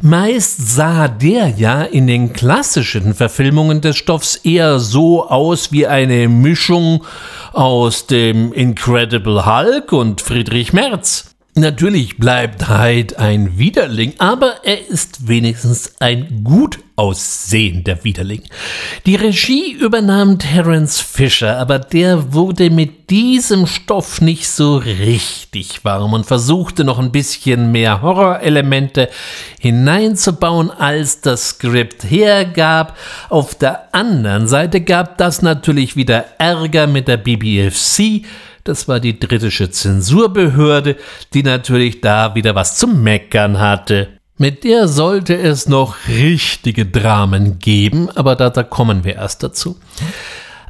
Meist 0.00 0.68
sah 0.68 1.08
der 1.08 1.48
ja 1.48 1.82
in 1.82 2.06
den 2.06 2.32
klassischen 2.32 3.14
Verfilmungen 3.14 3.80
des 3.80 3.96
Stoffs 3.96 4.36
eher 4.36 4.78
so 4.78 5.28
aus 5.28 5.72
wie 5.72 5.88
eine 5.88 6.28
Mischung 6.28 7.04
aus 7.52 8.06
dem 8.06 8.52
Incredible 8.52 9.46
Hulk 9.46 9.90
und 9.92 10.20
Friedrich 10.20 10.72
Merz. 10.72 11.27
Natürlich 11.58 12.18
bleibt 12.18 12.68
Hyde 12.68 13.18
ein 13.18 13.58
Widerling, 13.58 14.14
aber 14.18 14.64
er 14.64 14.86
ist 14.86 15.26
wenigstens 15.26 15.92
ein 15.98 16.44
gut 16.44 16.78
aussehender 16.94 18.04
Widerling. 18.04 18.42
Die 19.06 19.16
Regie 19.16 19.72
übernahm 19.72 20.38
Terence 20.38 21.00
Fisher, 21.00 21.58
aber 21.58 21.80
der 21.80 22.32
wurde 22.32 22.70
mit 22.70 23.10
diesem 23.10 23.66
Stoff 23.66 24.20
nicht 24.20 24.48
so 24.48 24.76
richtig 24.76 25.84
warm 25.84 26.12
und 26.12 26.26
versuchte 26.26 26.84
noch 26.84 27.00
ein 27.00 27.10
bisschen 27.10 27.72
mehr 27.72 28.02
Horrorelemente 28.02 29.08
hineinzubauen, 29.58 30.70
als 30.70 31.22
das 31.22 31.50
Skript 31.50 32.04
hergab. 32.04 32.96
Auf 33.30 33.56
der 33.56 33.92
anderen 33.92 34.46
Seite 34.46 34.80
gab 34.80 35.18
das 35.18 35.42
natürlich 35.42 35.96
wieder 35.96 36.24
Ärger 36.38 36.86
mit 36.86 37.08
der 37.08 37.16
BBFC, 37.16 38.24
das 38.64 38.88
war 38.88 39.00
die 39.00 39.12
britische 39.12 39.70
Zensurbehörde, 39.70 40.96
die 41.34 41.42
natürlich 41.42 42.00
da 42.00 42.34
wieder 42.34 42.54
was 42.54 42.76
zum 42.76 43.02
Meckern 43.02 43.58
hatte. 43.58 44.08
Mit 44.36 44.62
der 44.62 44.86
sollte 44.86 45.36
es 45.36 45.68
noch 45.68 45.96
richtige 46.06 46.86
Dramen 46.86 47.58
geben, 47.58 48.08
aber 48.14 48.36
da, 48.36 48.50
da 48.50 48.62
kommen 48.62 49.02
wir 49.02 49.16
erst 49.16 49.42
dazu. 49.42 49.76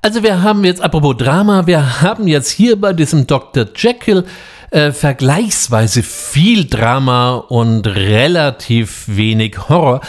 Also 0.00 0.22
wir 0.22 0.42
haben 0.42 0.64
jetzt, 0.64 0.80
apropos 0.80 1.16
Drama, 1.16 1.66
wir 1.66 2.00
haben 2.00 2.28
jetzt 2.28 2.50
hier 2.50 2.80
bei 2.80 2.92
diesem 2.92 3.26
Dr. 3.26 3.66
Jekyll 3.76 4.24
äh, 4.70 4.92
vergleichsweise 4.92 6.02
viel 6.02 6.66
Drama 6.66 7.36
und 7.36 7.86
relativ 7.86 9.04
wenig 9.06 9.68
Horror. 9.68 10.00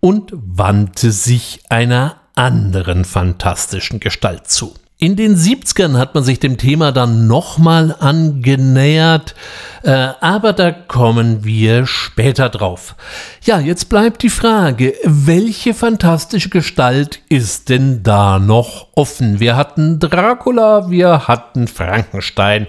und 0.00 0.32
wandte 0.34 1.10
sich 1.12 1.60
einer 1.70 2.16
anderen 2.34 3.06
fantastischen 3.06 4.00
Gestalt 4.00 4.48
zu. 4.48 4.74
In 5.04 5.16
den 5.16 5.36
70ern 5.36 5.98
hat 5.98 6.14
man 6.14 6.24
sich 6.24 6.40
dem 6.40 6.56
Thema 6.56 6.90
dann 6.90 7.26
nochmal 7.26 7.94
angenähert, 8.00 9.34
äh, 9.82 9.90
aber 9.90 10.54
da 10.54 10.72
kommen 10.72 11.44
wir 11.44 11.84
später 11.84 12.48
drauf. 12.48 12.96
Ja, 13.42 13.60
jetzt 13.60 13.90
bleibt 13.90 14.22
die 14.22 14.30
Frage, 14.30 14.94
welche 15.04 15.74
fantastische 15.74 16.48
Gestalt 16.48 17.20
ist 17.28 17.68
denn 17.68 18.02
da 18.02 18.38
noch 18.38 18.86
offen? 18.94 19.40
Wir 19.40 19.56
hatten 19.56 20.00
Dracula, 20.00 20.88
wir 20.88 21.28
hatten 21.28 21.68
Frankenstein, 21.68 22.66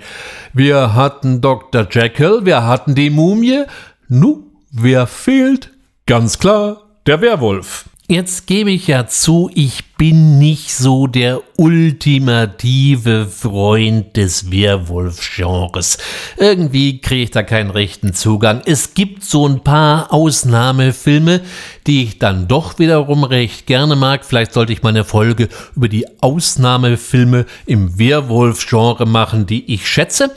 wir 0.52 0.94
hatten 0.94 1.40
Dr. 1.40 1.88
Jekyll, 1.90 2.46
wir 2.46 2.66
hatten 2.66 2.96
die 2.96 3.12
Mumie. 3.12 3.64
Nu, 4.10 4.52
wer 4.74 5.08
fehlt? 5.08 5.72
Ganz 6.06 6.38
klar, 6.38 6.82
der 7.08 7.22
Werwolf. 7.22 7.86
Jetzt 8.08 8.46
gebe 8.46 8.70
ich 8.70 8.86
ja 8.86 9.08
zu, 9.08 9.50
ich 9.56 9.84
bin 9.98 10.38
nicht 10.38 10.76
so 10.76 11.08
der 11.08 11.42
ultimative 11.58 13.26
Freund 13.26 14.16
des 14.16 14.52
Werwolf-Genres. 14.52 15.98
Irgendwie 16.38 17.02
kriege 17.02 17.24
ich 17.24 17.32
da 17.32 17.42
keinen 17.42 17.72
rechten 17.72 18.14
Zugang. 18.14 18.62
Es 18.68 18.94
gibt 18.94 19.24
so 19.24 19.48
ein 19.48 19.62
paar 19.62 20.14
Ausnahmefilme, 20.14 21.42
die 21.88 22.04
ich 22.04 22.20
dann 22.20 22.48
doch 22.48 22.78
wiederum 22.78 23.24
recht 23.24 23.66
gerne 23.66 23.96
mag. 23.96 24.24
Vielleicht 24.24 24.54
sollte 24.54 24.72
ich 24.72 24.84
mal 24.84 24.90
eine 24.90 25.04
Folge 25.04 25.50
über 25.76 25.90
die 25.90 26.06
Ausnahmefilme 26.22 27.48
im 27.66 27.98
Werwolf-Genre 27.98 29.08
machen, 29.08 29.48
die 29.48 29.74
ich 29.74 29.90
schätze. 29.90 30.30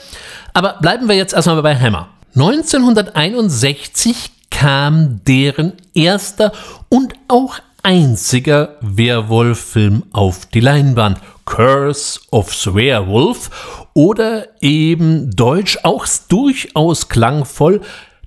Aber 0.55 0.79
bleiben 0.81 1.07
wir 1.07 1.17
jetzt 1.17 1.35
erstmal 1.35 1.61
bei 1.61 1.79
Hammer. 1.79 2.09
1961 2.35 4.38
kam 4.51 5.21
deren 5.25 5.75
erster 5.95 6.53
und 6.89 7.15
auch 7.29 7.59
einziger 7.83 8.77
Werwolf-Film 8.81 10.05
auf 10.13 10.47
die 10.47 10.61
Leinwand. 10.61 11.19
Curse 11.45 12.21
of 12.31 12.53
the 12.53 12.75
Werewolf 12.75 13.87
oder 13.95 14.49
eben 14.61 15.31
deutsch 15.31 15.79
auch 15.83 16.07
durchaus 16.29 17.09
klangvoll 17.09 17.81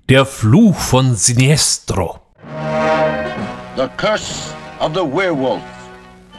Der 0.09 0.25
Fluch 0.25 0.75
von 0.75 1.15
Sinestro. 1.15 2.19
The 3.77 3.87
Curse 3.97 4.53
of 4.79 4.93
the 4.95 5.05
Werewolf 5.05 5.61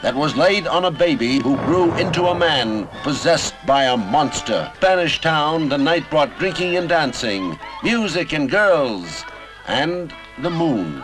that 0.02 0.16
was 0.16 0.36
laid 0.36 0.66
on 0.66 0.86
a 0.86 0.90
baby 0.90 1.38
who 1.38 1.56
grew 1.58 1.94
into 1.94 2.26
a 2.26 2.34
man 2.34 2.88
possessed 3.04 3.54
by 3.66 3.84
a 3.84 3.96
monster. 3.96 4.70
Spanish 4.74 5.20
town, 5.20 5.68
the 5.68 5.78
night 5.78 6.08
brought 6.10 6.36
drinking 6.38 6.76
and 6.76 6.88
dancing, 6.88 7.56
music 7.84 8.32
and 8.32 8.50
girls, 8.50 9.24
and 9.66 10.12
the 10.42 10.50
moon. 10.50 11.02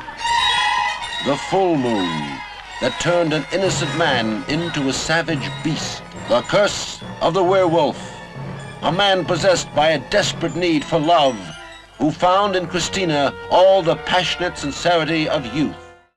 The 1.27 1.37
full 1.51 1.77
moon 1.77 2.39
that 2.81 2.99
turned 3.01 3.33
an 3.33 3.45
innocent 3.53 3.97
man 3.99 4.45
into 4.49 4.89
a 4.89 4.93
savage 4.93 5.51
beast. 5.65 6.03
The 6.29 6.43
curse 6.43 7.01
of 7.21 7.35
the 7.35 7.43
werewolf. 7.43 7.99
A 8.83 8.93
man 8.93 9.25
possessed 9.25 9.69
by 9.75 9.91
a 9.91 10.11
desperate 10.11 10.55
need 10.55 10.85
for 10.85 10.99
love, 10.99 11.37
who 11.99 12.11
found 12.13 12.55
in 12.55 12.67
Christina 12.69 13.35
all 13.51 13.83
the 13.83 13.97
passionate 13.97 14.57
sincerity 14.57 15.29
of 15.29 15.45
youth. 15.55 15.75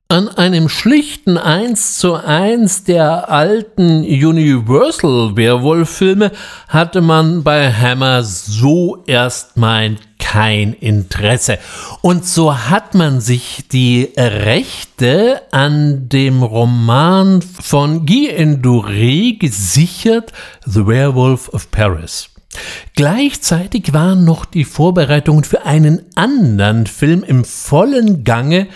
An 0.10 0.28
einem 0.28 0.68
schlichten 0.68 1.38
1 1.38 1.78
zu 1.78 2.16
1 2.16 2.84
der 2.84 3.30
alten 3.30 4.04
Universal 4.04 5.38
Werwolf-Filme 5.38 6.32
hatte 6.68 7.00
man 7.00 7.44
bei 7.44 7.72
Hammer 7.72 8.22
so 8.22 9.06
erstmal 9.08 9.96
kein 10.32 10.72
Interesse. 10.72 11.60
Und 12.02 12.26
so 12.26 12.58
hat 12.58 12.96
man 12.96 13.20
sich 13.20 13.66
die 13.70 14.14
Rechte 14.16 15.42
an 15.52 16.08
dem 16.08 16.42
Roman 16.42 17.42
von 17.42 18.06
Guy 18.06 18.30
Enduré 18.30 19.38
gesichert, 19.38 20.32
The 20.66 20.88
Werewolf 20.88 21.50
of 21.50 21.70
Paris. 21.72 22.30
Gleichzeitig 22.96 23.92
waren 23.92 24.24
noch 24.24 24.46
die 24.46 24.64
Vorbereitungen 24.64 25.44
für 25.44 25.66
einen 25.66 26.06
anderen 26.16 26.88
Film 26.88 27.24
im 27.24 27.44
vollen 27.44 28.24
Gange, 28.24 28.68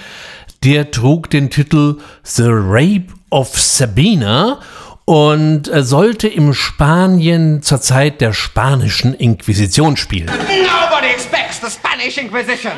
der 0.65 0.91
trug 0.91 1.29
den 1.29 1.49
Titel 1.49 1.99
The 2.23 2.47
Rape 2.47 3.07
of 3.29 3.57
Sabina 3.57 4.59
und 5.05 5.69
sollte 5.73 6.27
im 6.27 6.53
Spanien 6.53 7.61
zur 7.61 7.79
Zeit 7.79 8.21
der 8.21 8.33
spanischen 8.33 9.13
Inquisition 9.13 9.97
spielen. 9.97 10.25
Nobody 10.25 11.07
expects 11.13 11.61
the 11.61 11.69
Spanish 11.69 12.17
Inquisition. 12.17 12.73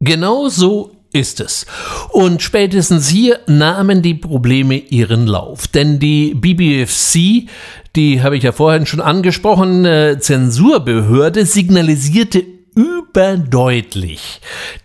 Genau 0.00 0.48
so 0.48 0.92
ist 1.12 1.40
es. 1.40 1.66
Und 2.10 2.42
spätestens 2.42 3.08
hier 3.08 3.40
nahmen 3.46 4.02
die 4.02 4.14
Probleme 4.14 4.76
ihren 4.76 5.26
Lauf. 5.26 5.66
Denn 5.68 5.98
die 5.98 6.34
BBFC, 6.34 7.48
die 7.96 8.22
habe 8.22 8.36
ich 8.36 8.42
ja 8.42 8.52
vorhin 8.52 8.86
schon 8.86 9.00
angesprochen, 9.00 9.84
äh, 9.84 10.18
Zensurbehörde 10.18 11.46
signalisierte 11.46 12.57
überdeutlich, 12.78 14.40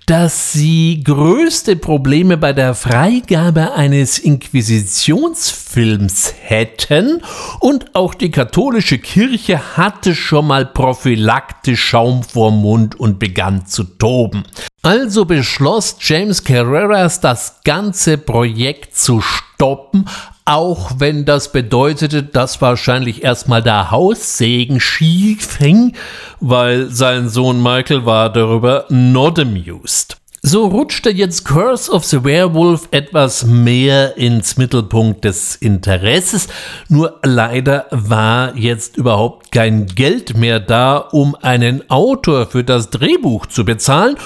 dass 0.07 0.51
sie 0.51 1.03
größte 1.03 1.75
Probleme 1.75 2.37
bei 2.37 2.51
der 2.51 2.73
Freigabe 2.73 3.73
eines 3.73 4.17
Inquisitionsfilms 4.17 6.33
hätten 6.41 7.21
und 7.59 7.93
auch 7.93 8.15
die 8.15 8.31
katholische 8.31 8.97
Kirche 8.97 9.77
hatte 9.77 10.15
schon 10.15 10.47
mal 10.47 10.65
prophylaktisch 10.65 11.83
Schaum 11.83 12.23
vorm 12.23 12.61
Mund 12.61 12.99
und 12.99 13.19
begann 13.19 13.67
zu 13.67 13.83
toben. 13.83 14.43
Also 14.81 15.25
beschloss 15.25 15.97
James 15.99 16.43
Carreras, 16.43 17.21
das 17.21 17.61
ganze 17.63 18.17
Projekt 18.17 18.97
zu 18.97 19.21
stoppen, 19.21 20.09
auch 20.45 20.91
wenn 20.97 21.25
das 21.25 21.51
bedeutete, 21.51 22.23
dass 22.23 22.61
wahrscheinlich 22.61 23.23
erstmal 23.23 23.63
der 23.63 23.91
Haussegen 23.91 24.79
schief 24.79 25.57
hing, 25.57 25.93
weil 26.39 26.89
sein 26.89 27.29
Sohn 27.29 27.61
Michael 27.61 28.05
war 28.05 28.31
darüber 28.31 28.85
not 28.89 29.39
amused. 29.39 30.17
So 30.45 30.65
rutschte 30.65 31.09
jetzt 31.09 31.45
Curse 31.45 31.89
of 31.89 32.03
the 32.03 32.25
Werewolf 32.25 32.89
etwas 32.91 33.45
mehr 33.45 34.17
ins 34.17 34.57
Mittelpunkt 34.57 35.23
des 35.23 35.55
Interesses, 35.55 36.49
nur 36.89 37.17
leider 37.23 37.85
war 37.91 38.53
jetzt 38.57 38.97
überhaupt 38.97 39.53
kein 39.53 39.85
Geld 39.85 40.35
mehr 40.35 40.59
da, 40.59 40.97
um 40.97 41.35
einen 41.35 41.89
Autor 41.89 42.47
für 42.47 42.65
das 42.65 42.89
Drehbuch 42.89 43.45
zu 43.45 43.63
bezahlen 43.63 44.17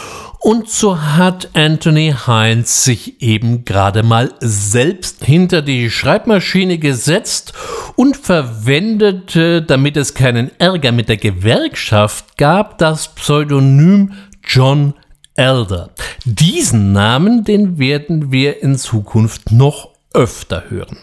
und 0.48 0.70
so 0.70 1.02
hat 1.02 1.50
Anthony 1.56 2.16
Heinz 2.26 2.86
sich 2.86 3.22
eben 3.22 3.66
gerade 3.66 4.02
mal 4.02 4.32
selbst 4.40 5.26
hinter 5.26 5.62
die 5.62 5.90
Schreibmaschine 5.90 6.78
gesetzt 6.78 7.52
und 7.98 8.16
verwendete, 8.16 9.62
damit 9.62 9.98
es 9.98 10.14
keinen 10.14 10.50
Ärger 10.58 10.94
mit 10.94 11.10
der 11.10 11.18
Gewerkschaft 11.18 12.38
gab, 12.38 12.78
das 12.78 13.14
Pseudonym 13.14 14.14
John 14.42 14.94
Elder. 15.36 15.90
Diesen 16.24 16.94
Namen, 16.94 17.44
den 17.44 17.78
werden 17.78 18.32
wir 18.32 18.64
in 18.64 18.78
Zukunft 18.78 19.52
noch 19.52 19.90
öfter 20.14 20.64
hören. 20.70 20.98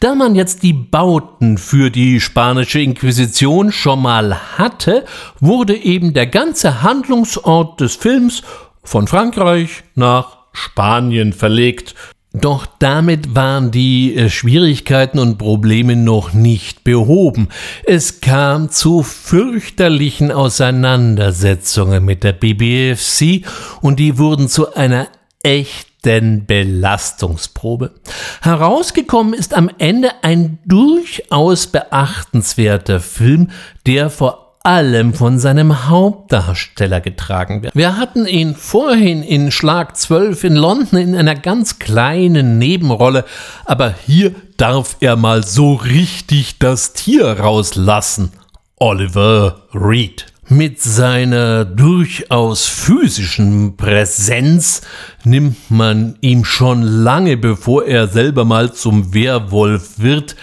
Da 0.00 0.14
man 0.14 0.34
jetzt 0.34 0.62
die 0.62 0.72
Bauten 0.72 1.58
für 1.58 1.90
die 1.90 2.20
spanische 2.20 2.80
Inquisition 2.80 3.70
schon 3.70 4.00
mal 4.00 4.56
hatte, 4.56 5.04
wurde 5.40 5.76
eben 5.76 6.14
der 6.14 6.26
ganze 6.26 6.82
Handlungsort 6.82 7.80
des 7.80 7.94
Films 7.96 8.42
von 8.88 9.06
Frankreich 9.06 9.84
nach 9.94 10.38
Spanien 10.52 11.34
verlegt. 11.34 11.94
Doch 12.32 12.66
damit 12.78 13.34
waren 13.34 13.70
die 13.70 14.14
äh, 14.16 14.30
Schwierigkeiten 14.30 15.18
und 15.18 15.38
Probleme 15.38 15.94
noch 15.94 16.32
nicht 16.32 16.84
behoben. 16.84 17.48
Es 17.84 18.20
kam 18.20 18.70
zu 18.70 19.02
fürchterlichen 19.02 20.32
Auseinandersetzungen 20.32 22.04
mit 22.04 22.24
der 22.24 22.32
BBFC 22.32 23.46
und 23.80 23.98
die 23.98 24.18
wurden 24.18 24.48
zu 24.48 24.74
einer 24.74 25.08
echten 25.42 26.46
Belastungsprobe. 26.46 27.92
Herausgekommen 28.40 29.34
ist 29.34 29.54
am 29.54 29.70
Ende 29.78 30.10
ein 30.22 30.58
durchaus 30.64 31.66
beachtenswerter 31.66 33.00
Film, 33.00 33.50
der 33.86 34.10
vor 34.10 34.47
allem 34.68 35.14
von 35.14 35.38
seinem 35.38 35.88
Hauptdarsteller 35.88 37.00
getragen 37.00 37.62
wird. 37.62 37.74
Wir 37.74 37.96
hatten 37.96 38.26
ihn 38.26 38.54
vorhin 38.54 39.22
in 39.22 39.50
Schlag 39.50 39.96
12 39.96 40.44
in 40.44 40.56
London 40.56 40.98
in 40.98 41.14
einer 41.14 41.36
ganz 41.36 41.78
kleinen 41.78 42.58
Nebenrolle, 42.58 43.24
aber 43.64 43.94
hier 44.06 44.34
darf 44.58 44.98
er 45.00 45.16
mal 45.16 45.42
so 45.42 45.72
richtig 45.72 46.58
das 46.58 46.92
Tier 46.92 47.40
rauslassen. 47.40 48.32
Oliver 48.76 49.62
Reed. 49.72 50.26
Mit 50.50 50.82
seiner 50.82 51.64
durchaus 51.64 52.68
physischen 52.68 53.78
Präsenz 53.78 54.82
nimmt 55.24 55.70
man 55.70 56.18
ihm 56.20 56.44
schon 56.44 56.82
lange 56.82 57.38
bevor 57.38 57.86
er 57.86 58.06
selber 58.06 58.44
mal 58.44 58.74
zum 58.74 59.14
Werwolf 59.14 59.98
wird, 59.98 60.36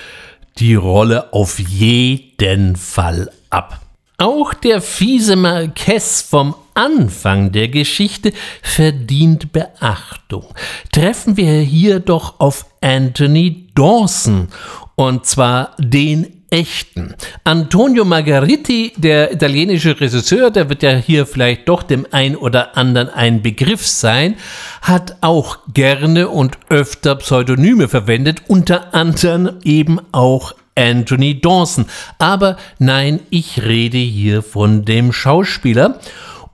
die 0.58 0.74
Rolle 0.74 1.32
auf 1.32 1.60
jeden 1.60 2.76
Fall 2.76 3.30
ab. 3.52 3.85
Auch 4.18 4.54
der 4.54 4.82
fiese 4.82 5.36
Marquess 5.36 6.22
vom 6.22 6.56
Anfang 6.74 7.52
der 7.52 7.68
Geschichte 7.68 8.32
verdient 8.62 9.52
Beachtung. 9.52 10.46
Treffen 10.92 11.36
wir 11.36 11.60
hier 11.60 12.00
doch 12.00 12.40
auf 12.40 12.66
Anthony 12.82 13.68
Dawson, 13.76 14.48
und 14.96 15.26
zwar 15.26 15.76
den 15.80 16.44
echten. 16.50 17.14
Antonio 17.44 18.06
Margheriti, 18.06 18.94
der 18.96 19.34
italienische 19.34 20.00
Regisseur, 20.00 20.52
der 20.52 20.70
wird 20.70 20.84
ja 20.84 20.92
hier 20.96 21.26
vielleicht 21.26 21.68
doch 21.68 21.84
dem 21.84 22.08
ein 22.12 22.38
oder 22.38 22.78
anderen 22.78 23.10
ein 23.10 23.42
Begriff 23.42 23.86
sein, 23.86 24.36
hat 24.82 25.18
auch 25.20 25.60
gerne 25.74 26.30
und 26.30 26.58
öfter 26.70 27.16
Pseudonyme 27.16 27.90
verwendet, 27.90 28.44
unter 28.48 28.94
anderem 28.94 29.60
eben 29.64 30.00
auch 30.14 30.54
Anthony 30.76 31.40
Dawson. 31.40 31.86
Aber 32.20 32.58
nein, 32.80 33.22
ich 33.30 33.64
rede 33.64 33.98
hier 33.98 34.44
von 34.44 34.86
dem 34.86 35.12
Schauspieler. 35.12 36.00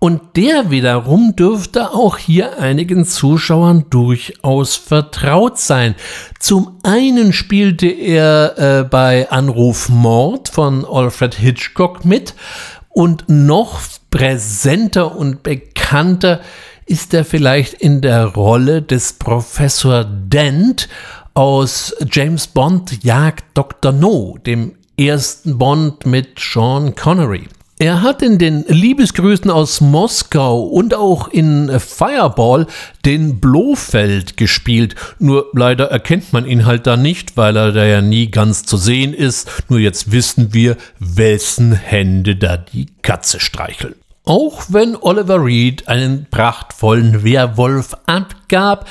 Und 0.03 0.35
der 0.35 0.71
wiederum 0.71 1.35
dürfte 1.35 1.91
auch 1.91 2.17
hier 2.17 2.57
einigen 2.57 3.05
Zuschauern 3.05 3.85
durchaus 3.91 4.75
vertraut 4.75 5.59
sein. 5.59 5.93
Zum 6.39 6.79
einen 6.81 7.33
spielte 7.33 7.85
er 7.85 8.57
äh, 8.57 8.83
bei 8.83 9.29
Anruf 9.29 9.89
Mord 9.89 10.49
von 10.49 10.85
Alfred 10.85 11.35
Hitchcock 11.35 12.03
mit 12.03 12.33
und 12.89 13.25
noch 13.29 13.79
präsenter 14.09 15.15
und 15.15 15.43
bekannter 15.43 16.41
ist 16.87 17.13
er 17.13 17.23
vielleicht 17.23 17.75
in 17.75 18.01
der 18.01 18.25
Rolle 18.25 18.81
des 18.81 19.13
Professor 19.13 20.03
Dent 20.03 20.89
aus 21.33 21.95
James 22.11 22.47
Bond 22.47 23.03
jagt 23.03 23.45
Dr. 23.53 23.91
No, 23.91 24.37
dem 24.45 24.73
ersten 24.97 25.57
Bond 25.57 26.05
mit 26.05 26.39
Sean 26.39 26.95
Connery. 26.95 27.47
Er 27.81 28.03
hat 28.03 28.21
in 28.21 28.37
den 28.37 28.63
Liebesgrüßen 28.67 29.49
aus 29.49 29.81
Moskau 29.81 30.61
und 30.61 30.93
auch 30.93 31.29
in 31.29 31.79
Fireball 31.79 32.67
den 33.05 33.39
Blofeld 33.39 34.37
gespielt. 34.37 34.93
Nur 35.17 35.47
leider 35.53 35.89
erkennt 35.89 36.31
man 36.31 36.45
ihn 36.45 36.67
halt 36.67 36.85
da 36.85 36.95
nicht, 36.95 37.37
weil 37.37 37.57
er 37.57 37.71
da 37.71 37.83
ja 37.83 38.03
nie 38.03 38.29
ganz 38.29 38.65
zu 38.65 38.77
sehen 38.77 39.15
ist. 39.15 39.49
Nur 39.67 39.79
jetzt 39.79 40.11
wissen 40.11 40.53
wir, 40.53 40.77
wessen 40.99 41.73
Hände 41.73 42.35
da 42.35 42.57
die 42.57 42.85
Katze 43.01 43.39
streicheln. 43.39 43.95
Auch 44.23 44.65
wenn 44.69 44.95
Oliver 44.95 45.43
Reed 45.43 45.87
einen 45.87 46.27
prachtvollen 46.29 47.23
Werwolf 47.23 47.95
abgab, 48.05 48.87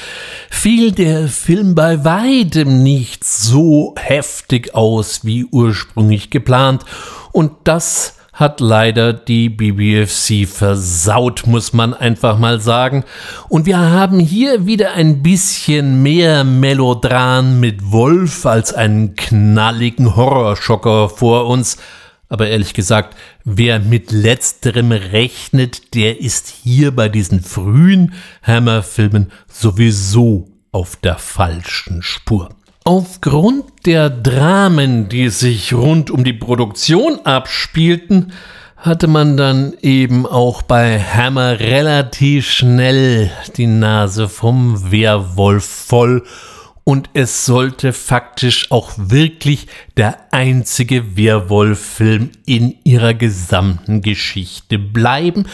fiel 0.51 0.91
der 0.91 1.29
Film 1.29 1.77
bei 1.77 2.05
weitem 2.05 2.83
nicht 2.83 3.23
so 3.23 3.95
heftig 3.97 4.75
aus 4.75 5.25
wie 5.25 5.45
ursprünglich 5.45 6.31
geplant 6.31 6.85
und 7.33 7.53
das 7.65 8.17
hat 8.41 8.61
leider 8.61 9.13
die 9.13 9.51
BBFC 9.51 10.49
versaut, 10.49 11.47
muss 11.47 11.75
man 11.75 11.93
einfach 11.93 12.39
mal 12.39 12.59
sagen. 12.59 13.05
Und 13.51 13.67
wir 13.67 13.79
haben 13.79 14.19
hier 14.19 14.65
wieder 14.65 14.93
ein 14.95 15.23
bisschen 15.23 16.03
mehr 16.03 16.43
Melodran 16.43 17.61
mit 17.61 17.93
Wolf 17.93 18.47
als 18.47 18.73
einen 18.73 19.15
knalligen 19.15 20.17
Horrorschocker 20.17 21.11
vor 21.11 21.49
uns. 21.49 21.77
Aber 22.31 22.47
ehrlich 22.47 22.75
gesagt, 22.75 23.17
wer 23.45 23.81
mit 23.81 24.13
letzterem 24.13 24.93
rechnet, 24.93 25.95
der 25.95 26.21
ist 26.21 26.49
hier 26.63 26.95
bei 26.95 27.09
diesen 27.09 27.43
frühen 27.43 28.15
Hammer-Filmen 28.45 29.33
sowieso 29.53 30.49
auf 30.71 30.95
der 30.95 31.19
falschen 31.19 32.03
Spur. 32.03 32.51
Aufgrund 32.85 33.65
der 33.85 34.09
Dramen, 34.09 35.09
die 35.09 35.29
sich 35.29 35.75
rund 35.75 36.11
um 36.11 36.23
die 36.23 36.33
Produktion 36.33 37.19
abspielten, 37.25 38.33
hatte 38.77 39.09
man 39.09 39.37
dann 39.37 39.75
eben 39.83 40.25
auch 40.25 40.63
bei 40.63 41.01
Hammer 41.01 41.59
relativ 41.59 42.49
schnell 42.49 43.31
die 43.57 43.67
Nase 43.67 44.29
vom 44.29 44.91
Werwolf 44.91 45.67
voll 45.67 46.23
und 46.85 47.11
es 47.15 47.47
sollte 47.47 47.93
faktisch 47.93 48.71
auch 48.71 48.93
wirklich 48.97 49.67
der 49.97 50.33
einzige 50.33 51.17
Werwolf-Film 51.17 52.31
in 52.47 52.77
ihrer 52.85 53.15
gesamten 53.15 54.01
Geschichte 54.03 54.79
bleiben. 54.79 55.47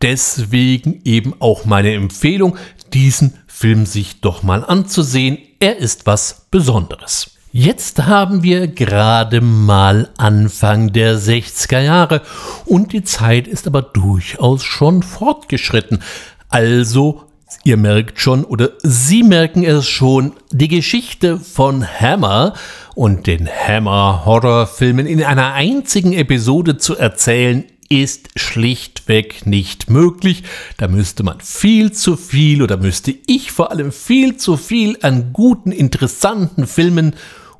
Deswegen 0.00 1.00
eben 1.04 1.34
auch 1.40 1.64
meine 1.64 1.92
Empfehlung, 1.92 2.56
diesen 2.92 3.34
Film 3.46 3.86
sich 3.86 4.20
doch 4.20 4.42
mal 4.42 4.64
anzusehen. 4.64 5.38
Er 5.58 5.76
ist 5.76 6.06
was 6.06 6.46
Besonderes. 6.50 7.32
Jetzt 7.50 8.04
haben 8.04 8.42
wir 8.42 8.68
gerade 8.68 9.40
mal 9.40 10.10
Anfang 10.18 10.92
der 10.92 11.18
60er 11.18 11.80
Jahre 11.80 12.22
und 12.66 12.92
die 12.92 13.02
Zeit 13.02 13.48
ist 13.48 13.66
aber 13.66 13.82
durchaus 13.82 14.62
schon 14.62 15.02
fortgeschritten. 15.02 16.02
Also, 16.50 17.27
ihr 17.64 17.76
merkt 17.76 18.20
schon 18.20 18.44
oder 18.44 18.70
Sie 18.82 19.22
merken 19.22 19.64
es 19.64 19.88
schon, 19.88 20.32
die 20.50 20.68
Geschichte 20.68 21.38
von 21.38 21.86
Hammer 21.86 22.54
und 22.94 23.26
den 23.26 23.48
Hammer 23.48 24.22
Horrorfilmen 24.24 25.06
in 25.06 25.22
einer 25.22 25.54
einzigen 25.54 26.12
Episode 26.12 26.78
zu 26.78 26.96
erzählen 26.96 27.64
ist 27.88 28.38
schlichtweg 28.38 29.46
nicht 29.46 29.88
möglich. 29.88 30.42
Da 30.76 30.88
müsste 30.88 31.22
man 31.22 31.40
viel 31.40 31.92
zu 31.92 32.16
viel 32.16 32.62
oder 32.62 32.76
müsste 32.76 33.14
ich 33.26 33.50
vor 33.50 33.70
allem 33.70 33.92
viel 33.92 34.36
zu 34.36 34.56
viel 34.56 34.98
an 35.02 35.32
guten, 35.32 35.72
interessanten 35.72 36.66
Filmen 36.66 37.14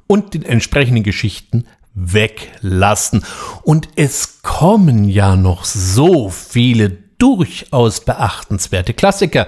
und 0.07 0.35
den 0.35 0.43
entsprechenden 0.43 1.03
Geschichten 1.03 1.65
weglassen. 1.95 3.25
Und 3.63 3.89
es 3.97 4.41
kommen 4.43 5.05
ja 5.05 5.35
noch 5.37 5.65
so 5.65 6.29
viele 6.29 7.08
durchaus 7.19 8.05
beachtenswerte 8.05 8.95
Klassiker. 8.95 9.47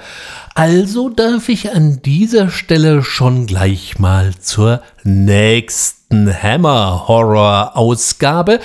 Also 0.55 1.09
darf 1.09 1.49
ich 1.49 1.73
an 1.73 2.03
dieser 2.03 2.51
Stelle 2.51 3.03
schon 3.03 3.47
gleich 3.47 3.99
mal 3.99 4.35
zur 4.39 4.83
nächsten 5.05 6.31
Hammer-Horror-Ausgabe 6.31 8.61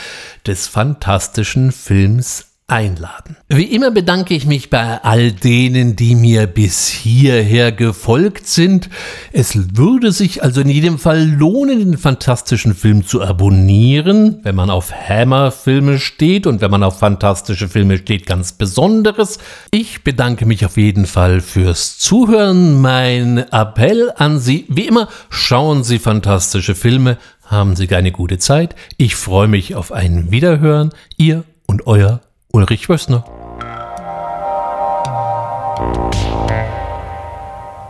des 0.46 0.68
fantastischen 0.68 1.72
Films 1.72 2.48
einladen. 2.68 3.38
Wie 3.48 3.66
immer 3.76 3.92
bedanke 3.92 4.34
ich 4.34 4.48
mich 4.48 4.72
bei 4.72 5.04
all 5.04 5.32
denen, 5.32 5.96
die 5.96 6.16
mir 6.16 6.48
bis 6.48 6.88
hierher 6.88 7.72
gefolgt 7.72 8.48
sind. 8.48 8.90
Es 9.32 9.78
würde 9.78 10.12
sich 10.12 10.42
also 10.42 10.62
in 10.62 10.70
jedem 10.70 10.98
Fall 10.98 11.30
lohnen, 11.30 11.78
den 11.78 11.98
fantastischen 12.00 12.74
Film 12.74 13.06
zu 13.06 13.22
abonnieren, 13.22 14.40
wenn 14.42 14.56
man 14.56 14.72
auf 14.72 14.92
Hammer-Filme 14.92 16.00
steht 16.00 16.48
und 16.48 16.60
wenn 16.62 16.72
man 16.72 16.82
auf 16.82 16.98
fantastische 16.98 17.70
Filme 17.70 18.00
steht, 18.00 18.26
ganz 18.26 18.54
besonderes. 18.54 19.38
Ich 19.70 20.04
bedanke 20.04 20.48
mich 20.48 20.66
auf 20.66 20.78
jeden 20.78 21.06
Fall 21.06 21.42
fürs 21.42 22.00
Zuhören. 22.00 22.82
Mein 22.82 23.38
Appell 23.52 24.12
an 24.16 24.40
Sie, 24.40 24.66
wie 24.70 24.88
immer, 24.88 25.08
schauen 25.30 25.84
Sie 25.84 26.00
fantastische 26.00 26.74
Filme, 26.74 27.20
haben 27.46 27.76
Sie 27.76 27.94
eine 27.96 28.12
gute 28.12 28.40
Zeit. 28.40 28.74
Ich 28.98 29.16
freue 29.16 29.48
mich 29.48 29.76
auf 29.76 29.92
ein 29.92 30.32
Wiederhören. 30.32 30.90
Ihr 31.16 31.44
und 31.68 31.86
euer 31.86 32.22
Ulrich 32.56 32.88
Wössner. 32.88 33.22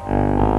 Thank 0.08 0.40
you. 0.40 0.55